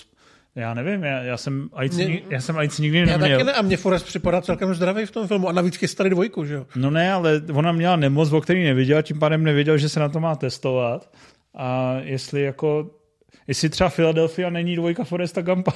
já 0.54 0.74
nevím, 0.74 1.04
já, 1.04 1.22
já 1.22 1.36
jsem 1.36 1.68
AIDS, 1.72 1.96
mě, 1.96 2.22
já 2.30 2.40
jsem 2.40 2.58
AIDS 2.58 2.78
nikdy 2.78 2.98
neměl. 2.98 3.26
Já 3.26 3.36
taky 3.38 3.44
ne, 3.44 3.52
a 3.52 3.62
mě 3.62 3.76
Forrest 3.76 4.06
připadá 4.06 4.40
celkem 4.40 4.74
zdravý 4.74 5.06
v 5.06 5.10
tom 5.10 5.28
filmu 5.28 5.48
a 5.48 5.52
navíc 5.52 5.76
chystali 5.76 6.10
dvojku, 6.10 6.44
že 6.44 6.54
jo? 6.54 6.66
No 6.76 6.90
ne, 6.90 7.12
ale 7.12 7.42
ona 7.52 7.72
měla 7.72 7.96
nemoc, 7.96 8.32
o 8.32 8.40
který 8.40 8.64
nevěděla, 8.64 9.02
tím 9.02 9.18
pádem 9.18 9.44
nevěděl, 9.44 9.78
že 9.78 9.88
se 9.88 10.00
na 10.00 10.08
to 10.08 10.20
má 10.20 10.36
testovat 10.36 11.10
a 11.54 11.96
jestli 12.02 12.42
jako 12.42 12.90
jestli 13.46 13.68
třeba 13.68 13.90
Philadelphia 13.90 14.50
není 14.50 14.76
dvojka 14.76 15.04
Foresta 15.04 15.42
Gampa. 15.42 15.72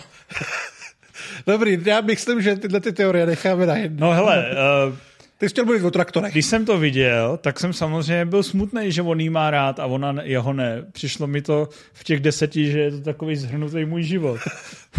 Dobrý, 1.47 1.79
já 1.85 2.01
myslím, 2.01 2.43
že 2.43 2.57
tyhle 2.57 2.81
ty 2.81 2.93
teorie 2.93 3.27
necháme 3.27 3.66
na 3.66 3.77
jedno. 3.77 4.07
No 4.07 4.12
hele, 4.12 4.47
uh, 4.89 4.95
ty 5.39 5.49
jsi 5.49 5.53
chtěl 5.53 5.64
mluvit 5.64 5.85
o 5.85 5.91
traktorech. 5.91 6.32
Když 6.32 6.47
jsem 6.47 6.64
to 6.64 6.78
viděl, 6.78 7.37
tak 7.37 7.61
jsem 7.61 7.72
samozřejmě 7.72 8.24
byl 8.24 8.43
smutný, 8.43 8.93
že 8.93 9.03
on 9.03 9.20
jí 9.20 9.30
má 9.30 9.51
rád 9.51 9.80
a 9.80 9.87
ona 9.87 10.14
jeho 10.22 10.53
ne. 10.53 10.85
Přišlo 10.93 11.26
mi 11.26 11.43
to 11.43 11.68
v 11.93 12.05
těch 12.05 12.20
deseti, 12.20 12.70
že 12.70 12.78
je 12.80 12.91
to 12.91 13.01
takový 13.01 13.37
zhrnutý 13.37 13.85
můj 13.85 14.03
život. 14.03 14.41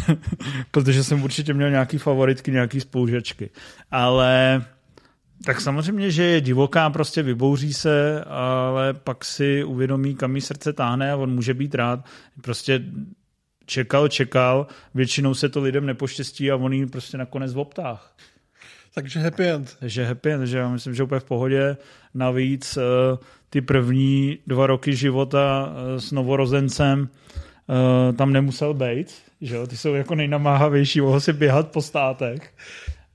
Protože 0.71 1.03
jsem 1.03 1.23
určitě 1.23 1.53
měl 1.53 1.69
nějaký 1.69 1.97
favoritky, 1.97 2.51
nějaký 2.51 2.79
spoužačky. 2.79 3.49
Ale 3.91 4.65
tak 5.45 5.61
samozřejmě, 5.61 6.11
že 6.11 6.23
je 6.23 6.41
divoká, 6.41 6.89
prostě 6.89 7.23
vybouří 7.23 7.73
se, 7.73 8.23
ale 8.23 8.93
pak 8.93 9.25
si 9.25 9.63
uvědomí, 9.63 10.15
kam 10.15 10.35
jí 10.35 10.41
srdce 10.41 10.73
táhne 10.73 11.11
a 11.11 11.15
on 11.15 11.35
může 11.35 11.53
být 11.53 11.75
rád. 11.75 12.05
Prostě 12.41 12.81
čekal, 13.65 14.07
čekal, 14.07 14.67
většinou 14.93 15.33
se 15.33 15.49
to 15.49 15.61
lidem 15.61 15.85
nepoštěstí 15.85 16.51
a 16.51 16.55
on 16.55 16.73
jí 16.73 16.85
prostě 16.85 17.17
nakonec 17.17 17.53
v 17.53 17.59
optách. 17.59 18.15
Takže 18.95 19.19
happy 19.19 19.49
end. 19.49 19.77
Takže 19.79 20.05
happy 20.05 20.31
end, 20.31 20.47
že 20.47 20.57
já 20.57 20.69
myslím, 20.69 20.95
že 20.95 21.03
úplně 21.03 21.19
v 21.19 21.23
pohodě. 21.23 21.77
Navíc 22.13 22.77
eh, 22.77 22.81
ty 23.49 23.61
první 23.61 24.37
dva 24.47 24.67
roky 24.67 24.95
života 24.95 25.69
eh, 25.69 26.01
s 26.01 26.11
novorozencem 26.11 27.09
eh, 27.09 28.13
tam 28.13 28.33
nemusel 28.33 28.73
být, 28.73 29.13
že 29.41 29.55
jo? 29.55 29.67
ty 29.67 29.77
jsou 29.77 29.93
jako 29.93 30.15
nejnamáhavější, 30.15 31.01
mohl 31.01 31.19
si 31.19 31.33
běhat 31.33 31.71
po 31.71 31.81
státech 31.81 32.53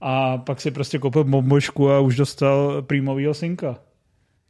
a 0.01 0.39
pak 0.39 0.61
si 0.61 0.70
prostě 0.70 0.99
koupil 0.99 1.24
bombošku 1.24 1.91
a 1.91 2.01
už 2.01 2.16
dostal 2.16 2.83
prýmovýho 2.83 3.35
synka. 3.35 3.78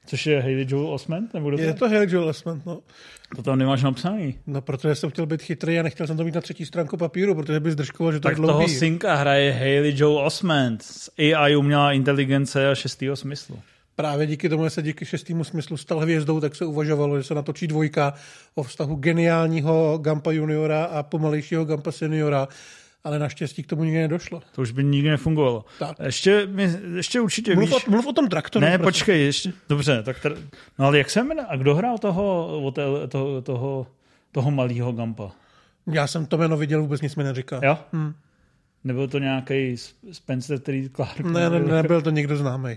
Což 0.06 0.26
je 0.26 0.40
Haley 0.40 0.66
Joel 0.68 0.88
Osment? 0.88 1.34
Nebo 1.34 1.50
je 1.50 1.74
to 1.74 1.88
Haley 1.88 2.06
Joel 2.10 2.28
Osment, 2.28 2.66
no. 2.66 2.80
To 3.36 3.42
tam 3.42 3.58
nemáš 3.58 3.82
napsaný. 3.82 4.38
No, 4.46 4.60
protože 4.60 4.94
jsem 4.94 5.10
chtěl 5.10 5.26
být 5.26 5.42
chytrý 5.42 5.80
a 5.80 5.82
nechtěl 5.82 6.06
jsem 6.06 6.16
to 6.16 6.24
mít 6.24 6.34
na 6.34 6.40
třetí 6.40 6.66
stránku 6.66 6.96
papíru, 6.96 7.34
protože 7.34 7.60
bys 7.60 7.72
zdržkoval, 7.72 8.12
že 8.12 8.20
to 8.20 8.22
tak 8.22 8.32
je 8.32 8.36
dlouhý. 8.36 8.52
toho 8.52 8.68
synka 8.68 9.14
hraje 9.14 9.52
Haley 9.52 9.94
Joel 9.96 10.18
Osment 10.18 10.82
z 10.82 11.10
AI 11.18 11.56
umělá 11.56 11.92
inteligence 11.92 12.70
a 12.70 12.74
šestého 12.74 13.16
smyslu. 13.16 13.58
Právě 13.96 14.26
díky 14.26 14.48
tomu, 14.48 14.70
se 14.70 14.82
díky 14.82 15.04
šestému 15.04 15.44
smyslu 15.44 15.76
stal 15.76 15.98
hvězdou, 15.98 16.40
tak 16.40 16.56
se 16.56 16.64
uvažovalo, 16.64 17.18
že 17.18 17.24
se 17.24 17.34
natočí 17.34 17.66
dvojka 17.66 18.14
o 18.54 18.62
vztahu 18.62 18.94
geniálního 18.94 19.98
Gampa 19.98 20.32
juniora 20.32 20.84
a 20.84 21.02
pomalejšího 21.02 21.64
Gampa 21.64 21.92
seniora 21.92 22.48
ale 23.04 23.18
naštěstí 23.18 23.62
k 23.62 23.66
tomu 23.66 23.84
nikdy 23.84 23.98
nedošlo. 23.98 24.42
To 24.54 24.62
už 24.62 24.70
by 24.70 24.84
nikdy 24.84 25.10
nefungovalo. 25.10 25.64
Tak. 25.78 25.96
Ještě, 26.00 26.48
ještě 26.94 27.20
určitě 27.20 27.54
mluv 27.54 27.74
víš... 27.74 27.86
O, 27.86 27.90
mluv 27.90 28.06
o 28.06 28.12
tom 28.12 28.28
traktoru. 28.28 28.64
Ne, 28.66 28.78
prosím. 28.78 28.84
počkej, 28.84 29.24
ještě, 29.24 29.52
dobře, 29.68 30.02
tak 30.02 30.20
tr... 30.20 30.36
no 30.78 30.86
ale 30.86 30.98
jak 30.98 31.10
se 31.10 31.22
jmenuje, 31.22 31.46
a 31.48 31.56
kdo 31.56 31.74
hrál 31.74 31.98
toho, 31.98 32.72
toho, 32.74 33.08
toho, 33.08 33.42
toho, 33.42 33.86
toho 34.32 34.50
malého 34.50 34.92
Gampa? 34.92 35.30
Já 35.92 36.06
jsem 36.06 36.26
to 36.26 36.38
jméno 36.38 36.56
viděl, 36.56 36.82
vůbec 36.82 37.00
nic 37.00 37.16
mi 37.16 37.24
neříká. 37.24 37.60
Jo? 37.62 37.78
Hmm. 37.92 38.14
Nebyl 38.84 39.08
to 39.08 39.18
nějaký 39.18 39.76
Spencer 40.12 40.58
Street 40.58 40.92
Clark? 40.96 41.20
Ne, 41.20 41.50
ne, 41.50 41.60
nebyl 41.60 42.02
to 42.02 42.10
někdo 42.10 42.36
známý. 42.36 42.76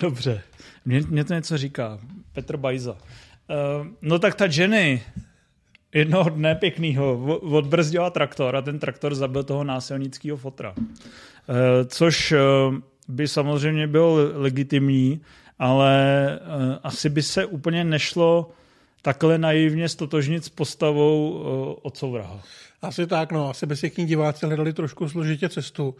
Dobře, 0.00 0.42
mě, 0.84 1.00
mě 1.08 1.24
to 1.24 1.34
něco 1.34 1.58
říká. 1.58 1.98
Petr 2.32 2.56
Bajza. 2.56 2.92
Uh, 2.92 3.86
no 4.02 4.18
tak 4.18 4.34
ta 4.34 4.46
Jenny, 4.50 5.02
jednoho 5.94 6.30
dne 6.30 6.54
pěknýho 6.54 7.38
odbrzdila 7.40 8.10
traktor 8.10 8.56
a 8.56 8.62
ten 8.62 8.78
traktor 8.78 9.14
zabil 9.14 9.42
toho 9.42 9.64
násilnického 9.64 10.36
fotra. 10.36 10.74
Eh, 10.76 11.84
což 11.84 12.32
eh, 12.32 12.38
by 13.08 13.28
samozřejmě 13.28 13.86
byl 13.86 14.32
legitimní, 14.34 15.20
ale 15.58 16.28
eh, 16.32 16.78
asi 16.82 17.08
by 17.08 17.22
se 17.22 17.46
úplně 17.46 17.84
nešlo 17.84 18.50
takhle 19.02 19.38
naivně 19.38 19.88
stotožnit 19.88 20.44
s 20.44 20.48
postavou 20.48 21.32
otcovraha. 21.82 22.40
Asi 22.84 23.06
tak, 23.06 23.32
no, 23.32 23.50
asi 23.50 23.66
by 23.66 23.76
si 23.76 23.90
k 23.90 23.98
ní 23.98 24.06
diváci 24.06 24.46
hledali 24.46 24.72
trošku 24.72 25.08
složitě 25.08 25.48
cestu. 25.48 25.96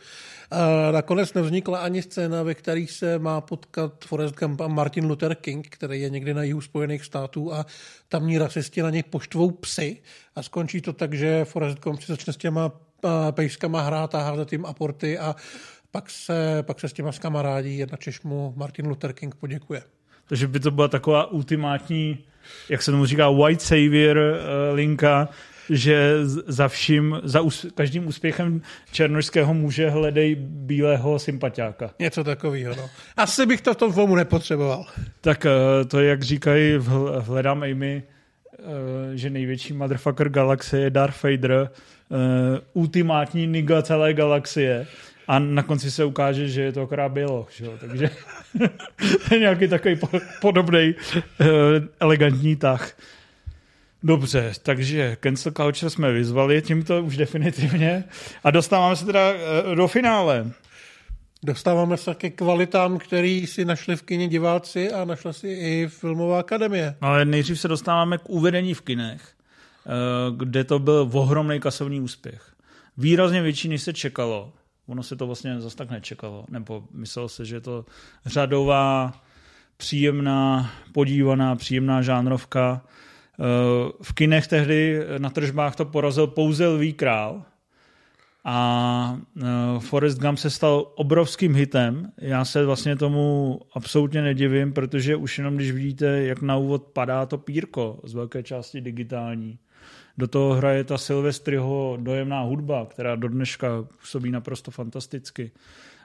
A 0.51 0.91
nakonec 0.91 1.35
nevznikla 1.35 1.79
ani 1.79 2.03
scéna, 2.03 2.43
ve 2.43 2.55
které 2.55 2.87
se 2.89 3.19
má 3.19 3.41
potkat 3.41 4.05
Forrest 4.05 4.35
Gump 4.35 4.61
a 4.61 4.69
Martin 4.69 5.07
Luther 5.07 5.35
King, 5.35 5.69
který 5.69 6.01
je 6.01 6.11
někdy 6.11 6.35
na 6.35 6.43
jihu 6.43 6.61
Spojených 6.61 7.05
států 7.05 7.53
a 7.53 7.67
tamní 8.09 8.39
rasisti 8.39 8.83
na 8.83 8.91
něj 8.91 9.03
poštvou 9.03 9.51
psy 9.51 10.03
a 10.37 10.43
skončí 10.43 10.81
to 10.81 10.93
tak, 10.93 11.15
že 11.15 11.45
Forrest 11.45 11.79
Gump 11.79 12.03
si 12.03 12.13
začne 12.13 12.33
s 12.33 12.37
těma 12.37 12.73
pejskama 13.31 13.83
hrát 13.83 14.15
a 14.15 14.23
házet 14.23 14.53
jim 14.53 14.67
aporty 14.67 15.19
a 15.19 15.37
pak 15.91 16.11
se, 16.11 16.63
pak 16.63 16.81
se 16.81 16.89
s 16.89 16.93
těma 16.93 17.13
skamarádí 17.13 17.79
jedna 17.79 17.97
Češmu 17.97 18.55
Martin 18.57 18.87
Luther 18.87 19.13
King 19.13 19.35
poděkuje. 19.35 19.83
Takže 20.29 20.47
by 20.47 20.61
to 20.61 20.71
byla 20.71 20.89
taková 20.89 21.31
ultimátní, 21.31 22.25
jak 22.69 22.83
se 22.83 22.91
tomu 22.91 23.07
říká, 23.07 23.31
white 23.31 23.63
savior 23.63 24.17
uh, 24.17 24.75
linka, 24.75 25.29
že 25.71 26.19
za 26.47 26.69
vším, 26.69 27.21
za 27.23 27.41
us, 27.41 27.67
každým 27.75 28.07
úspěchem 28.07 28.63
černožského 28.93 29.55
muže 29.55 29.91
hledej 29.91 30.35
bílého 30.41 31.19
sympatiáka. 31.19 31.91
Něco 31.99 32.25
takového, 32.25 32.75
no. 32.77 32.91
Asi 33.17 33.47
bych 33.47 33.61
to 33.61 33.75
v 33.75 33.77
tom 33.77 34.15
nepotřeboval. 34.15 34.87
Tak 35.21 35.47
eh, 35.47 35.85
to, 35.85 36.01
jak 36.01 36.23
říkají 36.23 36.77
v 36.77 37.23
Hledám 37.27 37.63
Amy, 37.63 38.03
eh, 38.03 38.63
že 39.17 39.31
největší 39.31 39.73
motherfucker 39.73 40.29
galaxie 40.29 40.83
je 40.83 40.91
Darth 40.91 41.23
Vader, 41.23 41.71
eh, 41.71 42.61
ultimátní 42.73 43.47
niga 43.47 43.83
celé 43.83 44.15
galaxie. 44.15 44.87
A 45.29 45.39
na 45.39 45.63
konci 45.63 45.91
se 45.91 46.05
ukáže, 46.05 46.49
že 46.49 46.63
je 46.63 46.73
to 46.73 46.83
akorát 46.83 47.09
bylo, 47.09 47.47
že 47.57 47.65
jo? 47.65 47.73
takže 47.81 48.11
nějaký 49.39 49.69
takový 49.69 49.99
podobný 50.41 50.95
elegantní 52.01 52.57
tah. 52.57 52.97
Dobře, 54.05 54.53
takže 54.63 55.17
cancel 55.21 55.53
culture 55.53 55.91
jsme 55.91 56.13
vyzvali 56.13 56.63
tímto 56.63 57.03
už 57.03 57.17
definitivně 57.17 58.05
a 58.45 58.51
dostáváme 58.51 58.97
se 58.97 59.07
teda 59.07 59.33
eh, 59.33 59.75
do 59.75 59.89
finále. 59.89 60.51
Dostáváme 61.43 61.97
se 61.97 62.15
ke 62.15 62.31
kvalitám, 62.31 62.99
který 62.99 63.47
si 63.47 63.65
našli 63.65 63.97
v 63.97 64.03
kině 64.03 64.29
diváci 64.29 64.93
a 64.93 65.05
našla 65.05 65.33
si 65.33 65.49
i 65.49 65.89
filmová 65.89 66.41
akademie. 66.41 66.97
Ale 67.01 67.25
nejdřív 67.25 67.61
se 67.61 67.69
dostáváme 67.69 68.19
k 68.19 68.31
uvedení 68.31 68.75
v 68.75 68.81
kinech, 68.81 69.23
eh, 69.87 69.91
kde 70.37 70.65
to 70.65 70.79
byl 70.79 71.11
ohromný 71.13 71.61
kasovní 71.61 72.01
úspěch. 72.01 72.53
Výrazně 72.97 73.43
větší, 73.43 73.69
než 73.69 73.83
se 73.83 73.93
čekalo. 73.93 74.53
Ono 74.87 75.03
se 75.03 75.17
to 75.17 75.27
vlastně 75.27 75.61
zase 75.61 75.77
tak 75.77 75.91
nečekalo. 75.91 76.45
Nebo 76.51 76.85
myslel 76.93 77.29
se, 77.29 77.45
že 77.45 77.57
je 77.57 77.61
to 77.61 77.85
řadová, 78.27 79.13
příjemná, 79.77 80.71
podívaná, 80.93 81.57
příjemná 81.57 82.03
žánrovka 82.03 82.83
v 84.03 84.13
kinech 84.15 84.47
tehdy 84.47 85.01
na 85.19 85.31
tržbách 85.31 85.77
to 85.77 85.85
porazil 85.85 86.27
pouze 86.27 86.67
Lví 86.67 86.93
král 86.93 87.43
a 88.45 89.19
e, 89.43 89.81
Forrest 89.81 90.19
Gump 90.19 90.39
se 90.39 90.51
stal 90.51 90.93
obrovským 90.95 91.55
hitem. 91.55 92.13
Já 92.19 92.45
se 92.45 92.67
vlastně 92.67 92.97
tomu 92.97 93.61
absolutně 93.75 94.23
nedivím, 94.23 94.73
protože 94.73 95.17
už 95.17 95.39
jenom 95.39 95.57
když 95.57 95.73
vidíte, 95.73 96.07
jak 96.07 96.43
na 96.43 96.57
úvod 96.57 96.83
padá 96.83 97.27
to 97.27 97.39
pírko 97.39 98.01
z 98.05 98.15
velké 98.15 98.43
části 98.43 98.81
digitální, 98.81 99.59
do 100.19 100.29
toho 100.29 100.55
hraje 100.55 100.85
ta 100.85 100.99
Silvestriho 100.99 101.99
dojemná 102.01 102.41
hudba, 102.41 102.87
která 102.87 103.17
do 103.17 103.29
dneška 103.29 103.69
působí 104.01 104.31
naprosto 104.31 104.71
fantasticky 104.71 105.51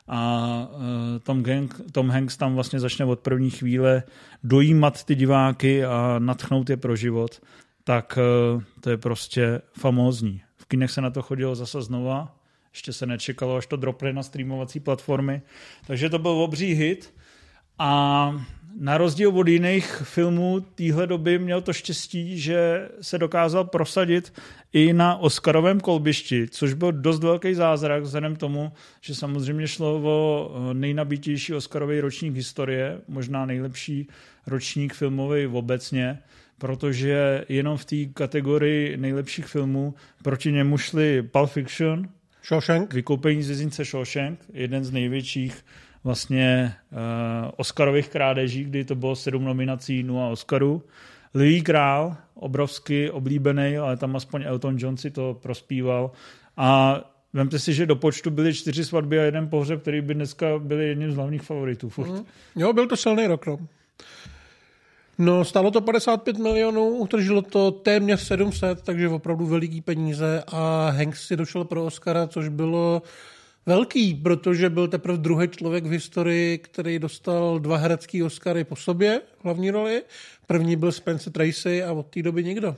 a 0.10 0.68
uh, 0.72 1.20
Tom, 1.20 1.44
Gang, 1.44 1.82
Tom 1.92 2.10
Hanks 2.10 2.38
tam 2.38 2.56
vlastně 2.56 2.80
začne 2.80 3.06
od 3.06 3.20
první 3.20 3.50
chvíle 3.50 4.04
dojímat 4.44 5.04
ty 5.04 5.16
diváky 5.16 5.86
a 5.86 6.16
natchnout 6.20 6.70
je 6.70 6.78
pro 6.78 6.96
život, 6.96 7.42
tak 7.84 8.20
uh, 8.56 8.64
to 8.82 8.90
je 8.90 8.98
prostě 8.98 9.62
famózní. 9.74 10.42
V 10.58 10.66
kinech 10.66 10.92
se 10.92 11.02
na 11.02 11.10
to 11.10 11.22
chodilo 11.22 11.56
zase 11.56 11.82
znova, 11.82 12.36
ještě 12.74 12.94
se 12.94 13.06
nečekalo, 13.06 13.56
až 13.56 13.68
to 13.68 13.76
dropne 13.76 14.14
na 14.14 14.24
streamovací 14.24 14.80
platformy, 14.80 15.42
takže 15.88 16.10
to 16.10 16.20
byl 16.20 16.32
obří 16.32 16.74
hit. 16.74 17.14
A 17.80 18.32
na 18.80 18.98
rozdíl 18.98 19.30
od 19.30 19.48
jiných 19.48 19.86
filmů 20.04 20.60
téhle 20.60 21.08
doby 21.08 21.40
měl 21.40 21.62
to 21.62 21.74
štěstí, 21.74 22.40
že 22.40 22.90
se 23.02 23.18
dokázal 23.18 23.64
prosadit 23.64 24.34
i 24.74 24.94
na 24.94 25.16
Oscarovém 25.16 25.80
kolbišti, 25.80 26.48
což 26.50 26.74
byl 26.74 26.92
dost 26.92 27.24
velký 27.24 27.54
zázrak 27.54 28.04
vzhledem 28.04 28.36
tomu, 28.36 28.72
že 29.02 29.16
samozřejmě 29.16 29.68
šlo 29.68 30.02
o 30.04 30.52
nejnabitější 30.74 31.54
Oscarový 31.54 32.00
ročník 32.00 32.36
historie, 32.36 33.02
možná 33.08 33.46
nejlepší 33.46 34.08
ročník 34.48 34.94
filmový 34.94 35.48
obecně, 35.48 36.20
protože 36.58 37.46
jenom 37.50 37.78
v 37.78 37.86
té 37.86 38.06
kategorii 38.14 38.98
nejlepších 38.98 39.46
filmů 39.46 39.94
proti 40.24 40.52
němu 40.52 40.78
šli 40.78 41.22
Pulp 41.24 41.50
Fiction, 41.50 42.10
Shawshank. 42.48 42.94
Vykoupení 42.94 43.44
z 43.44 43.48
vězince 43.48 43.86
Shawshank, 43.86 44.40
jeden 44.54 44.84
z 44.84 44.92
největších 44.92 45.66
vlastně 46.04 46.76
uh, 46.92 46.98
Oscarových 47.58 48.10
krádeží, 48.10 48.64
kdy 48.64 48.86
to 48.86 48.96
bylo 48.96 49.16
sedm 49.16 49.46
nominací, 49.46 50.08
a 50.20 50.28
Oscarů. 50.28 50.84
Lví 51.34 51.62
král, 51.62 52.16
obrovsky 52.36 53.12
oblíbený, 53.12 53.78
ale 53.78 53.98
tam 53.98 54.16
aspoň 54.16 54.44
Elton 54.46 54.76
John 54.80 54.98
si 54.98 55.12
to 55.12 55.38
prospíval. 55.42 56.12
A 56.58 57.00
Vemte 57.34 57.60
si, 57.60 57.74
že 57.74 57.86
do 57.86 57.96
počtu 57.96 58.32
byly 58.32 58.54
čtyři 58.54 58.86
svatby 58.86 59.20
a 59.20 59.24
jeden 59.24 59.50
pohřeb, 59.50 59.82
který 59.82 60.02
by 60.02 60.14
dneska 60.14 60.60
byli 60.60 60.88
jedním 60.88 61.12
z 61.12 61.16
hlavních 61.16 61.42
favoritů. 61.42 61.90
Furt. 61.90 62.10
Mm. 62.10 62.26
Jo, 62.56 62.74
byl 62.74 62.88
to 62.88 62.98
silný 62.98 63.28
rok. 63.28 63.46
No. 63.46 63.60
No, 65.18 65.46
stálo 65.46 65.72
to 65.72 65.82
55 65.82 66.38
milionů, 66.38 66.88
utržilo 66.88 67.42
to 67.42 67.72
téměř 67.72 68.22
700, 68.22 68.82
takže 68.82 69.10
opravdu 69.10 69.46
veliký 69.46 69.82
peníze 69.82 70.44
a 70.48 70.90
Hanks 70.90 71.28
si 71.28 71.36
došel 71.36 71.64
pro 71.64 71.86
Oscara, 71.86 72.28
což 72.28 72.48
bylo 72.48 73.02
velký, 73.70 74.14
protože 74.14 74.70
byl 74.70 74.88
teprve 74.88 75.18
druhý 75.18 75.48
člověk 75.48 75.86
v 75.86 75.92
historii, 75.92 76.58
který 76.58 77.00
dostal 77.00 77.60
dva 77.60 77.78
herecký 77.78 78.24
Oscary 78.24 78.64
po 78.64 78.76
sobě, 78.76 79.22
hlavní 79.44 79.72
roli. 79.72 80.04
První 80.48 80.76
byl 80.76 80.92
Spencer 80.92 81.34
Tracy 81.34 81.84
a 81.84 81.94
od 81.94 82.06
té 82.06 82.22
doby 82.22 82.44
nikdo. 82.44 82.76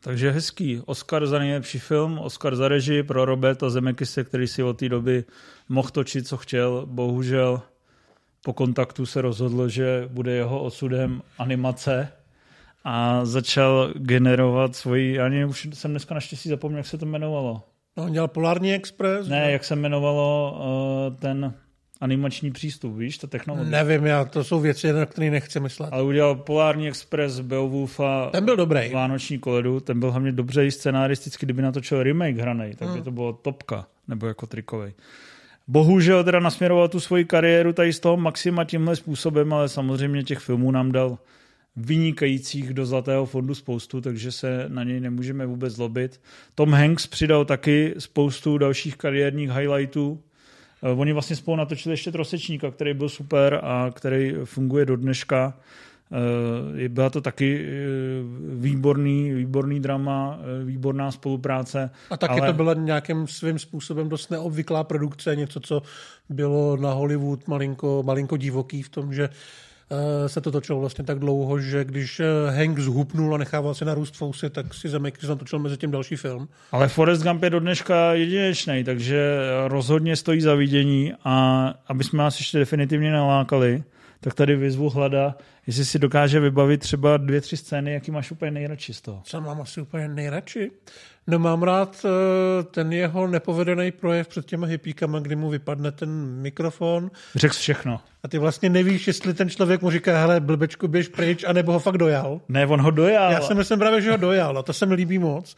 Takže 0.00 0.30
hezký. 0.30 0.82
Oscar 0.86 1.26
za 1.26 1.38
nejlepší 1.38 1.78
film, 1.78 2.18
Oscar 2.18 2.56
za 2.56 2.68
režii 2.68 3.02
pro 3.02 3.24
Roberta 3.24 3.70
Zemekise, 3.70 4.24
který 4.24 4.46
si 4.46 4.62
od 4.62 4.78
té 4.78 4.88
doby 4.88 5.24
mohl 5.68 5.88
točit, 5.88 6.28
co 6.28 6.36
chtěl. 6.36 6.86
Bohužel 6.86 7.62
po 8.44 8.52
kontaktu 8.52 9.06
se 9.06 9.22
rozhodl, 9.22 9.68
že 9.68 10.08
bude 10.12 10.32
jeho 10.32 10.62
osudem 10.62 11.22
animace 11.38 12.12
a 12.84 13.24
začal 13.24 13.92
generovat 13.96 14.76
svoji, 14.76 15.18
nevím, 15.18 15.48
už 15.48 15.68
jsem 15.72 15.90
dneska 15.90 16.14
naštěstí 16.14 16.48
zapomněl, 16.48 16.78
jak 16.78 16.86
se 16.86 16.98
to 16.98 17.06
jmenovalo. 17.06 17.62
No, 17.98 18.04
on 18.04 18.12
dělal 18.12 18.28
Polární 18.28 18.74
Express? 18.74 19.28
Ne, 19.28 19.52
jak 19.52 19.64
se 19.64 19.74
jmenovalo 19.74 20.58
uh, 21.10 21.16
ten 21.16 21.54
animační 22.00 22.50
přístup, 22.50 22.96
víš, 22.96 23.18
ta 23.18 23.26
technologie. 23.26 23.70
Nevím, 23.70 24.06
já, 24.06 24.24
to 24.24 24.44
jsou 24.44 24.60
věci, 24.60 24.92
na 24.92 25.06
které 25.06 25.30
nechci 25.30 25.60
myslet. 25.60 25.88
Ale 25.92 26.02
udělal 26.02 26.34
Polární 26.34 26.88
Express, 26.88 27.40
Beowulfa, 27.40 28.30
ten 28.32 28.44
byl 28.44 28.56
dobrý. 28.56 28.90
Vánoční 28.92 29.38
koledu, 29.38 29.80
ten 29.80 30.00
byl 30.00 30.10
hlavně 30.10 30.32
dobře 30.32 30.66
i 30.66 30.70
scenaristicky, 30.70 31.46
kdyby 31.46 31.62
natočil 31.62 32.02
remake 32.02 32.36
hranej, 32.36 32.74
tak 32.74 32.88
by 32.88 32.94
hmm. 32.94 33.02
to 33.02 33.10
bylo 33.10 33.32
topka, 33.32 33.86
nebo 34.08 34.26
jako 34.26 34.46
trikovej. 34.46 34.92
Bohužel 35.68 36.24
teda 36.24 36.40
nasměroval 36.40 36.88
tu 36.88 37.00
svoji 37.00 37.24
kariéru 37.24 37.72
tady 37.72 37.92
z 37.92 38.00
toho 38.00 38.16
maxima 38.16 38.64
tímhle 38.64 38.96
způsobem, 38.96 39.52
ale 39.52 39.68
samozřejmě 39.68 40.22
těch 40.22 40.38
filmů 40.38 40.70
nám 40.70 40.92
dal 40.92 41.18
vynikajících 41.80 42.74
do 42.74 42.86
Zlatého 42.86 43.26
fondu 43.26 43.54
spoustu, 43.54 44.00
takže 44.00 44.32
se 44.32 44.64
na 44.68 44.84
něj 44.84 45.00
nemůžeme 45.00 45.46
vůbec 45.46 45.74
zlobit. 45.74 46.20
Tom 46.54 46.72
Hanks 46.72 47.06
přidal 47.06 47.44
taky 47.44 47.94
spoustu 47.98 48.58
dalších 48.58 48.96
kariérních 48.96 49.50
highlightů. 49.50 50.20
Eh, 50.82 50.90
oni 50.90 51.12
vlastně 51.12 51.36
spolu 51.36 51.56
natočili 51.56 51.92
ještě 51.92 52.12
Trosečníka, 52.12 52.70
který 52.70 52.94
byl 52.94 53.08
super 53.08 53.60
a 53.62 53.90
který 53.94 54.34
funguje 54.44 54.86
do 54.86 54.96
dneška. 54.96 55.58
Eh, 56.84 56.88
byla 56.88 57.10
to 57.10 57.20
taky 57.20 57.66
eh, 57.66 57.72
výborný, 58.54 59.32
výborný 59.32 59.80
drama, 59.80 60.38
výborná 60.64 61.10
spolupráce. 61.10 61.90
A 62.10 62.16
taky 62.16 62.40
ale... 62.40 62.46
to 62.46 62.52
byla 62.52 62.74
nějakým 62.74 63.26
svým 63.26 63.58
způsobem 63.58 64.08
dost 64.08 64.30
neobvyklá 64.30 64.84
produkce, 64.84 65.36
něco, 65.36 65.60
co 65.60 65.82
bylo 66.28 66.76
na 66.76 66.92
Hollywood 66.92 67.48
malinko, 67.48 68.02
malinko 68.06 68.36
divoký 68.36 68.82
v 68.82 68.88
tom, 68.88 69.14
že 69.14 69.28
se 70.26 70.40
to 70.40 70.52
točilo 70.52 70.80
vlastně 70.80 71.04
tak 71.04 71.18
dlouho, 71.18 71.60
že 71.60 71.84
když 71.84 72.20
eh, 72.20 72.50
Hank 72.50 72.78
zhupnul 72.78 73.34
a 73.34 73.38
nechával 73.38 73.74
se 73.74 73.84
narůst 73.84 74.16
fousy, 74.16 74.50
tak 74.50 74.74
si 74.74 74.88
Zemeckis 74.88 75.28
natočil 75.28 75.58
mezi 75.58 75.76
tím 75.76 75.90
další 75.90 76.16
film. 76.16 76.48
Ale 76.72 76.88
Forrest 76.88 77.22
Gump 77.22 77.42
je 77.42 77.50
do 77.50 77.60
dneška 77.60 78.12
jedinečný, 78.12 78.84
takže 78.84 79.38
rozhodně 79.66 80.16
stojí 80.16 80.40
za 80.40 80.54
vidění 80.54 81.12
a 81.24 81.74
aby 81.86 82.04
jsme 82.04 82.22
vás 82.22 82.38
ještě 82.38 82.58
definitivně 82.58 83.12
nalákali, 83.12 83.82
tak 84.20 84.34
tady 84.34 84.56
vyzvu 84.56 84.90
Hlada, 84.90 85.34
jestli 85.66 85.84
si 85.84 85.98
dokáže 85.98 86.40
vybavit 86.40 86.80
třeba 86.80 87.16
dvě, 87.16 87.40
tři 87.40 87.56
scény, 87.56 87.92
jaký 87.92 88.10
máš 88.10 88.30
úplně 88.30 88.50
nejradši 88.50 88.94
z 88.94 89.00
toho. 89.00 89.20
Co 89.24 89.40
mám 89.40 89.60
asi 89.60 89.80
úplně 89.80 90.08
nejradši? 90.08 90.70
No 91.28 91.38
mám 91.38 91.62
rád 91.62 92.06
eh, 92.06 92.62
ten 92.62 92.92
jeho 92.92 93.26
nepovedený 93.26 93.90
projev 93.92 94.28
před 94.28 94.46
těma 94.46 94.66
hippíkama, 94.66 95.18
kdy 95.18 95.36
mu 95.36 95.50
vypadne 95.50 95.92
ten 95.92 96.10
mikrofon. 96.40 97.10
Řekl 97.34 97.54
všechno. 97.54 98.00
A 98.22 98.28
ty 98.28 98.38
vlastně 98.38 98.68
nevíš, 98.68 99.06
jestli 99.06 99.34
ten 99.34 99.50
člověk 99.50 99.82
mu 99.82 99.90
říká, 99.90 100.20
hele, 100.20 100.40
blbečku, 100.40 100.88
běž 100.88 101.08
pryč, 101.08 101.44
anebo 101.44 101.72
ho 101.72 101.78
fakt 101.78 101.98
dojal. 101.98 102.40
Ne, 102.48 102.66
on 102.66 102.80
ho 102.80 102.90
dojal. 102.90 103.32
Já 103.32 103.40
si 103.40 103.54
myslím 103.54 103.78
právě, 103.78 104.00
že 104.00 104.10
ho 104.10 104.16
dojal 104.16 104.58
a 104.58 104.62
to 104.62 104.72
se 104.72 104.86
mi 104.86 104.94
líbí 104.94 105.18
moc. 105.18 105.56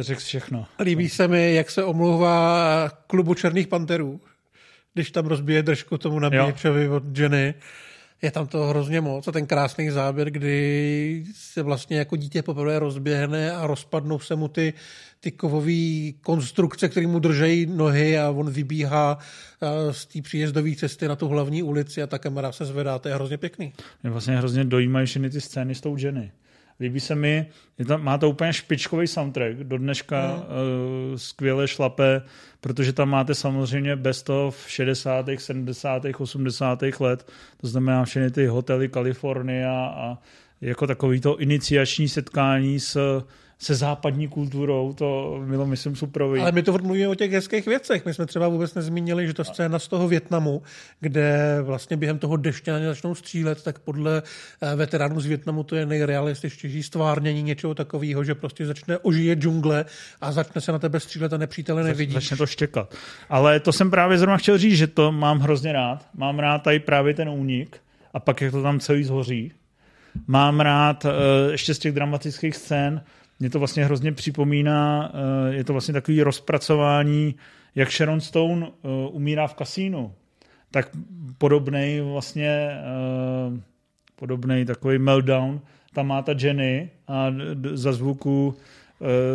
Řekl 0.00 0.20
všechno. 0.20 0.66
Líbí 0.80 1.08
se 1.08 1.28
mi, 1.28 1.54
jak 1.54 1.70
se 1.70 1.84
omlouvá 1.84 2.90
klubu 3.06 3.34
Černých 3.34 3.68
panterů, 3.68 4.20
když 4.94 5.10
tam 5.10 5.26
rozbije 5.26 5.62
držku 5.62 5.98
tomu 5.98 6.18
nabíječovi 6.18 6.88
od 6.88 7.18
Jenny 7.18 7.54
je 8.22 8.30
tam 8.30 8.46
to 8.46 8.66
hrozně 8.66 9.00
moc 9.00 9.28
a 9.28 9.32
ten 9.32 9.46
krásný 9.46 9.90
záběr, 9.90 10.30
kdy 10.30 11.24
se 11.34 11.62
vlastně 11.62 11.98
jako 11.98 12.16
dítě 12.16 12.42
poprvé 12.42 12.78
rozběhne 12.78 13.52
a 13.52 13.66
rozpadnou 13.66 14.18
se 14.18 14.36
mu 14.36 14.48
ty, 14.48 14.72
ty 15.20 15.30
kovové 15.30 16.12
konstrukce, 16.22 16.88
které 16.88 17.06
mu 17.06 17.18
držejí 17.18 17.66
nohy 17.66 18.18
a 18.18 18.30
on 18.30 18.50
vybíhá 18.50 19.18
z 19.90 20.06
té 20.06 20.22
příjezdové 20.22 20.74
cesty 20.74 21.08
na 21.08 21.16
tu 21.16 21.28
hlavní 21.28 21.62
ulici 21.62 22.02
a 22.02 22.06
ta 22.06 22.18
kamera 22.18 22.52
se 22.52 22.64
zvedá. 22.64 22.98
To 22.98 23.08
je 23.08 23.14
hrozně 23.14 23.38
pěkný. 23.38 23.72
Mě 24.02 24.10
vlastně 24.10 24.36
hrozně 24.36 24.64
dojímají 24.64 25.06
všechny 25.06 25.30
ty 25.30 25.40
scény 25.40 25.74
s 25.74 25.80
tou 25.80 25.96
Jenny. 25.96 26.32
Líbí 26.80 27.00
se 27.00 27.14
mi, 27.14 27.46
je 27.78 27.84
tam, 27.84 28.04
má 28.04 28.18
to 28.18 28.30
úplně 28.30 28.52
špičkový 28.52 29.06
soundtrack, 29.06 29.56
do 29.56 29.78
dneška 29.78 30.26
mm. 30.26 30.34
uh, 30.34 31.16
skvěle 31.16 31.68
šlape, 31.68 32.22
protože 32.60 32.92
tam 32.92 33.08
máte 33.10 33.34
samozřejmě 33.34 33.96
best 33.96 34.30
of 34.30 34.64
60., 34.68 35.26
70., 35.38 36.02
80. 36.18 36.82
let, 37.00 37.32
to 37.56 37.66
znamená 37.66 38.04
všechny 38.04 38.30
ty 38.30 38.46
hotely 38.46 38.88
Kalifornia 38.88 39.86
a 39.86 40.18
jako 40.60 40.86
takový 40.86 41.20
to 41.20 41.36
iniciační 41.36 42.08
setkání 42.08 42.80
s 42.80 43.22
se 43.58 43.74
západní 43.74 44.28
kulturou, 44.28 44.92
to 44.92 45.40
bylo, 45.48 45.66
myslím, 45.66 45.96
super. 45.96 46.22
Ale 46.22 46.52
my 46.52 46.62
to 46.62 46.78
mluvíme 46.78 47.08
o 47.08 47.14
těch 47.14 47.32
hezkých 47.32 47.66
věcech. 47.66 48.06
My 48.06 48.14
jsme 48.14 48.26
třeba 48.26 48.48
vůbec 48.48 48.74
nezmínili, 48.74 49.26
že 49.26 49.34
to 49.34 49.44
scéna 49.44 49.78
z 49.78 49.88
toho 49.88 50.08
Větnamu, 50.08 50.62
kde 51.00 51.58
vlastně 51.62 51.96
během 51.96 52.18
toho 52.18 52.36
deště 52.36 52.72
na 52.72 52.78
ně 52.78 52.86
začnou 52.86 53.14
střílet, 53.14 53.62
tak 53.62 53.78
podle 53.78 54.22
eh, 54.60 54.76
veteránů 54.76 55.20
z 55.20 55.26
Větnamu 55.26 55.62
to 55.62 55.76
je 55.76 55.86
nejrealističtější 55.86 56.82
stvárnění 56.82 57.42
něčeho 57.42 57.74
takového, 57.74 58.24
že 58.24 58.34
prostě 58.34 58.66
začne 58.66 58.98
ožije 58.98 59.34
džungle 59.34 59.84
a 60.20 60.32
začne 60.32 60.60
se 60.60 60.72
na 60.72 60.78
tebe 60.78 61.00
střílet 61.00 61.32
a 61.32 61.36
nepřítele 61.36 61.84
nevidí. 61.84 62.14
Začne 62.14 62.36
to 62.36 62.46
štěkat. 62.46 62.94
Ale 63.28 63.60
to 63.60 63.72
jsem 63.72 63.90
právě 63.90 64.18
zrovna 64.18 64.36
chtěl 64.36 64.58
říct, 64.58 64.78
že 64.78 64.86
to 64.86 65.12
mám 65.12 65.38
hrozně 65.38 65.72
rád. 65.72 66.06
Mám 66.14 66.38
rád 66.38 66.58
tady 66.58 66.80
právě 66.80 67.14
ten 67.14 67.28
únik 67.28 67.76
a 68.14 68.20
pak 68.20 68.40
jak 68.40 68.52
to 68.52 68.62
tam 68.62 68.80
celý 68.80 69.04
zhoří. 69.04 69.52
Mám 70.26 70.60
rád 70.60 71.04
uh, 71.04 71.10
ještě 71.50 71.74
z 71.74 71.78
těch 71.78 71.92
dramatických 71.92 72.56
scén, 72.56 73.02
mě 73.40 73.50
to 73.50 73.58
vlastně 73.58 73.84
hrozně 73.84 74.12
připomíná, 74.12 75.12
eh, 75.14 75.54
je 75.54 75.64
to 75.64 75.72
vlastně 75.72 75.94
takový 75.94 76.22
rozpracování, 76.22 77.34
jak 77.74 77.90
Sharon 77.90 78.20
Stone 78.20 78.66
eh, 78.66 78.88
umírá 79.10 79.46
v 79.46 79.54
kasínu. 79.54 80.12
Tak 80.70 80.90
podobný 81.38 82.00
vlastně, 82.12 82.70
eh, 82.70 83.60
podobný 84.16 84.64
takový 84.64 84.98
meltdown, 84.98 85.60
tam 85.94 86.06
má 86.06 86.22
ta 86.22 86.34
Jenny 86.40 86.90
a 87.08 87.34
za 87.72 87.92
zvuku 87.92 88.54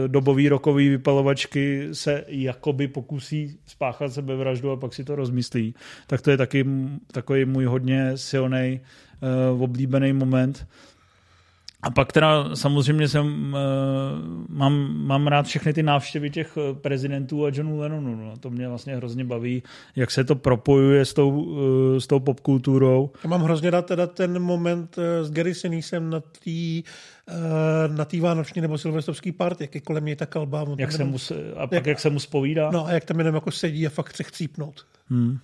dobový 0.08 0.50
rokový 0.50 0.90
vypalovačky 0.90 1.90
se 1.92 2.24
jakoby 2.28 2.88
pokusí 2.88 3.58
spáchat 3.66 4.14
sebevraždu 4.14 4.72
a 4.72 4.78
pak 4.78 4.94
si 4.94 5.04
to 5.04 5.16
rozmyslí. 5.16 5.76
Tak 6.08 6.22
to 6.22 6.32
je 6.32 6.38
taky 6.38 6.66
takový 7.12 7.46
můj 7.46 7.66
hodně 7.66 8.18
silný, 8.18 8.80
oblíbený 9.60 10.14
moment. 10.14 10.68
A 11.84 11.92
pak 11.92 12.12
teda 12.12 12.56
samozřejmě 12.56 13.08
jsem, 13.08 13.54
uh, 13.54 14.58
mám, 14.58 14.98
mám 14.98 15.28
rád 15.28 15.46
všechny 15.46 15.74
ty 15.74 15.84
návštěvy 15.84 16.30
těch 16.30 16.58
eh, 16.58 16.74
prezidentů 16.74 17.46
a 17.46 17.52
Johnu 17.54 17.80
Lennonu. 17.80 18.16
No. 18.16 18.38
To 18.38 18.50
mě 18.50 18.68
vlastně 18.68 18.96
hrozně 18.96 19.26
baví, 19.26 19.64
jak 19.96 20.12
se 20.12 20.24
to 20.24 20.36
propojuje 20.36 21.06
s 21.06 21.14
tou, 21.14 21.30
uh, 21.30 21.98
s 21.98 22.08
tou 22.08 22.20
popkulturou. 22.20 23.12
Já 23.24 23.30
mám 23.30 23.42
hrozně 23.42 23.70
rád 23.70 23.86
teda 23.86 24.08
ten 24.08 24.40
moment 24.40 24.96
s 25.22 25.32
Gary 25.32 25.54
Sinisem 25.54 26.10
na 26.10 26.20
té 26.20 26.82
na 27.96 28.06
té 28.06 28.22
vánoční 28.22 28.62
nebo 28.62 28.78
silvestrovský 28.78 29.32
party, 29.32 29.64
jak 29.64 29.76
je 29.76 29.82
kolem 29.82 30.06
něj 30.06 30.16
ta 30.16 30.26
kalba. 30.26 30.66
Jak 30.78 30.92
se 30.92 31.04
mu, 31.04 31.18
a 31.58 31.68
pak 31.68 31.72
jak, 31.72 31.86
jak 31.86 32.00
se 32.00 32.10
mu 32.10 32.20
spovídá. 32.20 32.72
No 32.72 32.86
a 32.86 32.92
jak 32.92 33.06
tam 33.06 33.18
jenom 33.18 33.36
jako 33.36 33.52
sedí 33.52 33.88
a 33.88 33.90
fakt 33.90 34.10
chce 34.10 34.24
chcípnout. 34.24 34.86
Hmm. 35.10 35.40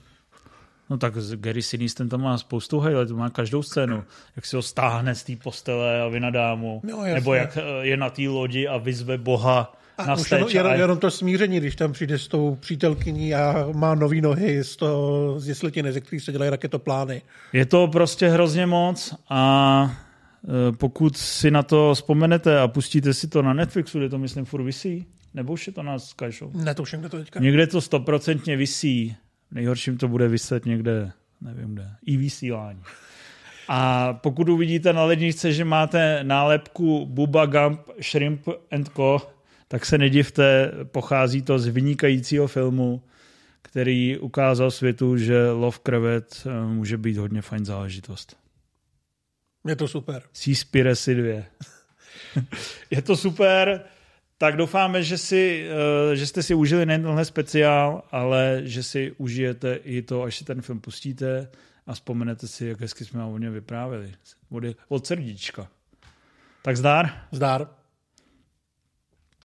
No 0.90 0.98
tak 0.98 1.14
Gary 1.36 1.62
Sinise 1.62 1.96
ten 1.96 2.10
tam 2.10 2.22
má 2.22 2.38
spoustu 2.38 2.84
to 3.08 3.16
má 3.16 3.30
každou 3.30 3.64
scénu. 3.64 4.04
Jak 4.36 4.46
si 4.46 4.56
ho 4.56 4.62
stáhne 4.62 5.16
z 5.16 5.24
té 5.24 5.36
postele 5.36 6.02
a 6.02 6.08
vynadá 6.08 6.56
mu. 6.56 6.82
No, 6.84 7.04
Nebo 7.04 7.34
jak 7.34 7.58
eh, 7.58 7.62
je 7.82 7.98
na 7.98 8.10
té 8.10 8.22
lodi 8.22 8.68
a 8.68 8.78
vyzve 8.78 9.18
Boha 9.18 9.74
a 9.98 10.06
na 10.06 10.16
už 10.16 10.32
jenom, 10.32 10.50
jenom, 10.50 10.74
jenom 10.74 10.98
to 10.98 11.12
smíření, 11.12 11.60
když 11.60 11.76
tam 11.76 11.92
přijde 11.92 12.20
s 12.20 12.28
tou 12.28 12.56
přítelkyní 12.56 13.36
a 13.36 13.68
má 13.74 13.96
nový 13.96 14.22
nohy 14.22 14.64
z, 14.64 14.76
toho, 14.76 15.40
z 15.40 15.48
jesletiny, 15.48 15.94
ze 15.94 16.02
kterých 16.02 16.24
se 16.24 16.32
dělají 16.32 16.52
raketoplány. 16.52 17.22
Je 17.54 17.66
to 17.66 17.88
prostě 17.88 18.30
hrozně 18.30 18.66
moc 18.66 19.16
a 19.30 19.92
eh, 20.44 20.72
pokud 20.72 21.18
si 21.18 21.52
na 21.52 21.64
to 21.64 21.94
vzpomenete 21.94 22.60
a 22.60 22.68
pustíte 22.68 23.14
si 23.14 23.28
to 23.28 23.42
na 23.42 23.54
Netflixu, 23.54 23.98
kde 23.98 24.10
to 24.10 24.18
myslím 24.18 24.46
furt 24.46 24.64
vysí, 24.64 25.06
nebo 25.34 25.54
už 25.54 25.68
je 25.68 25.74
to 25.74 25.84
na 25.84 26.00
Sky 26.00 26.32
Show? 26.32 26.56
Netuším, 26.56 27.00
kde 27.00 27.10
to 27.10 27.18
teďka. 27.18 27.40
Někde 27.40 27.68
to 27.68 27.82
stoprocentně 27.82 28.58
vysí 28.58 29.16
Nejhorším 29.52 29.98
to 29.98 30.08
bude 30.08 30.28
vyset 30.28 30.66
někde, 30.66 31.12
nevím 31.42 31.74
kde, 31.74 31.90
i 32.06 32.18
vysílání. 32.18 32.84
A 33.68 34.14
pokud 34.14 34.50
uvidíte 34.50 34.94
na 34.94 35.04
ledničce, 35.04 35.54
že 35.54 35.66
máte 35.66 36.24
nálepku 36.24 37.06
Buba 37.06 37.46
Gump 37.46 37.82
Shrimp 38.02 38.48
and 38.72 38.90
Co., 38.96 39.32
tak 39.68 39.86
se 39.86 39.98
nedivte, 39.98 40.72
pochází 40.84 41.42
to 41.42 41.60
z 41.60 41.68
vynikajícího 41.68 42.48
filmu, 42.48 43.02
který 43.62 44.18
ukázal 44.18 44.72
světu, 44.72 45.18
že 45.18 45.52
lov 45.52 45.80
krevet 45.80 46.44
eh, 46.46 46.66
může 46.68 46.98
být 46.98 47.18
hodně 47.18 47.42
fajn 47.42 47.66
záležitost. 47.66 48.38
Je 49.68 49.76
to 49.76 49.88
super. 49.88 50.24
Seaspiracy 50.34 51.16
2. 51.16 51.44
je 52.92 53.02
to 53.02 53.18
super. 53.18 53.86
Tak 54.38 54.56
doufáme, 54.56 55.04
že, 55.04 55.18
si, 55.18 55.70
eh, 56.12 56.16
že 56.16 56.28
jste 56.28 56.44
si 56.44 56.54
užili 56.54 56.86
nejen 56.86 57.04
tenhle 57.04 57.26
speciál, 57.26 58.04
ale 58.12 58.62
že 58.64 58.84
si 58.84 59.12
užijete 59.18 59.76
i 59.76 60.02
to, 60.02 60.24
až 60.24 60.36
si 60.36 60.46
ten 60.46 60.62
film 60.62 60.80
pustíte 60.80 61.48
a 61.88 61.94
vzpomenete 61.94 62.48
si, 62.48 62.66
jak 62.66 62.82
hezky 62.82 63.06
jsme 63.06 63.24
o 63.24 63.38
něm 63.38 63.54
vyprávěli. 63.54 64.14
Od, 64.50 64.64
od 64.88 65.08
srdíčka. 65.08 65.68
Tak 66.62 66.78
zdár. 66.78 67.28
Zdár. 67.32 67.77